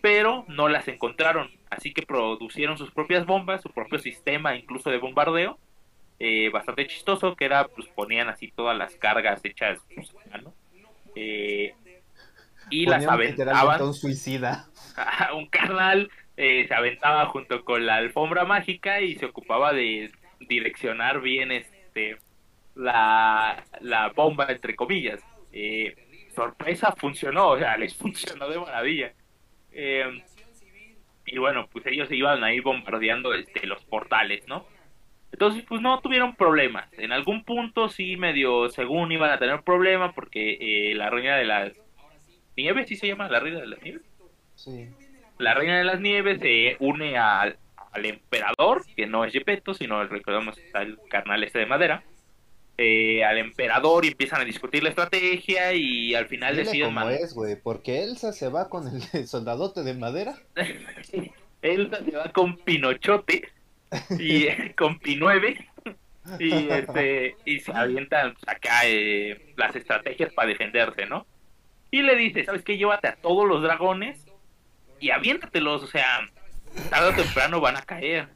pero 0.00 0.44
no 0.48 0.68
las 0.68 0.88
encontraron, 0.88 1.50
así 1.70 1.92
que 1.92 2.02
producieron 2.02 2.78
sus 2.78 2.90
propias 2.90 3.26
bombas, 3.26 3.62
su 3.62 3.70
propio 3.70 3.98
sistema 3.98 4.56
incluso 4.56 4.90
de 4.90 4.98
bombardeo, 4.98 5.58
eh, 6.18 6.50
bastante 6.50 6.86
chistoso, 6.86 7.34
que 7.36 7.44
era 7.44 7.68
pues 7.68 7.88
ponían 7.88 8.28
así 8.28 8.50
todas 8.50 8.76
las 8.76 8.94
cargas 8.96 9.40
hechas 9.44 9.80
pues, 9.94 10.14
mano. 10.30 10.52
eh, 11.14 11.74
y 12.70 12.86
las 12.86 13.06
aventaban. 13.06 13.82
Un 13.82 13.94
suicida. 13.94 14.68
un 15.34 15.46
carnal 15.46 16.10
eh, 16.36 16.66
se 16.68 16.74
aventaba 16.74 17.26
junto 17.26 17.64
con 17.64 17.84
la 17.84 17.96
alfombra 17.96 18.44
mágica 18.44 19.00
y 19.00 19.16
se 19.16 19.26
ocupaba 19.26 19.72
de 19.72 20.10
direccionar 20.40 21.20
bien 21.20 21.52
este 21.52 22.18
la, 22.74 23.64
la 23.80 24.08
bomba 24.10 24.46
entre 24.48 24.76
comillas. 24.76 25.20
Eh, 25.52 25.94
sorpresa 26.34 26.94
funcionó, 26.96 27.50
o 27.50 27.58
sea, 27.58 27.76
les 27.76 27.94
funcionó 27.96 28.48
de 28.48 28.58
maravilla. 28.58 29.12
Eh, 29.72 30.22
y 31.26 31.38
bueno, 31.38 31.68
pues 31.72 31.86
ellos 31.86 32.10
iban 32.10 32.42
a 32.42 32.52
ir 32.52 32.62
bombardeando 32.62 33.34
este, 33.34 33.66
los 33.66 33.84
portales, 33.84 34.46
¿no? 34.48 34.66
Entonces, 35.32 35.64
pues 35.68 35.80
no 35.80 36.00
tuvieron 36.00 36.34
problemas. 36.34 36.92
En 36.94 37.12
algún 37.12 37.44
punto 37.44 37.88
sí 37.88 38.16
medio, 38.16 38.68
según 38.68 39.12
iban 39.12 39.30
a 39.30 39.38
tener 39.38 39.62
problemas, 39.62 40.12
porque 40.12 40.58
eh, 40.60 40.94
la 40.94 41.08
reina 41.08 41.36
de 41.36 41.44
las 41.44 41.72
nieves, 42.56 42.88
¿sí 42.88 42.96
se 42.96 43.06
llama 43.06 43.28
la 43.28 43.38
reina 43.38 43.60
de 43.60 43.68
las 43.68 43.82
nieves? 43.82 44.02
Sí. 44.56 44.88
La 45.38 45.54
reina 45.54 45.78
de 45.78 45.84
las 45.84 46.00
nieves 46.00 46.40
se 46.40 46.76
une 46.80 47.16
al, 47.16 47.56
al 47.92 48.06
emperador, 48.06 48.82
que 48.96 49.06
no 49.06 49.24
es 49.24 49.32
Gepetto, 49.32 49.72
sino 49.72 50.04
recordamos 50.04 50.58
está 50.58 50.82
el 50.82 50.98
carnal 51.08 51.44
este 51.44 51.60
de 51.60 51.66
madera. 51.66 52.02
Eh, 52.82 53.22
al 53.22 53.36
emperador 53.36 54.06
y 54.06 54.08
empiezan 54.08 54.40
a 54.40 54.44
discutir 54.46 54.82
la 54.82 54.88
estrategia 54.88 55.74
y 55.74 56.14
al 56.14 56.28
final 56.28 56.52
Dile 56.52 56.64
deciden 56.64 56.94
cómo 56.94 57.10
es, 57.10 57.34
güey, 57.34 57.54
porque 57.54 58.02
Elsa 58.02 58.32
se 58.32 58.48
va 58.48 58.70
con 58.70 58.88
el 58.88 59.02
soldadote 59.28 59.82
de 59.82 59.92
madera. 59.92 60.38
Elsa 61.62 62.02
se 62.02 62.16
va 62.16 62.32
con 62.32 62.56
Pinochote 62.56 63.46
y 64.18 64.46
con 64.78 64.98
Pinueve 64.98 65.68
y 66.38 66.70
este 66.70 67.36
y 67.44 67.60
se 67.60 67.70
avientan 67.70 68.34
acá 68.46 68.86
eh, 68.86 69.52
las 69.58 69.76
estrategias 69.76 70.32
para 70.32 70.48
defenderse, 70.48 71.04
¿no? 71.04 71.26
Y 71.90 72.00
le 72.00 72.16
dice, 72.16 72.46
¿sabes 72.46 72.62
qué? 72.62 72.78
Llévate 72.78 73.08
a 73.08 73.16
todos 73.16 73.46
los 73.46 73.62
dragones 73.62 74.24
y 75.00 75.10
aviéntatelos, 75.10 75.82
o 75.82 75.86
sea, 75.86 76.26
tarde 76.88 77.10
o 77.10 77.12
temprano 77.12 77.60
van 77.60 77.76
a 77.76 77.82
caer. 77.82 78.28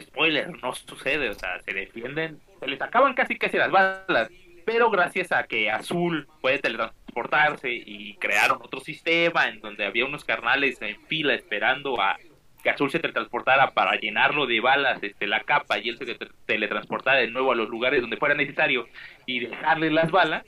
Spoiler, 0.00 0.48
no 0.62 0.74
sucede, 0.74 1.28
o 1.28 1.34
sea, 1.34 1.60
se 1.60 1.74
defienden, 1.74 2.40
se 2.62 2.68
les 2.68 2.80
acaban 2.80 3.14
casi 3.14 3.36
casi 3.36 3.56
las 3.56 3.72
balas, 3.72 4.30
pero 4.64 4.88
gracias 4.88 5.32
a 5.32 5.42
que 5.42 5.68
Azul 5.68 6.28
puede 6.40 6.60
teletransportarse 6.60 7.72
y 7.72 8.14
crearon 8.14 8.58
otro 8.62 8.78
sistema 8.78 9.48
en 9.48 9.60
donde 9.60 9.84
había 9.84 10.04
unos 10.04 10.24
carnales 10.24 10.80
en 10.80 10.96
fila 11.06 11.34
esperando 11.34 12.00
a 12.00 12.16
que 12.62 12.70
Azul 12.70 12.88
se 12.92 13.00
teletransportara 13.00 13.72
para 13.72 13.96
llenarlo 13.96 14.46
de 14.46 14.60
balas 14.60 15.02
este, 15.02 15.26
la 15.26 15.40
capa 15.40 15.78
y 15.78 15.88
él 15.88 15.98
se 15.98 16.16
teletransportara 16.46 17.18
de 17.18 17.26
nuevo 17.26 17.50
a 17.50 17.56
los 17.56 17.68
lugares 17.68 18.00
donde 18.00 18.16
fuera 18.16 18.36
necesario 18.36 18.86
y 19.26 19.40
dejarle 19.40 19.90
las 19.90 20.12
balas, 20.12 20.44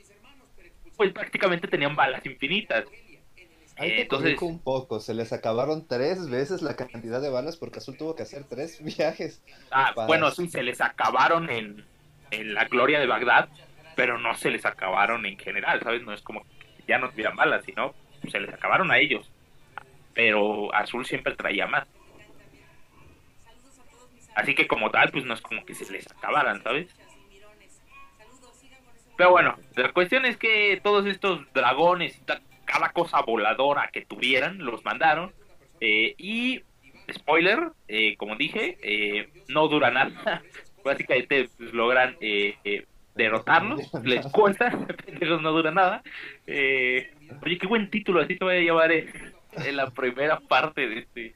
pues 0.95 1.11
prácticamente 1.11 1.67
tenían 1.67 1.97
balas 1.97 2.25
infinitas. 2.25 2.85
Ahí 3.75 3.89
te 3.89 4.01
entonces 4.03 4.41
un 4.41 4.59
poco, 4.59 5.01
se 5.01 5.13
les 5.13 5.33
acabaron 5.33 5.85
tres 5.85 6.29
veces 6.29 6.61
la 6.61 6.77
cantidad 6.77 7.21
de 7.21 7.29
balas 7.29 7.57
porque 7.57 7.79
Azul 7.79 7.97
tuvo 7.97 8.15
que 8.15 8.23
hacer 8.23 8.45
tres 8.45 8.81
viajes. 8.97 9.43
Ah, 9.69 9.93
bueno, 10.07 10.31
sí, 10.31 10.47
se 10.47 10.63
les 10.63 10.79
acabaron 10.79 11.49
en, 11.49 11.83
en 12.31 12.53
la 12.53 12.65
gloria 12.65 12.99
de 12.99 13.07
Bagdad, 13.07 13.49
pero 13.95 14.17
no 14.17 14.35
se 14.35 14.51
les 14.51 14.65
acabaron 14.65 15.25
en 15.25 15.37
general, 15.37 15.81
¿sabes? 15.81 16.03
No 16.03 16.13
es 16.13 16.21
como 16.21 16.41
que 16.41 16.83
ya 16.87 16.97
no 16.97 17.09
tuvieran 17.09 17.35
balas, 17.35 17.63
sino 17.65 17.93
se 18.27 18.39
les 18.39 18.53
acabaron 18.53 18.91
a 18.91 18.97
ellos. 18.97 19.31
Pero 20.13 20.73
Azul 20.73 21.05
siempre 21.05 21.35
traía 21.35 21.67
más. 21.67 21.87
Así 24.35 24.53
que 24.53 24.67
como 24.67 24.91
tal, 24.91 25.11
pues 25.11 25.25
no 25.25 25.33
es 25.33 25.41
como 25.41 25.65
que 25.65 25.73
se 25.73 25.91
les 25.91 26.09
acabaran, 26.11 26.61
¿sabes? 26.61 26.93
Pero 29.17 29.31
bueno, 29.31 29.57
la 29.75 29.93
cuestión 29.93 30.25
es 30.25 30.35
que 30.37 30.79
todos 30.83 31.05
estos 31.05 31.41
dragones 31.53 32.17
y 32.17 32.21
cada 32.65 32.89
cosa 32.89 33.21
voladora 33.21 33.89
que 33.93 34.05
tuvieran, 34.05 34.57
los 34.57 34.83
mandaron. 34.83 35.33
Eh, 35.79 36.15
y, 36.17 36.61
spoiler, 37.13 37.71
eh, 37.87 38.17
como 38.17 38.35
dije, 38.35 38.77
eh, 38.81 39.29
no 39.47 39.67
dura 39.67 39.91
nada. 39.91 40.41
Básicamente 40.85 41.49
pues, 41.57 41.73
logran 41.73 42.15
derrotarlos, 43.15 43.91
les 44.03 44.25
cuesta, 44.27 44.71
pero 45.19 45.41
no 45.41 45.51
dura 45.51 45.71
nada. 45.71 46.01
oye, 46.47 47.57
qué 47.59 47.67
buen 47.67 47.89
título, 47.89 48.21
así 48.21 48.37
te 48.37 48.45
voy 48.45 48.55
a 48.55 48.59
llevar 48.61 48.91
en 48.93 49.75
la 49.75 49.89
primera 49.89 50.39
parte 50.39 50.87
de 50.87 50.99
este, 50.99 51.35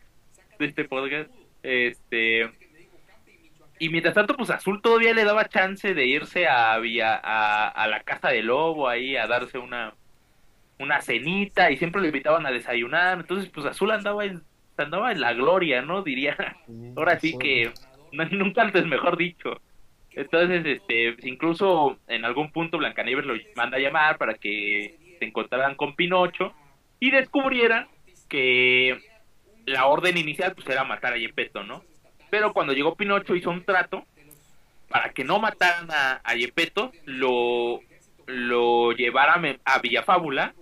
de 0.57 0.65
este 0.65 0.85
podcast. 0.85 1.29
Este 1.63 2.49
y 3.79 3.87
mientras 3.87 4.13
tanto, 4.13 4.35
pues 4.35 4.49
Azul 4.49 4.81
todavía 4.81 5.13
le 5.13 5.23
daba 5.23 5.47
chance 5.47 5.93
de 5.93 6.05
irse 6.05 6.47
a, 6.47 6.73
a, 6.75 7.67
a 7.69 7.87
la 7.87 8.01
casa 8.01 8.27
de 8.27 8.43
lobo 8.43 8.89
ahí 8.89 9.15
a 9.15 9.25
darse 9.25 9.57
una, 9.57 9.93
una 10.79 11.01
cenita 11.01 11.71
y 11.71 11.77
siempre 11.77 12.01
lo 12.01 12.07
invitaban 12.07 12.45
a 12.45 12.51
desayunar. 12.51 13.19
Entonces, 13.19 13.49
pues 13.49 13.65
Azul 13.65 13.91
andaba 13.91 14.25
en, 14.25 14.43
andaba 14.75 15.13
en 15.13 15.21
la 15.21 15.33
gloria, 15.33 15.81
¿no? 15.81 16.01
Diría. 16.01 16.57
Ahora 16.97 17.19
sí 17.19 17.37
que 17.39 17.71
nunca 18.31 18.63
antes 18.63 18.85
mejor 18.85 19.17
dicho. 19.17 19.61
Entonces, 20.11 20.65
este, 20.65 21.15
incluso 21.27 21.97
en 22.07 22.25
algún 22.25 22.51
punto 22.51 22.77
Blancanieves 22.77 23.25
lo 23.25 23.35
manda 23.55 23.77
a 23.77 23.79
llamar 23.79 24.17
para 24.17 24.33
que 24.33 24.97
se 25.19 25.25
encontraran 25.25 25.75
con 25.75 25.95
Pinocho 25.95 26.53
y 26.99 27.11
descubrieran 27.11 27.87
que 28.27 28.99
la 29.65 29.85
orden 29.85 30.17
inicial 30.17 30.53
pues 30.55 30.67
era 30.67 30.83
matar 30.83 31.13
a 31.13 31.17
Yepeto, 31.17 31.63
¿no? 31.63 31.83
Pero 32.29 32.53
cuando 32.53 32.73
llegó 32.73 32.95
Pinocho 32.95 33.35
hizo 33.35 33.49
un 33.49 33.63
trato 33.63 34.05
para 34.89 35.11
que 35.11 35.23
no 35.23 35.39
mataran 35.39 35.89
a, 35.91 36.21
a 36.23 36.35
Yepeto, 36.35 36.91
lo, 37.05 37.81
lo 38.25 38.91
llevaran 38.91 39.59
a 39.63 39.79
Villafábula 39.79 40.53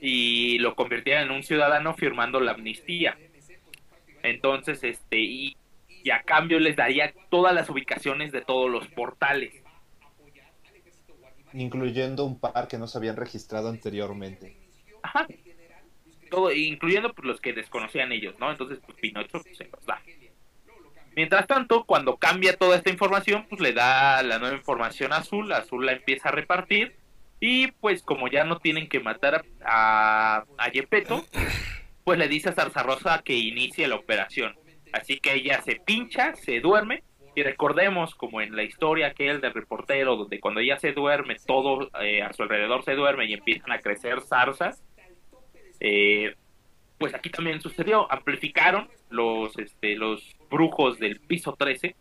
y 0.00 0.58
lo 0.58 0.74
convirtieran 0.74 1.24
en 1.24 1.30
un 1.30 1.42
ciudadano 1.42 1.94
firmando 1.94 2.40
la 2.40 2.52
amnistía. 2.52 3.16
Entonces, 4.22 4.82
este, 4.84 5.54
y, 6.04 6.10
a 6.10 6.22
cambio 6.22 6.60
les 6.60 6.76
daría 6.76 7.12
todas 7.30 7.54
las 7.54 7.68
ubicaciones 7.70 8.30
de 8.30 8.42
todos 8.42 8.70
los 8.70 8.86
portales. 8.88 9.54
Incluyendo 11.52 12.24
un 12.24 12.38
par 12.38 12.68
que 12.68 12.78
no 12.78 12.86
se 12.86 12.98
habían 12.98 13.16
registrado 13.16 13.68
anteriormente. 13.68 14.56
Ajá. 15.02 15.26
Todo, 16.30 16.52
incluyendo 16.52 17.12
pues, 17.14 17.26
los 17.26 17.40
que 17.40 17.52
desconocían 17.52 18.12
ellos, 18.12 18.34
¿no? 18.38 18.50
Entonces, 18.50 18.80
pues 18.84 18.98
Pinocho 18.98 19.40
pues, 19.42 19.56
se 19.56 19.64
los 19.64 19.84
da. 19.86 20.00
Mientras 21.16 21.46
tanto, 21.46 21.84
cuando 21.84 22.16
cambia 22.16 22.56
toda 22.56 22.76
esta 22.76 22.90
información, 22.90 23.46
pues 23.48 23.60
le 23.60 23.72
da 23.72 24.22
la 24.22 24.38
nueva 24.38 24.56
información 24.56 25.12
a 25.12 25.18
Azul, 25.18 25.52
Azul 25.52 25.86
la 25.86 25.92
empieza 25.92 26.28
a 26.28 26.32
repartir 26.32 26.96
y 27.38 27.68
pues 27.72 28.02
como 28.02 28.28
ya 28.28 28.44
no 28.44 28.58
tienen 28.58 28.88
que 28.88 29.00
matar 29.00 29.44
a, 29.64 30.44
a 30.58 30.72
Yepeto, 30.72 31.24
pues 32.04 32.18
le 32.18 32.26
dice 32.26 32.48
a 32.48 32.52
Zarzarosa 32.52 33.22
que 33.22 33.34
inicie 33.34 33.86
la 33.86 33.96
operación. 33.96 34.56
Así 34.94 35.18
que 35.18 35.34
ella 35.34 35.60
se 35.62 35.76
pincha, 35.76 36.34
se 36.36 36.60
duerme. 36.60 37.02
Y 37.36 37.42
recordemos, 37.42 38.14
como 38.14 38.40
en 38.40 38.54
la 38.54 38.62
historia 38.62 39.08
aquel 39.08 39.40
del 39.40 39.52
reportero, 39.52 40.16
donde 40.16 40.40
cuando 40.40 40.60
ella 40.60 40.78
se 40.78 40.92
duerme, 40.92 41.36
todo 41.46 41.90
eh, 42.00 42.22
a 42.22 42.32
su 42.32 42.42
alrededor 42.42 42.84
se 42.84 42.94
duerme 42.94 43.26
y 43.26 43.34
empiezan 43.34 43.72
a 43.72 43.80
crecer 43.80 44.20
zarzas. 44.20 44.82
Eh, 45.80 46.34
pues 46.98 47.12
aquí 47.14 47.30
también 47.30 47.60
sucedió. 47.60 48.10
Amplificaron 48.10 48.88
los, 49.10 49.58
este, 49.58 49.96
los 49.96 50.36
brujos 50.48 50.98
del 50.98 51.20
piso 51.20 51.56
13. 51.58 51.96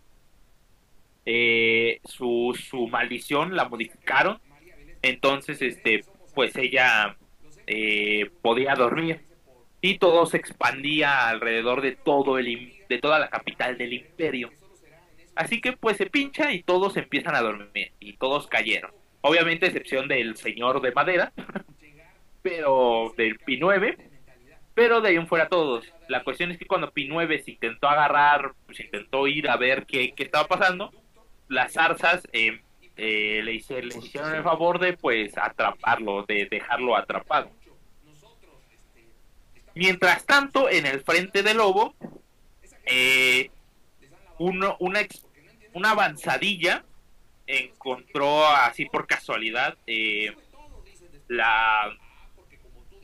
Eh, 1.25 1.99
su, 2.03 2.57
su 2.69 2.87
maldición 2.87 3.55
la 3.55 3.67
modificaron 3.67 4.39
entonces, 5.03 5.61
este, 5.61 6.05
pues 6.33 6.55
ella 6.55 7.17
eh, 7.67 8.31
podía 8.41 8.73
dormir 8.73 9.21
y 9.81 9.99
todo 9.99 10.25
se 10.25 10.37
expandía 10.37 11.27
alrededor 11.27 11.81
de 11.81 11.91
todo 11.91 12.39
el 12.39 12.47
de 12.89 12.99
toda 12.99 13.19
la 13.19 13.29
capital 13.29 13.77
del 13.77 13.93
imperio. 13.93 14.51
Así 15.35 15.61
que 15.61 15.73
pues 15.73 15.97
se 15.97 16.05
pincha 16.05 16.51
y 16.51 16.63
todos 16.63 16.95
empiezan 16.97 17.35
a 17.35 17.41
dormir 17.41 17.91
y 17.99 18.13
todos 18.17 18.47
cayeron. 18.47 18.91
Obviamente 19.21 19.67
excepción 19.67 20.07
del 20.07 20.35
señor 20.35 20.81
de 20.81 20.91
madera, 20.91 21.33
pero 22.41 23.13
del 23.17 23.39
P9, 23.39 23.97
pero 24.73 25.01
de 25.01 25.09
ahí 25.09 25.15
en 25.15 25.27
fuera 25.27 25.47
todos. 25.47 25.85
La 26.07 26.23
cuestión 26.23 26.51
es 26.51 26.57
que 26.57 26.65
cuando 26.65 26.91
P9 26.91 27.43
se 27.43 27.51
intentó 27.51 27.87
agarrar, 27.87 28.53
pues 28.65 28.79
intentó 28.79 29.27
ir 29.27 29.49
a 29.49 29.57
ver 29.57 29.85
qué, 29.85 30.13
qué 30.13 30.23
estaba 30.23 30.47
pasando, 30.47 30.91
las 31.47 31.73
zarzas 31.73 32.27
eh, 32.33 32.61
eh, 32.95 33.41
le, 33.43 33.53
hicieron 33.53 34.35
el 34.35 34.43
favor 34.43 34.79
de 34.79 34.93
pues 34.93 35.37
atraparlo, 35.37 36.23
de 36.23 36.47
dejarlo 36.49 36.95
atrapado. 36.95 37.49
Mientras 39.75 40.25
tanto, 40.25 40.69
en 40.69 40.85
el 40.85 41.01
frente 41.01 41.41
del 41.41 41.57
lobo, 41.57 41.95
eh, 42.85 43.49
uno, 44.39 44.75
una, 44.79 44.99
una 45.73 45.91
avanzadilla 45.91 46.83
encontró 47.47 48.45
así 48.45 48.85
por 48.85 49.07
casualidad 49.07 49.77
eh, 49.87 50.33
la 51.27 51.95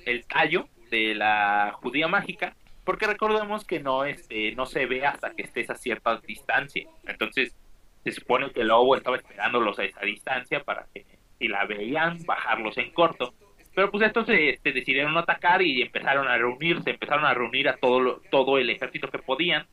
el 0.06 0.26
tallo 0.26 0.68
de 0.90 1.14
la 1.14 1.72
judía 1.82 2.08
mágica 2.08 2.56
porque 2.84 3.06
recordemos 3.06 3.66
que 3.66 3.80
no 3.80 4.06
este 4.06 4.54
no 4.54 4.66
se 4.66 4.86
ve 4.86 5.06
hasta 5.06 5.32
que 5.32 5.44
estés 5.44 5.70
a 5.70 5.76
cierta 5.76 6.18
distancia. 6.26 6.88
Entonces 7.06 7.56
se 8.04 8.12
supone 8.12 8.52
que 8.52 8.62
el 8.62 8.68
lobo 8.68 8.96
estaba 8.96 9.18
esperándolos 9.18 9.78
a 9.78 9.84
esa 9.84 10.02
distancia 10.02 10.64
para 10.64 10.88
que 10.94 11.06
si 11.38 11.48
la 11.48 11.66
veían 11.66 12.24
bajarlos 12.26 12.78
en 12.78 12.92
corto 12.92 13.34
Pero 13.80 13.92
pues 13.92 14.08
estos 14.08 14.26
se, 14.26 14.60
decidieron 14.62 15.18
atacar 15.18 15.62
y 15.62 15.82
empezaron 15.82 16.28
a 16.28 16.38
reunirse, 16.38 16.90
empezaron 16.90 17.24
a 17.24 17.34
reunir 17.34 17.70
a 17.70 17.78
todo, 17.78 18.22
todo 18.30 18.58
el 18.58 18.70
ejército 18.70 19.08
que 19.08 19.20
podían 19.20 19.66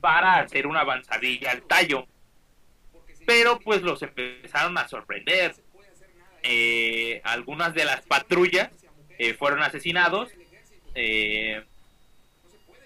para 0.00 0.38
hacer 0.38 0.66
una 0.66 0.80
avanzadilla 0.80 1.50
al 1.50 1.60
tallo. 1.60 2.06
Pero 3.26 3.60
pues 3.60 3.82
los 3.82 4.00
empezaron 4.00 4.78
a 4.78 4.88
sorprender. 4.88 5.54
Eh, 6.44 7.20
algunas 7.24 7.74
de 7.74 7.84
las 7.84 8.00
patrullas 8.06 8.70
eh, 9.18 9.34
fueron 9.34 9.62
asesinados. 9.62 10.30
Eh, 10.94 11.62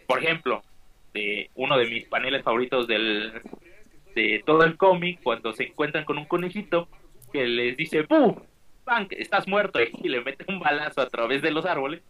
por 0.09 0.21
ejemplo, 0.21 0.65
de 1.15 1.49
uno 1.55 1.79
de 1.79 1.87
mis 1.87 2.09
paneles 2.09 2.43
favoritos 2.43 2.89
del, 2.89 3.41
de 4.17 4.43
todo 4.45 4.65
el 4.65 4.77
cómic, 4.77 5.21
cuando 5.23 5.53
se 5.53 5.69
encuentran 5.69 6.05
con 6.05 6.19
un 6.19 6.25
conejito 6.25 6.89
que 7.33 7.47
les 7.47 7.77
dice, 7.77 8.03
¡Puh! 8.03 8.50
¡Punk! 8.85 9.13
Estás 9.13 9.47
muerto 9.47 9.79
y 9.81 10.09
le 10.09 10.21
mete 10.23 10.45
un 10.49 10.61
balazo 10.61 11.01
a 11.01 11.09
través 11.09 11.43
de 11.43 11.51
los 11.51 11.65
árboles. 11.67 12.03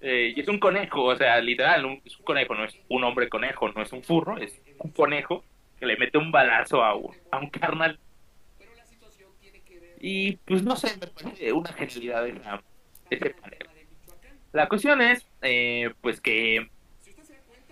y 0.00 0.38
es 0.38 0.48
un 0.48 0.58
conejo, 0.58 1.04
o 1.04 1.16
sea, 1.16 1.40
literal, 1.40 2.00
es 2.04 2.18
un 2.18 2.24
conejo, 2.24 2.54
no 2.54 2.64
es 2.64 2.78
un 2.88 3.04
hombre 3.04 3.28
conejo, 3.28 3.70
no 3.72 3.82
es 3.82 3.92
un 3.92 4.02
furro, 4.02 4.36
es 4.36 4.60
un 4.78 4.90
conejo 4.90 5.44
que 5.78 5.86
le 5.86 5.96
mete 5.96 6.18
un 6.18 6.30
balazo 6.30 6.84
a 6.84 6.94
un, 6.94 7.14
a 7.30 7.38
un 7.38 7.48
carnal. 7.50 7.98
Y 10.00 10.36
pues 10.36 10.62
no 10.62 10.76
sé, 10.76 10.96
me 10.98 11.06
parece 11.06 11.52
una 11.52 11.72
genialidad 11.72 12.24
de, 12.24 12.40
ese 13.10 13.30
panel. 13.30 13.58
La 14.52 14.68
cuestión 14.68 15.00
es, 15.00 15.26
eh, 15.40 15.94
pues 16.00 16.20
que, 16.20 16.68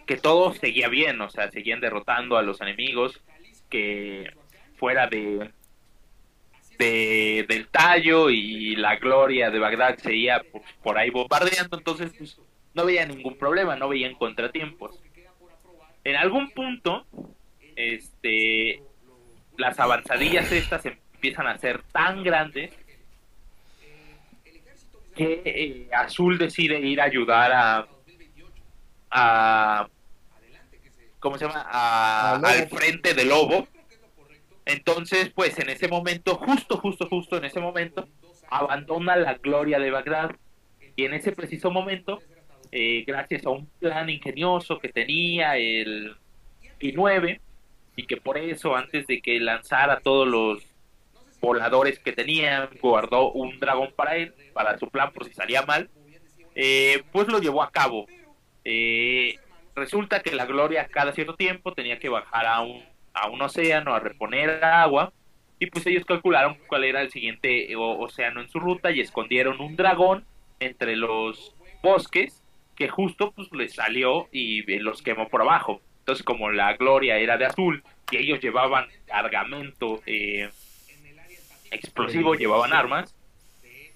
que 0.07 0.17
todo 0.17 0.55
seguía 0.55 0.89
bien, 0.89 1.21
o 1.21 1.29
sea, 1.29 1.51
seguían 1.51 1.81
derrotando 1.81 2.39
a 2.39 2.43
los 2.43 2.61
enemigos, 2.61 3.23
que 3.69 4.33
fuera 4.77 5.07
de, 5.07 5.51
de 6.79 7.45
del 7.49 7.69
tallo 7.69 8.31
y 8.31 8.77
la 8.77 8.97
gloria 8.97 9.51
de 9.51 9.59
Bagdad 9.59 9.99
seguía 9.99 10.43
por, 10.51 10.63
por 10.83 10.99
ahí 10.99 11.11
bombardeando, 11.11 11.77
entonces 11.77 12.13
pues, 12.17 12.39
no 12.75 12.87
veía 12.87 13.07
ningún 13.07 13.37
problema, 13.37 13.77
no 13.77 13.89
veían 13.89 14.15
contratiempos. 14.15 15.01
En 16.05 16.17
algún 16.17 16.51
punto, 16.51 17.07
este, 17.77 18.83
las 19.57 19.79
avanzadillas 19.79 20.51
estas 20.51 20.85
empiezan 20.87 21.47
a 21.47 21.59
ser 21.59 21.83
tan 21.93 22.25
grandes 22.25 22.73
que 25.15 25.43
eh, 25.45 25.89
Azul 25.95 26.39
decide 26.39 26.81
ir 26.81 27.01
a 27.01 27.05
ayudar 27.05 27.53
a, 27.53 27.87
a 29.11 29.89
¿cómo 31.21 31.39
se 31.39 31.47
llama? 31.47 31.61
al 31.71 32.69
frente 32.69 33.15
del 33.15 33.29
lobo. 33.29 33.69
Entonces, 34.65 35.31
pues 35.35 35.59
en 35.59 35.69
ese 35.69 35.89
momento, 35.89 36.37
justo, 36.37 36.77
justo, 36.77 37.09
justo 37.09 37.37
en 37.37 37.45
ese 37.45 37.61
momento, 37.61 38.09
abandona 38.51 39.17
la 39.17 39.35
gloria 39.35 39.79
de 39.79 39.91
Bagdad. 39.91 40.37
Y 40.95 41.05
en 41.05 41.15
ese 41.15 41.33
preciso 41.33 41.71
momento, 41.71 42.21
eh, 42.71 43.05
gracias 43.07 43.47
a 43.47 43.51
un 43.51 43.67
plan 43.81 44.09
ingenioso 44.11 44.79
que 44.79 44.89
tenía 44.89 45.57
el 45.57 46.17
I-9, 46.81 47.41
y 47.97 48.07
que 48.07 48.17
por 48.17 48.39
eso 48.39 48.75
antes 48.75 49.07
de 49.07 49.21
que 49.21 49.39
lanzara 49.41 50.01
todos 50.01 50.27
los 50.27 50.63
voladores 51.41 51.99
que 51.99 52.13
tenía, 52.13 52.71
guardó 52.81 53.33
un 53.33 53.59
dragón 53.59 53.93
para 53.95 54.17
él, 54.17 54.33
para 54.53 54.79
su 54.79 54.89
plan 54.89 55.13
por 55.13 55.27
si 55.27 55.35
salía 55.35 55.63
mal, 55.63 55.91
eh, 56.55 57.03
pues 57.13 57.29
lo 57.29 57.41
llevó 57.41 57.63
a 57.63 57.71
cabo. 57.71 58.07
Eh, 58.65 59.37
resulta 59.75 60.21
que 60.21 60.33
la 60.33 60.47
Gloria 60.47 60.87
cada 60.87 61.13
cierto 61.13 61.35
tiempo 61.35 61.75
tenía 61.75 61.99
que 61.99 62.09
bajar 62.09 62.47
a 62.47 62.61
un, 62.61 62.83
a 63.15 63.29
un 63.29 63.43
océano 63.43 63.95
a 63.95 64.01
reponer 64.01 64.65
agua 64.65 65.13
y 65.59 65.67
pues 65.67 65.87
ellos 65.87 66.05
calcularon 66.05 66.57
cuál 66.67 66.85
era 66.85 67.03
el 67.03 67.11
siguiente 67.11 67.75
océano 67.77 68.41
en 68.41 68.49
su 68.49 68.59
ruta 68.59 68.91
y 68.91 69.01
escondieron 69.01 69.61
un 69.61 69.77
dragón 69.77 70.25
entre 70.61 70.97
los 70.97 71.55
bosques 71.83 72.43
que 72.75 72.89
justo 72.89 73.33
pues 73.33 73.53
les 73.53 73.75
salió 73.75 74.29
y 74.33 74.63
los 74.79 75.03
quemó 75.03 75.29
por 75.29 75.43
abajo. 75.43 75.81
Entonces, 76.01 76.25
como 76.25 76.51
la 76.51 76.77
gloria 76.77 77.19
era 77.19 77.37
de 77.37 77.45
azul 77.45 77.85
y 78.11 78.17
ellos 78.17 78.41
llevaban 78.41 78.87
cargamento 79.07 80.03
eh, 80.05 80.51
explosivo, 81.71 82.35
llevaban 82.35 82.73
armas, 82.73 83.15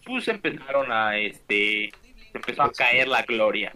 pues 0.05 0.29
empezaron 0.29 0.93
a, 0.93 1.19
este, 1.19 1.91
empezó 2.33 2.63
a 2.63 2.73
caer 2.73 3.09
la 3.09 3.23
gloria. 3.23 3.73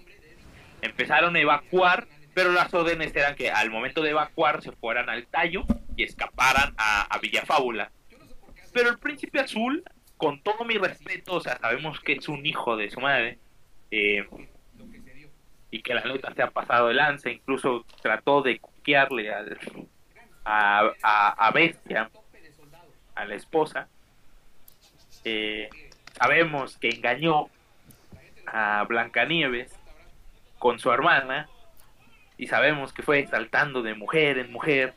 Empezaron 0.80 1.34
a 1.34 1.40
evacuar, 1.40 2.06
pero 2.34 2.52
las 2.52 2.72
órdenes 2.72 3.14
eran 3.14 3.34
que 3.34 3.50
al 3.50 3.70
momento 3.70 4.02
de 4.02 4.10
evacuar 4.10 4.62
se 4.62 4.72
fueran 4.72 5.08
al 5.08 5.26
tallo 5.26 5.64
y 5.96 6.04
escaparan 6.04 6.74
a, 6.76 7.02
a 7.02 7.18
Villafábula. 7.18 7.90
Pero 8.72 8.90
el 8.90 8.98
príncipe 8.98 9.40
azul, 9.40 9.82
con 10.16 10.42
todo 10.42 10.64
mi 10.64 10.78
respeto, 10.78 11.34
o 11.34 11.40
sea, 11.40 11.58
sabemos 11.58 12.00
que 12.00 12.12
es 12.12 12.28
un 12.28 12.44
hijo 12.46 12.76
de 12.76 12.90
su 12.90 13.00
madre, 13.00 13.38
eh, 13.90 14.26
y 15.70 15.82
que 15.82 15.94
la 15.94 16.02
neta 16.02 16.32
se 16.34 16.42
ha 16.42 16.50
pasado 16.50 16.88
de 16.88 16.94
lanza, 16.94 17.30
incluso 17.30 17.84
trató 18.02 18.42
de 18.42 18.58
cuquearle 18.58 19.32
al, 19.32 19.58
a, 20.44 20.92
a, 21.02 21.50
Bestia, 21.52 22.10
a 23.14 23.24
la 23.24 23.34
esposa. 23.34 23.88
Eh, 25.24 25.68
sabemos 26.18 26.76
que 26.78 26.88
engañó 26.88 27.48
a 28.46 28.84
Blancanieves 28.88 29.72
con 30.58 30.78
su 30.78 30.90
hermana 30.90 31.48
y 32.40 32.46
sabemos 32.46 32.92
que 32.92 33.02
fue 33.02 33.26
saltando 33.26 33.82
de 33.82 33.94
mujer 33.94 34.38
en 34.38 34.50
mujer 34.52 34.94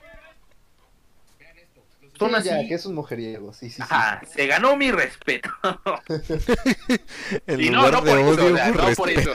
que 2.29 2.73
es 2.75 2.85
un 2.85 2.95
mujeriego, 2.95 3.53
sí, 3.53 3.69
sí, 3.69 3.81
se 4.27 4.47
ganó 4.47 4.77
mi 4.77 4.91
respeto. 4.91 5.49
y 7.47 7.69
no, 7.69 7.89
no 7.91 8.03
por, 8.03 8.19
eso, 8.19 8.49
no 8.49 8.93
por 8.95 9.09
eso, 9.09 9.33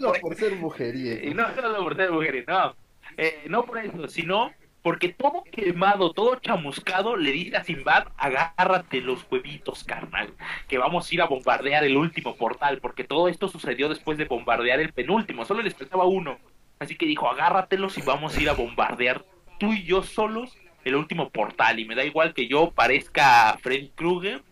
no, 0.00 0.12
por, 0.20 0.36
ser 0.36 0.54
mujeriego. 0.56 1.28
Y 1.28 1.34
no 1.34 1.52
solo 1.54 1.82
por 1.82 1.96
ser 1.96 2.10
mujeriego, 2.12 2.52
no. 2.52 2.76
Eh, 3.16 3.44
no 3.48 3.64
por 3.64 3.78
eso, 3.78 4.06
sino 4.08 4.52
porque 4.82 5.08
todo 5.08 5.42
quemado, 5.50 6.12
todo 6.12 6.36
chamuscado, 6.36 7.16
le 7.16 7.32
dice 7.32 7.56
a 7.56 7.64
Simbad, 7.64 8.08
agárrate 8.16 9.00
los 9.00 9.26
huevitos, 9.30 9.84
carnal, 9.84 10.32
que 10.68 10.78
vamos 10.78 11.10
a 11.10 11.14
ir 11.14 11.22
a 11.22 11.26
bombardear 11.26 11.84
el 11.84 11.96
último 11.96 12.36
portal, 12.36 12.78
porque 12.80 13.04
todo 13.04 13.28
esto 13.28 13.48
sucedió 13.48 13.88
después 13.88 14.16
de 14.18 14.26
bombardear 14.26 14.80
el 14.80 14.92
penúltimo, 14.92 15.44
solo 15.44 15.62
les 15.62 15.74
faltaba 15.74 16.04
uno. 16.04 16.38
Así 16.80 16.96
que 16.96 17.06
dijo, 17.06 17.28
agárratelos 17.28 17.96
y 17.98 18.02
vamos 18.02 18.36
a 18.36 18.40
ir 18.40 18.48
a 18.48 18.54
bombardear 18.54 19.24
tú 19.58 19.74
y 19.74 19.84
yo 19.84 20.02
solos 20.02 20.56
el 20.82 20.96
último 20.96 21.28
portal 21.28 21.78
y 21.78 21.84
me 21.84 21.94
da 21.94 22.04
igual 22.04 22.32
que 22.32 22.48
yo 22.48 22.70
parezca 22.70 23.58
Freddy 23.62 23.90
Krueger 23.90 24.42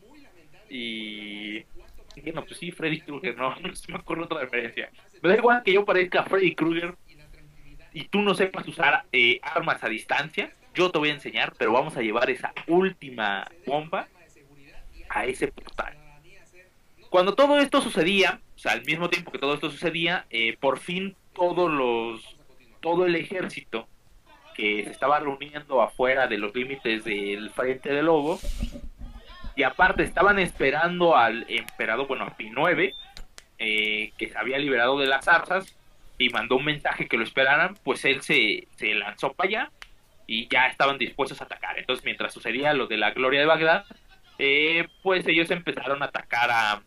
y 0.69 1.65
no, 2.35 2.45
pues 2.45 2.59
sí, 2.59 2.71
Freddy 2.71 3.01
Krueger, 3.01 3.37
no, 3.37 3.57
no 3.61 3.75
se 3.75 3.91
me 3.91 3.99
ocurre 3.99 4.25
otra 4.25 4.41
referencia. 4.41 4.91
Me 5.23 5.31
da 5.31 5.37
igual 5.37 5.63
que 5.63 5.73
yo 5.73 5.87
parezca 5.87 6.25
Freddy 6.25 6.55
Krueger 6.55 6.95
y 7.93 8.05
tú 8.05 8.21
no 8.21 8.35
sepas 8.35 8.69
usar 8.69 9.05
eh, 9.11 9.41
armas 9.43 9.83
a 9.83 9.89
distancia, 9.89 10.53
yo 10.75 10.91
te 10.91 10.99
voy 10.99 11.09
a 11.09 11.15
enseñar, 11.15 11.55
pero 11.57 11.73
vamos 11.73 11.97
a 11.97 12.03
llevar 12.03 12.29
esa 12.29 12.53
última 12.67 13.51
bomba 13.67 14.07
a 15.09 15.25
ese 15.25 15.49
portal. 15.49 15.97
Cuando 17.09 17.35
todo 17.35 17.59
esto 17.59 17.81
sucedía, 17.81 18.41
o 18.55 18.59
sea, 18.59 18.73
al 18.73 18.85
mismo 18.85 19.09
tiempo 19.09 19.33
que 19.33 19.39
todo 19.39 19.55
esto 19.55 19.71
sucedía, 19.71 20.27
eh, 20.29 20.59
por 20.61 20.79
fin 20.79 21.17
todos 21.35 21.71
los, 21.71 22.37
todo 22.81 23.07
el 23.07 23.17
ejército 23.17 23.89
que 24.55 24.85
se 24.85 24.91
estaba 24.91 25.21
reuniendo 25.21 25.81
afuera 25.83 26.27
de 26.27 26.39
los 26.39 26.55
límites 26.55 27.05
del 27.05 27.51
frente 27.51 27.93
del 27.93 28.07
lobo. 28.07 28.39
Y 29.55 29.63
aparte 29.63 30.03
estaban 30.03 30.39
esperando 30.39 31.17
al 31.17 31.47
emperador, 31.49 32.07
bueno, 32.07 32.25
a 32.25 32.37
Pi 32.37 32.51
9, 32.51 32.93
eh, 33.59 34.13
que 34.17 34.29
se 34.29 34.39
había 34.39 34.59
liberado 34.59 34.99
de 34.99 35.07
las 35.07 35.25
zarzas 35.25 35.77
y 36.17 36.31
mandó 36.31 36.57
un 36.57 36.65
mensaje 36.65 37.09
que 37.09 37.17
lo 37.17 37.25
esperaran, 37.25 37.77
pues 37.85 38.05
él 38.05 38.23
se, 38.23 38.67
se 38.77 38.95
lanzó 38.95 39.33
para 39.33 39.49
allá 39.49 39.71
y 40.27 40.49
ya 40.49 40.67
estaban 40.67 40.99
dispuestos 40.99 41.41
a 41.41 41.45
atacar. 41.45 41.79
Entonces, 41.79 42.05
mientras 42.05 42.33
sucedía 42.33 42.73
lo 42.73 42.87
de 42.87 42.97
la 42.97 43.13
gloria 43.13 43.41
de 43.41 43.47
Bagdad, 43.47 43.85
eh, 44.39 44.87
pues 45.03 45.27
ellos 45.27 45.51
empezaron 45.51 46.03
a 46.03 46.07
atacar 46.07 46.51
a 46.51 46.83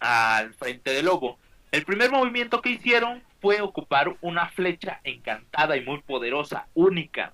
al 0.00 0.54
frente 0.54 0.90
del 0.90 1.06
lobo. 1.06 1.38
El 1.70 1.84
primer 1.84 2.10
movimiento 2.10 2.60
que 2.60 2.70
hicieron 2.70 3.22
fue 3.40 3.60
ocupar 3.60 4.16
una 4.20 4.48
flecha 4.48 5.00
encantada 5.04 5.76
y 5.76 5.84
muy 5.84 6.02
poderosa, 6.02 6.66
única. 6.74 7.32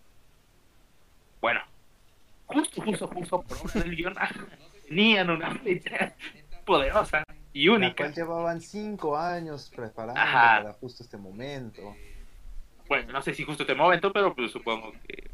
Bueno, 1.41 1.61
justo, 2.45 2.83
justo, 2.83 3.09
justo 3.09 3.43
por 3.43 3.59
una 3.65 3.85
del 3.85 3.97
guion, 3.97 4.15
tenían 4.89 5.31
una 5.31 5.53
flecha 5.53 6.15
poderosa 6.67 7.25
y 7.53 7.69
única. 7.69 8.09
llevaban 8.11 8.61
cinco 8.61 9.17
años 9.17 9.73
preparando 9.75 10.21
para 10.21 10.73
justo 10.75 11.03
este 11.03 11.17
momento. 11.17 11.97
Bueno, 12.89 13.13
no 13.13 13.23
sé 13.23 13.35
si 13.35 13.45
justo 13.45 13.63
este 13.63 13.75
momento, 13.75 14.13
pero 14.13 14.35
pues 14.35 14.53
supongo 14.53 14.93
que... 15.07 15.31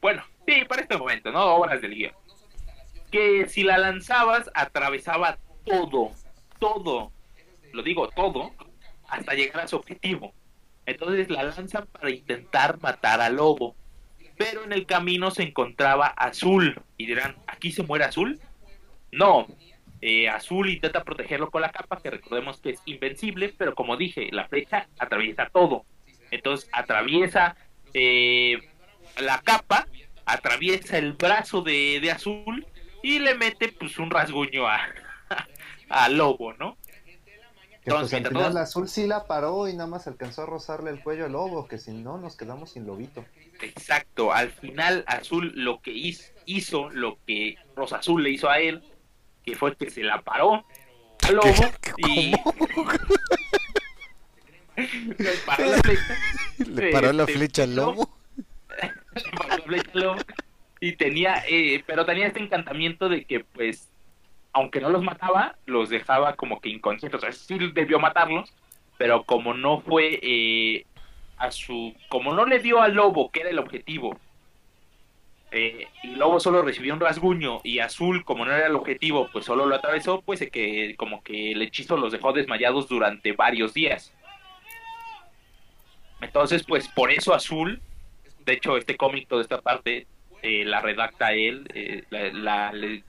Bueno, 0.00 0.22
sí, 0.46 0.64
para 0.68 0.82
este 0.82 0.96
momento, 0.96 1.32
¿no? 1.32 1.44
Obras 1.56 1.80
del 1.80 1.94
guion. 1.94 2.12
Que 3.10 3.48
si 3.48 3.64
la 3.64 3.78
lanzabas, 3.78 4.48
atravesaba 4.54 5.38
todo, 5.64 6.12
todo, 6.58 7.12
lo 7.72 7.82
digo 7.82 8.08
todo, 8.08 8.52
hasta 9.08 9.34
llegar 9.34 9.64
a 9.64 9.68
su 9.68 9.76
objetivo. 9.76 10.34
Entonces 10.86 11.30
la 11.30 11.44
lanzan 11.44 11.86
para 11.86 12.10
intentar 12.10 12.80
matar 12.80 13.20
al 13.20 13.36
lobo. 13.36 13.76
Pero 14.36 14.64
en 14.64 14.72
el 14.72 14.86
camino 14.86 15.30
se 15.30 15.42
encontraba 15.42 16.06
Azul. 16.06 16.80
Y 16.96 17.06
dirán, 17.06 17.36
¿aquí 17.46 17.70
se 17.70 17.82
muere 17.82 18.04
Azul? 18.04 18.40
No. 19.10 19.46
Eh, 20.00 20.28
Azul 20.28 20.68
intenta 20.68 21.04
protegerlo 21.04 21.50
con 21.50 21.62
la 21.62 21.70
capa, 21.70 22.00
que 22.02 22.10
recordemos 22.10 22.60
que 22.60 22.70
es 22.70 22.82
invencible, 22.86 23.54
pero 23.56 23.74
como 23.74 23.96
dije, 23.96 24.28
la 24.32 24.48
flecha 24.48 24.88
atraviesa 24.98 25.48
todo. 25.52 25.84
Entonces 26.32 26.68
atraviesa 26.72 27.56
eh, 27.94 28.58
la 29.20 29.40
capa, 29.42 29.86
atraviesa 30.24 30.98
el 30.98 31.12
brazo 31.12 31.62
de, 31.62 32.00
de 32.00 32.10
Azul 32.10 32.66
y 33.02 33.18
le 33.20 33.34
mete 33.34 33.68
pues 33.68 33.98
un 33.98 34.10
rasguño 34.10 34.66
a, 34.66 34.80
a 35.88 36.08
Lobo, 36.08 36.54
¿no? 36.54 36.76
Que 37.84 37.90
pues 37.90 38.14
al 38.14 38.26
final 38.26 38.56
Azul 38.56 38.88
sí 38.88 39.08
la 39.08 39.26
paró 39.26 39.68
y 39.68 39.72
nada 39.72 39.88
más 39.88 40.06
alcanzó 40.06 40.42
a 40.42 40.46
rozarle 40.46 40.90
el 40.90 41.02
cuello 41.02 41.26
al 41.26 41.32
lobo, 41.32 41.66
que 41.66 41.78
si 41.78 41.90
no 41.90 42.16
nos 42.16 42.36
quedamos 42.36 42.70
sin 42.70 42.86
lobito. 42.86 43.24
Exacto, 43.60 44.32
al 44.32 44.50
final 44.50 45.02
Azul 45.08 45.50
lo 45.56 45.82
que 45.82 45.90
hizo, 46.46 46.90
lo 46.90 47.18
que 47.26 47.56
Rosa 47.74 47.96
Azul 47.96 48.22
le 48.22 48.30
hizo 48.30 48.48
a 48.48 48.60
él, 48.60 48.84
que 49.44 49.56
fue 49.56 49.74
que 49.74 49.90
se 49.90 50.04
la 50.04 50.22
paró 50.22 50.64
al 51.22 51.34
lobo 51.34 51.72
y 51.96 52.30
le 55.18 55.32
paró 55.44 55.66
la 55.66 55.78
flecha. 55.82 56.16
Le 56.58 56.92
paró 56.92 57.12
la 57.12 57.24
este, 57.24 57.34
flecha 57.34 57.64
al 57.64 57.74
lobo. 57.74 58.16
le 58.78 59.36
paró 59.36 59.56
la 59.56 59.62
flecha 59.64 59.90
al 59.94 60.00
lobo. 60.00 60.20
Y 60.80 60.92
tenía, 60.96 61.42
eh, 61.48 61.82
pero 61.86 62.04
tenía 62.04 62.28
este 62.28 62.40
encantamiento 62.40 63.08
de 63.08 63.24
que 63.24 63.40
pues 63.40 63.88
aunque 64.52 64.80
no 64.80 64.90
los 64.90 65.02
mataba, 65.02 65.56
los 65.66 65.88
dejaba 65.88 66.34
como 66.34 66.60
que 66.60 66.68
inconscientes. 66.68 67.18
O 67.18 67.22
sea, 67.22 67.32
sí 67.32 67.58
debió 67.72 67.98
matarlos, 67.98 68.52
pero 68.98 69.24
como 69.24 69.54
no 69.54 69.80
fue 69.80 70.18
eh, 70.22 70.86
a 71.38 71.50
su. 71.50 71.94
Como 72.08 72.34
no 72.34 72.44
le 72.46 72.58
dio 72.58 72.80
al 72.80 72.94
lobo, 72.94 73.30
que 73.30 73.40
era 73.40 73.50
el 73.50 73.58
objetivo, 73.58 74.18
eh, 75.54 75.88
y 76.02 76.14
Lobo 76.14 76.40
solo 76.40 76.62
recibió 76.62 76.94
un 76.94 77.00
rasguño 77.00 77.60
y 77.62 77.80
Azul, 77.80 78.24
como 78.24 78.46
no 78.46 78.52
era 78.52 78.66
el 78.66 78.74
objetivo, 78.74 79.28
pues 79.30 79.44
solo 79.44 79.66
lo 79.66 79.74
atravesó, 79.74 80.22
pues 80.22 80.40
que 80.50 80.94
como 80.96 81.22
que 81.22 81.52
el 81.52 81.60
hechizo 81.60 81.98
los 81.98 82.10
dejó 82.10 82.32
desmayados 82.32 82.88
durante 82.88 83.32
varios 83.32 83.74
días. 83.74 84.14
Entonces, 86.22 86.64
pues 86.66 86.88
por 86.88 87.10
eso 87.10 87.34
Azul, 87.34 87.82
de 88.46 88.54
hecho 88.54 88.78
este 88.78 88.96
cómic, 88.96 89.28
toda 89.28 89.42
esta 89.42 89.60
parte, 89.60 90.06
eh, 90.40 90.64
la 90.64 90.80
redacta 90.80 91.34
él, 91.34 91.68
la, 92.10 92.72
la 92.72 93.02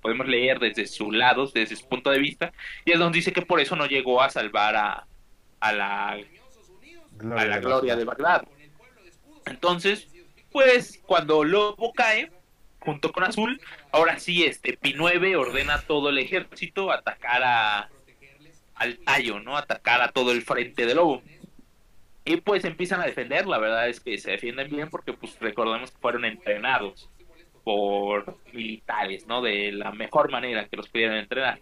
podemos 0.00 0.26
leer 0.26 0.58
desde 0.58 0.86
su 0.86 1.12
lado, 1.12 1.46
desde 1.46 1.76
su 1.76 1.88
punto 1.88 2.10
de 2.10 2.18
vista, 2.18 2.52
y 2.84 2.92
es 2.92 2.98
donde 2.98 3.16
dice 3.16 3.32
que 3.32 3.42
por 3.42 3.60
eso 3.60 3.76
no 3.76 3.86
llegó 3.86 4.20
a 4.22 4.30
salvar 4.30 4.76
a, 4.76 5.06
a 5.60 5.72
la 5.72 6.18
gloria, 7.12 7.42
a 7.42 7.46
la 7.46 7.58
gloria 7.58 7.96
de 7.96 8.04
Bagdad. 8.04 8.46
Entonces, 9.46 10.08
pues 10.50 11.00
cuando 11.06 11.44
Lobo 11.44 11.92
cae, 11.92 12.30
junto 12.80 13.12
con 13.12 13.24
Azul, 13.24 13.60
ahora 13.92 14.18
sí, 14.18 14.44
este 14.44 14.78
Pi9 14.78 15.36
ordena 15.36 15.74
a 15.74 15.82
todo 15.82 16.10
el 16.10 16.18
ejército 16.18 16.90
atacar 16.90 17.42
a, 17.42 17.88
al 18.74 18.98
tallo, 18.98 19.40
¿no? 19.40 19.56
Atacar 19.56 20.00
a 20.02 20.08
todo 20.08 20.32
el 20.32 20.42
frente 20.42 20.86
de 20.86 20.94
Lobo. 20.94 21.22
Y 22.24 22.36
pues 22.38 22.64
empiezan 22.64 23.00
a 23.00 23.06
defender, 23.06 23.46
la 23.46 23.58
verdad 23.58 23.88
es 23.88 24.00
que 24.00 24.18
se 24.18 24.32
defienden 24.32 24.68
bien 24.68 24.90
porque 24.90 25.14
pues 25.14 25.38
recordemos 25.40 25.90
que 25.90 25.98
fueron 25.98 26.24
entrenados 26.26 27.08
por 27.68 28.38
militares, 28.54 29.26
¿no? 29.26 29.42
De 29.42 29.72
la 29.72 29.92
mejor 29.92 30.30
manera 30.30 30.66
que 30.66 30.78
los 30.78 30.88
pudieran 30.88 31.18
entrenar. 31.18 31.60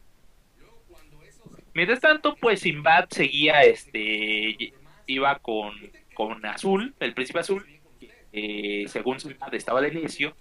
Mientras 1.75 1.99
tanto, 1.99 2.37
pues 2.37 2.61
Sinbad 2.61 3.07
seguía, 3.11 3.63
este, 3.63 4.73
iba 5.07 5.39
con, 5.41 5.75
con 6.15 6.47
Azul, 6.47 6.95
el 7.01 7.13
príncipe 7.13 7.41
Azul, 7.41 7.67
eh, 8.33 8.85
según 8.87 9.19
Sinbad 9.19 9.53
estaba 9.57 9.81
al 9.81 9.97
inicio, 9.97 10.37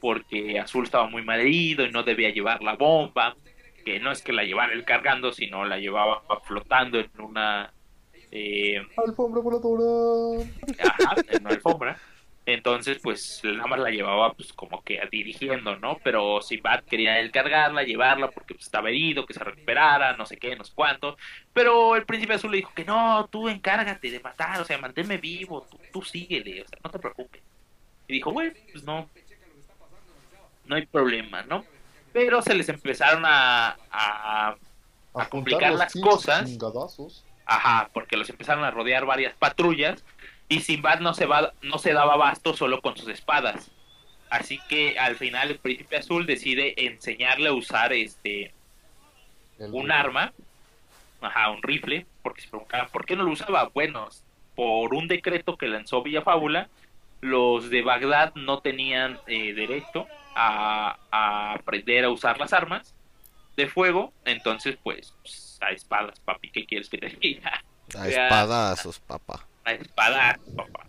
porque 0.00 0.58
Azul 0.58 0.84
estaba 0.84 1.06
muy 1.06 1.22
mal 1.22 1.40
herido 1.40 1.84
y 1.84 1.90
no 1.90 2.02
debía 2.02 2.30
llevar 2.30 2.62
la 2.62 2.76
bomba, 2.76 3.36
que 3.84 4.00
no 4.00 4.12
es 4.12 4.22
que 4.22 4.32
la 4.32 4.44
llevara 4.44 4.72
él 4.72 4.86
cargando, 4.86 5.32
sino 5.32 5.66
la 5.66 5.76
llevaba 5.76 6.22
flotando 6.44 6.98
en 6.98 7.10
una... 7.18 7.74
Eh, 8.30 8.80
alfombra 8.96 9.42
voladora. 9.42 10.48
Ajá, 10.78 11.16
en 11.28 11.42
una 11.42 11.50
alfombra. 11.50 11.98
Entonces, 12.46 12.98
pues 13.02 13.42
nada 13.44 13.66
más 13.66 13.78
la 13.78 13.90
llevaba 13.90 14.32
pues 14.32 14.52
como 14.52 14.82
que 14.82 15.00
dirigiendo, 15.10 15.76
¿no? 15.76 15.98
Pero 16.02 16.40
Sinbad 16.40 16.84
quería 16.84 17.20
él 17.20 17.30
cargarla, 17.30 17.82
llevarla 17.82 18.30
porque 18.30 18.54
pues, 18.54 18.66
estaba 18.66 18.88
herido, 18.88 19.26
que 19.26 19.34
se 19.34 19.44
recuperara, 19.44 20.16
no 20.16 20.26
sé 20.26 20.36
qué, 20.36 20.56
no 20.56 20.64
sé 20.64 20.72
cuánto. 20.74 21.16
Pero 21.52 21.96
el 21.96 22.06
príncipe 22.06 22.34
azul 22.34 22.50
le 22.50 22.58
dijo 22.58 22.72
que 22.74 22.84
no, 22.84 23.28
tú 23.30 23.48
encárgate 23.48 24.10
de 24.10 24.20
matar, 24.20 24.60
o 24.60 24.64
sea, 24.64 24.78
manténme 24.78 25.18
vivo, 25.18 25.66
tú, 25.70 25.78
tú 25.92 26.02
síguele, 26.02 26.62
o 26.62 26.66
sea, 26.66 26.78
no 26.82 26.90
te 26.90 26.98
preocupes. 26.98 27.42
Y 28.08 28.14
dijo, 28.14 28.32
bueno, 28.32 28.52
pues 28.72 28.84
no, 28.84 29.08
no 30.64 30.76
hay 30.76 30.86
problema, 30.86 31.42
¿no? 31.42 31.64
Pero 32.12 32.42
se 32.42 32.54
les 32.54 32.68
empezaron 32.68 33.22
a, 33.24 33.76
a, 33.90 34.56
a 35.14 35.28
complicar 35.28 35.72
las 35.74 35.92
cosas. 35.92 36.58
Ajá, 37.46 37.90
porque 37.92 38.16
los 38.16 38.30
empezaron 38.30 38.64
a 38.64 38.70
rodear 38.70 39.04
varias 39.04 39.34
patrullas 39.34 40.04
y 40.50 40.60
Sinbad 40.60 40.98
no 40.98 41.14
se, 41.14 41.26
va, 41.26 41.52
no 41.62 41.78
se 41.78 41.92
daba 41.92 42.14
abasto 42.14 42.54
solo 42.54 42.82
con 42.82 42.96
sus 42.96 43.08
espadas. 43.08 43.70
Así 44.30 44.58
que 44.68 44.98
al 44.98 45.14
final 45.14 45.52
el 45.52 45.58
príncipe 45.58 45.96
azul 45.96 46.26
decide 46.26 46.74
enseñarle 46.86 47.48
a 47.48 47.52
usar 47.52 47.92
este 47.92 48.52
un 49.58 49.92
arma, 49.92 50.32
ajá, 51.20 51.50
un 51.50 51.62
rifle, 51.62 52.04
porque 52.22 52.40
se 52.40 52.48
preguntaban 52.48 52.88
por 52.88 53.06
qué 53.06 53.14
no 53.14 53.22
lo 53.22 53.30
usaba. 53.30 53.70
Bueno, 53.72 54.08
por 54.56 54.92
un 54.92 55.06
decreto 55.06 55.56
que 55.56 55.68
lanzó 55.68 56.02
Villafábula, 56.02 56.68
los 57.20 57.70
de 57.70 57.82
Bagdad 57.82 58.34
no 58.34 58.58
tenían 58.58 59.20
eh, 59.28 59.54
derecho 59.54 60.08
a, 60.34 60.98
aprender 61.54 62.04
a 62.04 62.10
usar 62.10 62.40
las 62.40 62.52
armas 62.52 62.92
de 63.56 63.68
fuego, 63.68 64.12
entonces 64.24 64.76
pues 64.82 65.14
a 65.60 65.70
espadas, 65.70 66.18
papi, 66.18 66.50
¿qué 66.50 66.66
quieres 66.66 66.88
que 66.88 66.98
te 66.98 67.08
diga? 67.08 67.62
A 67.96 68.08
espadazos, 68.08 68.98
papá 68.98 69.46
a 69.70 69.74
espadazos, 69.74 70.54
papá. 70.54 70.86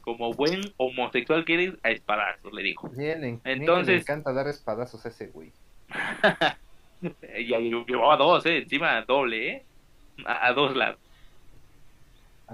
Como 0.00 0.34
buen 0.34 0.60
homosexual 0.76 1.44
que 1.44 1.54
eres, 1.54 1.74
a 1.82 1.90
espadazos, 1.90 2.52
le 2.52 2.62
dijo. 2.62 2.90
Bien, 2.90 3.40
entonces 3.44 3.94
me 3.94 4.00
encanta 4.00 4.32
dar 4.32 4.48
espadazos 4.48 5.04
a 5.06 5.08
ese 5.08 5.28
güey. 5.28 5.52
y 7.38 7.44
llevaba 7.44 8.16
dos, 8.16 8.44
eh, 8.46 8.58
encima 8.58 9.02
doble, 9.02 9.48
eh, 9.50 9.64
a, 10.26 10.52
dos 10.52 10.76
lados. 10.76 10.98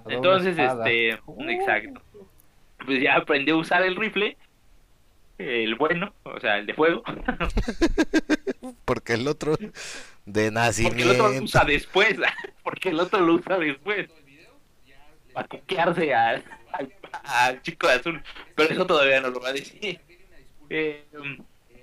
entonces, 0.08 0.56
este, 0.56 1.08
exacto. 1.48 2.00
Pues 2.86 3.02
ya 3.02 3.16
aprendió 3.16 3.56
a 3.56 3.58
usar 3.58 3.82
el 3.82 3.96
rifle, 3.96 4.36
el 5.38 5.74
bueno, 5.74 6.14
o 6.22 6.38
sea, 6.38 6.58
el 6.58 6.66
de 6.66 6.74
fuego. 6.74 7.02
porque 8.84 9.14
el 9.14 9.26
otro 9.26 9.56
de 10.24 10.50
nacimiento. 10.50 10.98
Porque 11.04 11.10
el 11.10 11.20
otro 11.20 11.32
lo 11.32 11.44
usa 11.44 11.64
después, 11.64 12.16
porque 12.62 12.88
el 12.90 13.00
otro 13.00 13.20
lo 13.20 13.34
usa 13.34 13.58
después 13.58 14.08
para 15.32 15.48
coquearse 15.48 16.14
al, 16.14 16.42
chico 17.62 17.86
de 17.86 17.94
azul, 17.94 18.22
pero 18.54 18.72
eso 18.72 18.86
todavía 18.86 19.20
no 19.20 19.28
lo 19.28 19.40
va 19.40 19.48
a 19.48 19.52
decir. 19.52 20.00
Eh, 20.68 21.04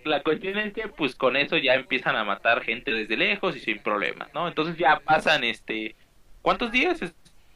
la 0.06 0.24
cuestión 0.24 0.58
es 0.58 0.74
que 0.74 0.88
pues 0.88 1.16
con 1.16 1.36
eso 1.36 1.58
ya 1.58 1.74
empiezan 1.74 2.16
a 2.16 2.24
matar 2.24 2.64
gente 2.64 2.92
desde 2.92 3.18
lejos 3.18 3.56
y 3.56 3.60
sin 3.60 3.80
problemas, 3.80 4.34
¿no? 4.34 4.48
Entonces 4.48 4.78
ya 4.78 5.00
pasan 5.00 5.44
este 5.44 5.96
¿cuántos 6.42 6.72
días 6.72 6.98
se 7.00 7.14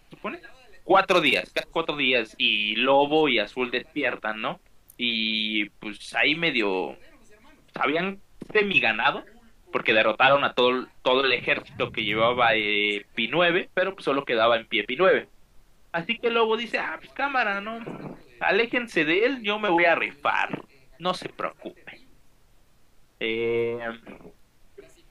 supone? 0.10 0.40
Cuatro 0.84 1.22
días, 1.22 1.54
cuatro 1.72 1.96
días 1.96 2.36
y 2.38 2.76
Lobo 2.76 3.30
y 3.30 3.40
Azul 3.40 3.72
despiertan, 3.72 4.42
¿no? 4.42 4.60
Y 4.98 5.70
pues 5.80 6.14
ahí 6.16 6.36
medio 6.36 6.98
habían 7.76 8.20
semi 8.52 8.80
ganado 8.80 9.24
porque 9.72 9.94
derrotaron 9.94 10.44
a 10.44 10.54
todo, 10.54 10.88
todo 11.02 11.24
el 11.24 11.32
ejército 11.32 11.92
que 11.92 12.04
llevaba 12.04 12.56
eh, 12.56 13.06
Pi 13.16 13.30
9, 13.30 13.70
pero 13.74 13.94
pues 13.94 14.04
solo 14.04 14.26
quedaba 14.26 14.58
en 14.58 14.68
pie 14.68 14.84
Pi 14.84 14.98
9. 14.98 15.28
Así 15.92 16.18
que 16.18 16.28
el 16.28 16.36
lobo 16.36 16.58
dice, 16.58 16.78
ah, 16.80 16.98
pues 17.00 17.12
cámara, 17.12 17.62
¿no? 17.62 17.80
Aléjense 18.40 19.06
de 19.06 19.26
él, 19.26 19.44
yo 19.44 19.60
me 19.60 19.70
voy 19.70 19.86
a 19.86 19.96
rifar. 19.96 20.62
No 21.00 21.14
se 21.14 21.30
preocupe. 21.30 22.02
Eh, 23.20 23.80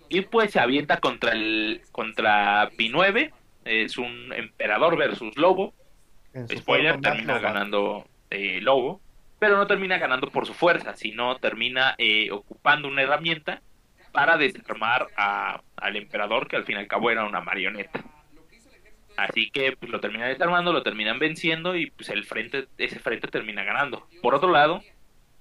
y 0.08 0.22
pues 0.22 0.50
se 0.52 0.60
avienta 0.60 0.98
contra 0.98 1.32
el 1.32 1.82
contra 1.92 2.70
Pi9. 2.70 3.32
Es 3.64 3.98
un 3.98 4.32
emperador 4.32 4.96
versus 4.96 5.36
lobo. 5.36 5.74
Spoiler, 6.52 7.00
termina 7.00 7.38
ganando 7.38 8.06
eh, 8.30 8.60
lobo. 8.60 9.00
Pero 9.38 9.56
no 9.56 9.66
termina 9.66 9.98
ganando 9.98 10.28
por 10.30 10.46
su 10.46 10.54
fuerza, 10.54 10.96
sino 10.96 11.36
termina 11.36 11.94
eh, 11.98 12.30
ocupando 12.30 12.88
una 12.88 13.02
herramienta 13.02 13.62
para 14.12 14.36
desarmar 14.36 15.06
a, 15.16 15.62
al 15.76 15.96
emperador, 15.96 16.48
que 16.48 16.56
al 16.56 16.64
fin 16.64 16.76
y 16.76 16.80
al 16.80 16.88
cabo 16.88 17.10
era 17.10 17.24
una 17.24 17.40
marioneta. 17.40 18.02
Así 19.20 19.50
que 19.50 19.72
pues, 19.72 19.92
lo 19.92 20.00
terminan 20.00 20.28
desarmando, 20.28 20.72
lo 20.72 20.82
terminan 20.82 21.18
venciendo 21.18 21.76
y 21.76 21.90
pues 21.90 22.08
el 22.08 22.24
frente, 22.24 22.68
ese 22.78 22.98
frente 23.00 23.28
termina 23.28 23.64
ganando. 23.64 24.06
Por 24.22 24.34
otro 24.34 24.50
lado, 24.50 24.82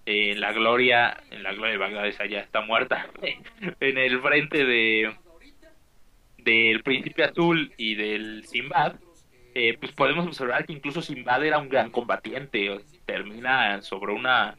eh, 0.05 0.35
la 0.35 0.51
gloria, 0.51 1.15
en 1.31 1.43
la 1.43 1.53
gloria 1.53 1.71
de 1.71 1.77
Bagdad 1.77 2.07
esa 2.07 2.25
ya 2.25 2.39
está 2.39 2.59
muerta. 2.59 3.07
en 3.79 3.97
el 3.97 4.19
frente 4.21 4.65
de 4.65 5.15
del 6.39 6.83
príncipe 6.83 7.23
azul 7.23 7.71
y 7.77 7.95
del 7.95 8.45
Simbad, 8.45 8.95
eh, 9.55 9.77
pues 9.79 9.93
podemos 9.93 10.25
observar 10.25 10.65
que 10.65 10.73
incluso 10.73 11.01
Simbad 11.01 11.45
era 11.45 11.57
un 11.57 11.69
gran 11.69 11.89
combatiente. 11.89 12.81
Termina 13.05 13.81
sobre 13.81 14.11
una. 14.11 14.55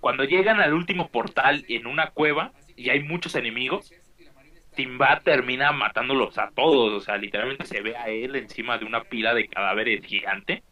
Cuando 0.00 0.22
llegan 0.22 0.60
al 0.60 0.74
último 0.74 1.08
portal 1.08 1.64
en 1.68 1.88
una 1.88 2.10
cueva 2.10 2.52
y 2.76 2.90
hay 2.90 3.02
muchos 3.02 3.34
enemigos, 3.34 3.92
Simba 4.74 5.20
termina 5.20 5.72
matándolos 5.72 6.38
a 6.38 6.50
todos, 6.50 6.92
o 6.92 7.00
sea, 7.00 7.16
literalmente 7.16 7.66
se 7.66 7.80
ve 7.80 7.96
a 7.96 8.08
él 8.08 8.36
encima 8.36 8.78
de 8.78 8.84
una 8.84 9.02
pila 9.02 9.34
de 9.34 9.48
cadáveres 9.48 10.04
gigante. 10.04 10.62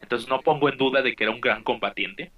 Entonces 0.00 0.28
no 0.28 0.40
pongo 0.40 0.68
en 0.68 0.76
duda 0.76 1.02
de 1.02 1.14
que 1.14 1.24
era 1.24 1.32
un 1.32 1.40
gran 1.40 1.62
combatiente. 1.62 2.32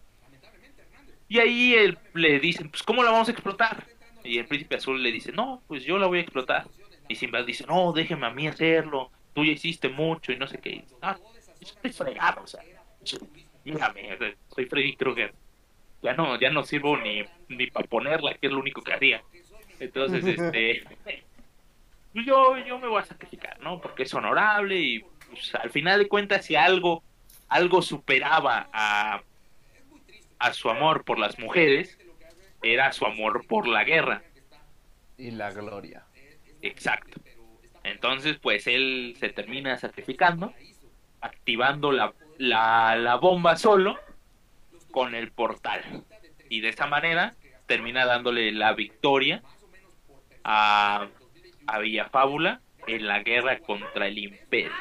Y 1.29 1.39
ahí 1.39 1.75
él, 1.75 1.99
le 2.13 2.39
dicen, 2.39 2.69
pues 2.69 2.83
¿cómo 2.83 3.03
la 3.03 3.11
vamos 3.11 3.29
a 3.29 3.33
explotar? 3.33 3.87
Y 4.23 4.39
el 4.39 4.47
príncipe 4.47 4.77
azul 4.77 5.03
le 5.03 5.11
dice, 5.11 5.33
no, 5.33 5.63
pues 5.67 5.85
yo 5.85 5.99
la 5.99 6.07
voy 6.07 6.19
a 6.19 6.23
explotar. 6.23 6.67
Y 7.09 7.15
Simba 7.15 7.43
dice, 7.43 7.65
no, 7.67 7.93
déjeme 7.93 8.27
a 8.27 8.31
mí 8.31 8.47
hacerlo, 8.47 9.11
tú 9.33 9.45
ya 9.45 9.53
hiciste 9.53 9.89
mucho 9.89 10.33
y 10.33 10.37
no 10.37 10.47
sé 10.47 10.59
qué. 10.59 10.85
Ah, 11.01 11.17
estoy 11.61 11.93
fregado, 11.93 12.43
o 12.43 12.47
sea, 12.47 12.63
soy 13.05 14.67
Freddy 14.67 14.97
Krueger. 14.97 15.35
Ya 16.03 16.15
no, 16.15 16.39
ya 16.39 16.51
no 16.51 16.65
sirvo 16.65 16.97
ni, 16.99 17.23
ni 17.49 17.69
para 17.69 17.87
ponerla, 17.87 18.35
que 18.35 18.49
es 18.49 18.53
lo 18.53 18.61
único 18.61 18.83
que 18.83 18.93
haría. 18.93 19.23
Entonces, 19.83 20.25
este, 20.39 20.85
pues 22.13 22.27
yo, 22.27 22.57
yo 22.59 22.79
me 22.79 22.87
voy 22.87 23.01
a 23.03 23.05
sacrificar, 23.05 23.59
¿no? 23.61 23.81
Porque 23.81 24.05
es 24.05 24.15
honorable 24.15 24.79
y 24.79 25.01
pues, 25.29 25.55
al 25.57 25.71
final 25.71 25.99
de 25.99 26.09
cuentas 26.09 26.47
si 26.47 26.55
algo, 26.55 27.03
algo 27.49 27.83
superaba 27.83 28.69
a, 28.73 29.23
a 30.39 30.53
su 30.53 30.71
amor 30.71 31.05
por 31.05 31.19
las 31.19 31.39
mujeres, 31.39 31.99
era 32.63 32.93
su 32.93 33.07
amor 33.07 33.45
por 33.47 33.67
la 33.67 33.83
guerra. 33.83 34.23
Y 35.19 35.33
la 35.33 35.51
gloria. 35.51 36.05
Exacto. 36.63 37.21
Entonces, 37.83 38.39
pues 38.41 38.69
él 38.69 39.17
se 39.19 39.31
termina 39.31 39.77
sacrificando, 39.79 40.55
activando 41.21 41.91
la, 41.91 42.15
la, 42.39 42.95
la 42.95 43.17
bomba 43.17 43.57
solo 43.57 43.99
con 44.93 45.17
el 45.17 45.33
portal. 45.33 46.05
Y 46.49 46.61
de 46.61 46.69
esa 46.69 46.87
manera 46.87 47.35
termina 47.67 48.07
dándole 48.07 48.53
la 48.53 48.75
victoria 48.75 49.43
a, 50.45 51.09
a 51.67 51.79
Villafábula 51.79 52.61
en 52.87 53.07
la 53.07 53.23
guerra 53.23 53.59
contra 53.61 54.07
el 54.07 54.19
imperio. 54.19 54.73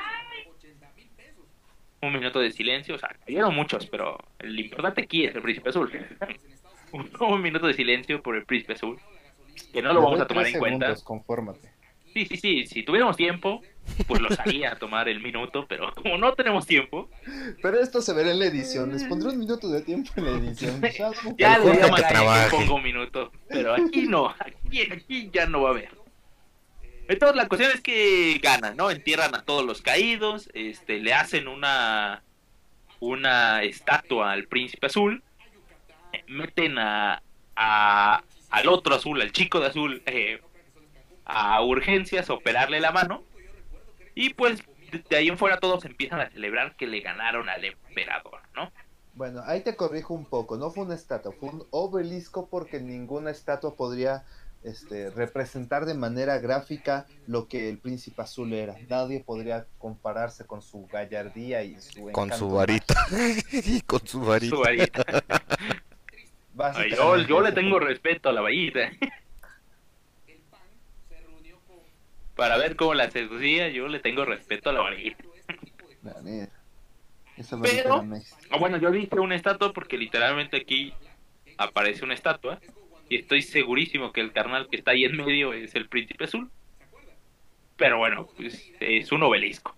Un 2.02 2.14
minuto 2.14 2.40
de 2.40 2.52
silencio, 2.52 2.96
o 2.96 2.98
sea, 2.98 3.16
cayeron 3.26 3.54
muchos, 3.54 3.86
pero 3.86 4.18
el 4.40 4.60
importante 4.60 5.02
aquí 5.02 5.26
es 5.26 5.36
el 5.36 5.42
príncipe 5.42 5.70
azul. 5.70 5.92
un 7.20 7.42
minuto 7.42 7.68
de 7.68 7.74
silencio 7.74 8.22
por 8.22 8.36
el 8.36 8.46
príncipe 8.46 8.74
azul, 8.74 9.00
que 9.72 9.82
no 9.82 9.94
lo 9.94 10.02
vamos 10.02 10.22
a 10.22 10.28
tomar 10.28 10.48
en 10.48 10.58
cuenta. 10.58 10.96
Confórmate. 11.04 11.81
Sí, 12.14 12.26
sí, 12.26 12.38
sí, 12.38 12.68
si 12.68 12.84
tuviéramos 12.84 13.16
tiempo, 13.16 13.62
pues 14.08 14.22
lo 14.22 14.30
haría 14.38 14.74
a 14.74 14.76
tomar 14.76 15.08
el 15.08 15.22
minuto, 15.22 15.66
pero 15.68 15.94
como 15.94 16.18
no 16.18 16.34
tenemos 16.34 16.66
tiempo. 16.66 17.10
Pero 17.62 17.80
esto 17.80 18.02
se 18.02 18.14
verá 18.14 18.32
en 18.32 18.40
la 18.40 18.46
edición, 18.46 18.92
les 18.92 19.04
pondré 19.06 19.30
un 19.30 19.40
minuto 19.40 19.70
de 19.70 19.82
tiempo 19.82 20.12
en 20.18 20.26
la 20.26 20.32
edición. 20.32 20.82
ya 21.38 21.58
le 21.58 21.72
que 21.72 22.50
pongo 22.50 22.76
un 22.76 22.84
minuto, 22.84 23.32
pero 23.48 23.74
aquí 23.74 24.04
no, 24.08 24.30
aquí, 24.40 24.82
aquí 24.92 25.30
ya 25.32 25.46
no 25.46 25.62
va 25.62 25.70
a 25.70 25.72
haber. 25.72 25.90
Entonces 27.08 27.36
la 27.36 27.48
cuestión 27.48 27.72
es 27.72 27.82
que 27.82 28.40
ganan, 28.42 28.78
¿no? 28.78 28.92
Entierran 28.92 29.36
a 29.36 29.44
todos 29.44 29.66
los 29.66 29.82
caídos, 29.82 30.50
este, 30.54 31.00
le 31.00 31.14
hacen 31.14 31.48
una 31.48 32.24
una 33.00 33.64
estatua 33.64 34.32
al 34.32 34.46
príncipe 34.46 34.86
azul, 34.86 35.24
meten 36.28 36.78
a, 36.78 37.22
a 37.56 38.24
al 38.52 38.68
otro 38.68 38.96
azul, 38.96 39.22
al 39.22 39.32
chico 39.32 39.60
de 39.60 39.68
azul, 39.68 40.04
eh, 40.06 40.42
a 41.26 41.62
urgencias, 41.64 42.30
a 42.30 42.34
operarle 42.34 42.80
la 42.80 42.92
mano. 42.92 43.24
Y 44.16 44.34
pues 44.34 44.62
de 45.10 45.16
ahí 45.16 45.30
en 45.30 45.38
fuera 45.38 45.60
todos 45.60 45.86
empiezan 45.86 46.20
a 46.20 46.30
celebrar 46.30 46.76
que 46.76 46.88
le 46.88 47.00
ganaron 47.00 47.50
al 47.50 47.64
emperador, 47.64 48.40
¿no? 48.56 48.72
Bueno, 49.14 49.42
ahí 49.46 49.62
te 49.62 49.76
corrijo 49.76 50.14
un 50.14 50.26
poco, 50.26 50.58
no 50.58 50.72
fue 50.72 50.86
una 50.86 50.96
estatua, 50.96 51.34
fue 51.34 51.50
un 51.50 51.66
obelisco 51.72 52.48
porque 52.48 52.80
ninguna 52.80 53.30
estatua 53.32 53.76
podría 53.76 54.24
este, 54.64 55.10
representar 55.10 55.86
de 55.86 55.96
manera 55.96 56.38
gráfica 56.40 57.06
lo 57.28 57.48
que 57.48 57.70
el 57.70 57.78
príncipe 57.78 58.22
azul 58.22 58.54
era. 58.54 58.76
Nadie 58.90 59.20
podría 59.20 59.66
compararse 59.80 60.46
con 60.46 60.62
su 60.62 60.88
gallardía 60.88 61.64
y 61.64 61.80
su 61.80 62.12
con 62.12 62.32
su 62.32 62.52
varita 62.52 62.96
y 63.52 63.82
con 63.82 64.06
su 64.08 64.22
varita. 64.22 64.56
Su 64.56 64.62
varita. 64.62 65.04
yo, 66.96 67.18
yo 67.18 67.42
le 67.42 67.52
tengo 67.52 67.80
respeto 67.80 68.30
a 68.30 68.34
la 68.34 68.42
varita. 68.42 68.92
Para 72.36 72.58
ver 72.58 72.76
cómo 72.76 72.94
la 72.94 73.10
seducía, 73.12 73.70
yo 73.70 73.88
le 73.88 74.00
tengo 74.00 74.26
respeto 74.26 74.70
a 74.70 74.74
la 74.74 74.82
varita. 74.82 75.24
Pero, 77.62 78.06
ah, 78.50 78.58
bueno, 78.60 78.78
yo 78.78 78.92
dije 78.92 79.20
una 79.20 79.36
estatua 79.36 79.74
porque 79.74 79.98
literalmente 79.98 80.58
aquí 80.58 80.94
aparece 81.58 82.04
una 82.04 82.14
estatua 82.14 82.60
y 83.10 83.18
estoy 83.18 83.42
segurísimo 83.42 84.12
que 84.12 84.22
el 84.22 84.32
carnal 84.32 84.68
que 84.70 84.78
está 84.78 84.92
ahí 84.92 85.06
en 85.06 85.18
medio 85.18 85.54
es 85.54 85.76
el 85.76 85.88
príncipe 85.88 86.26
azul. 86.26 86.50
Pero 87.78 87.98
bueno, 87.98 88.28
pues, 88.38 88.72
es 88.80 89.12
un 89.12 89.24
obelisco. 89.24 89.76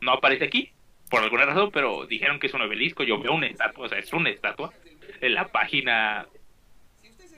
No 0.00 0.12
aparece 0.12 0.44
aquí, 0.44 0.70
por 1.10 1.22
alguna 1.22 1.44
razón, 1.44 1.70
pero 1.72 2.06
dijeron 2.06 2.38
que 2.38 2.46
es 2.46 2.54
un 2.54 2.62
obelisco. 2.62 3.02
Yo 3.02 3.18
veo 3.18 3.34
una 3.34 3.48
estatua, 3.48 3.86
o 3.86 3.88
sea, 3.88 3.98
es 3.98 4.12
una 4.12 4.30
estatua. 4.30 4.72
En 5.20 5.34
la 5.34 5.48
página 5.48 6.28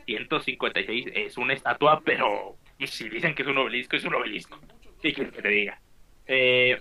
156 0.04 1.06
es 1.14 1.36
una 1.38 1.54
estatua, 1.54 2.02
pero 2.04 2.56
y 2.80 2.86
si 2.86 3.08
dicen 3.10 3.34
que 3.34 3.42
es 3.42 3.48
un 3.48 3.58
obelisco, 3.58 3.96
es 3.96 4.04
un 4.04 4.14
obelisco. 4.14 4.58
¿Qué 5.02 5.12
quieres 5.12 5.34
que 5.34 5.42
te 5.42 5.48
diga? 5.48 5.78
Eh, 6.26 6.80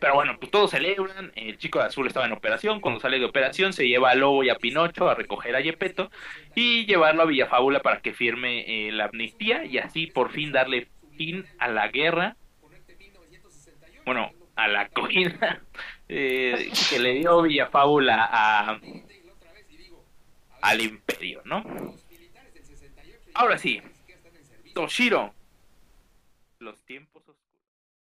pero 0.00 0.14
bueno, 0.14 0.38
pues 0.38 0.50
todos 0.50 0.70
celebran. 0.70 1.30
El 1.36 1.58
chico 1.58 1.78
de 1.78 1.84
azul 1.84 2.06
estaba 2.06 2.24
en 2.24 2.32
operación. 2.32 2.80
Cuando 2.80 3.00
sale 3.00 3.18
de 3.18 3.26
operación, 3.26 3.74
se 3.74 3.86
lleva 3.86 4.10
a 4.10 4.14
Lobo 4.14 4.42
y 4.44 4.48
a 4.48 4.54
Pinocho 4.54 5.10
a 5.10 5.14
recoger 5.14 5.54
a 5.54 5.60
Yepeto 5.60 6.10
y 6.54 6.86
llevarlo 6.86 7.22
a 7.22 7.26
Villafábula 7.26 7.80
para 7.80 8.00
que 8.00 8.14
firme 8.14 8.88
eh, 8.88 8.92
la 8.92 9.04
amnistía 9.04 9.66
y 9.66 9.76
así 9.76 10.06
por 10.06 10.32
fin 10.32 10.52
darle 10.52 10.88
fin 11.18 11.44
a 11.58 11.68
la 11.68 11.88
guerra. 11.88 12.36
Bueno, 14.06 14.30
a 14.54 14.68
la 14.68 14.88
comida 14.88 15.60
eh, 16.08 16.70
que 16.88 16.98
le 16.98 17.12
dio 17.12 17.42
Villafábula 17.42 18.26
a, 18.30 18.80
al 20.62 20.80
imperio, 20.80 21.42
¿no? 21.44 21.62
Ahora 23.34 23.58
sí, 23.58 23.82
Toshiro. 24.76 25.32
Los 26.58 26.84
tiempos 26.84 27.15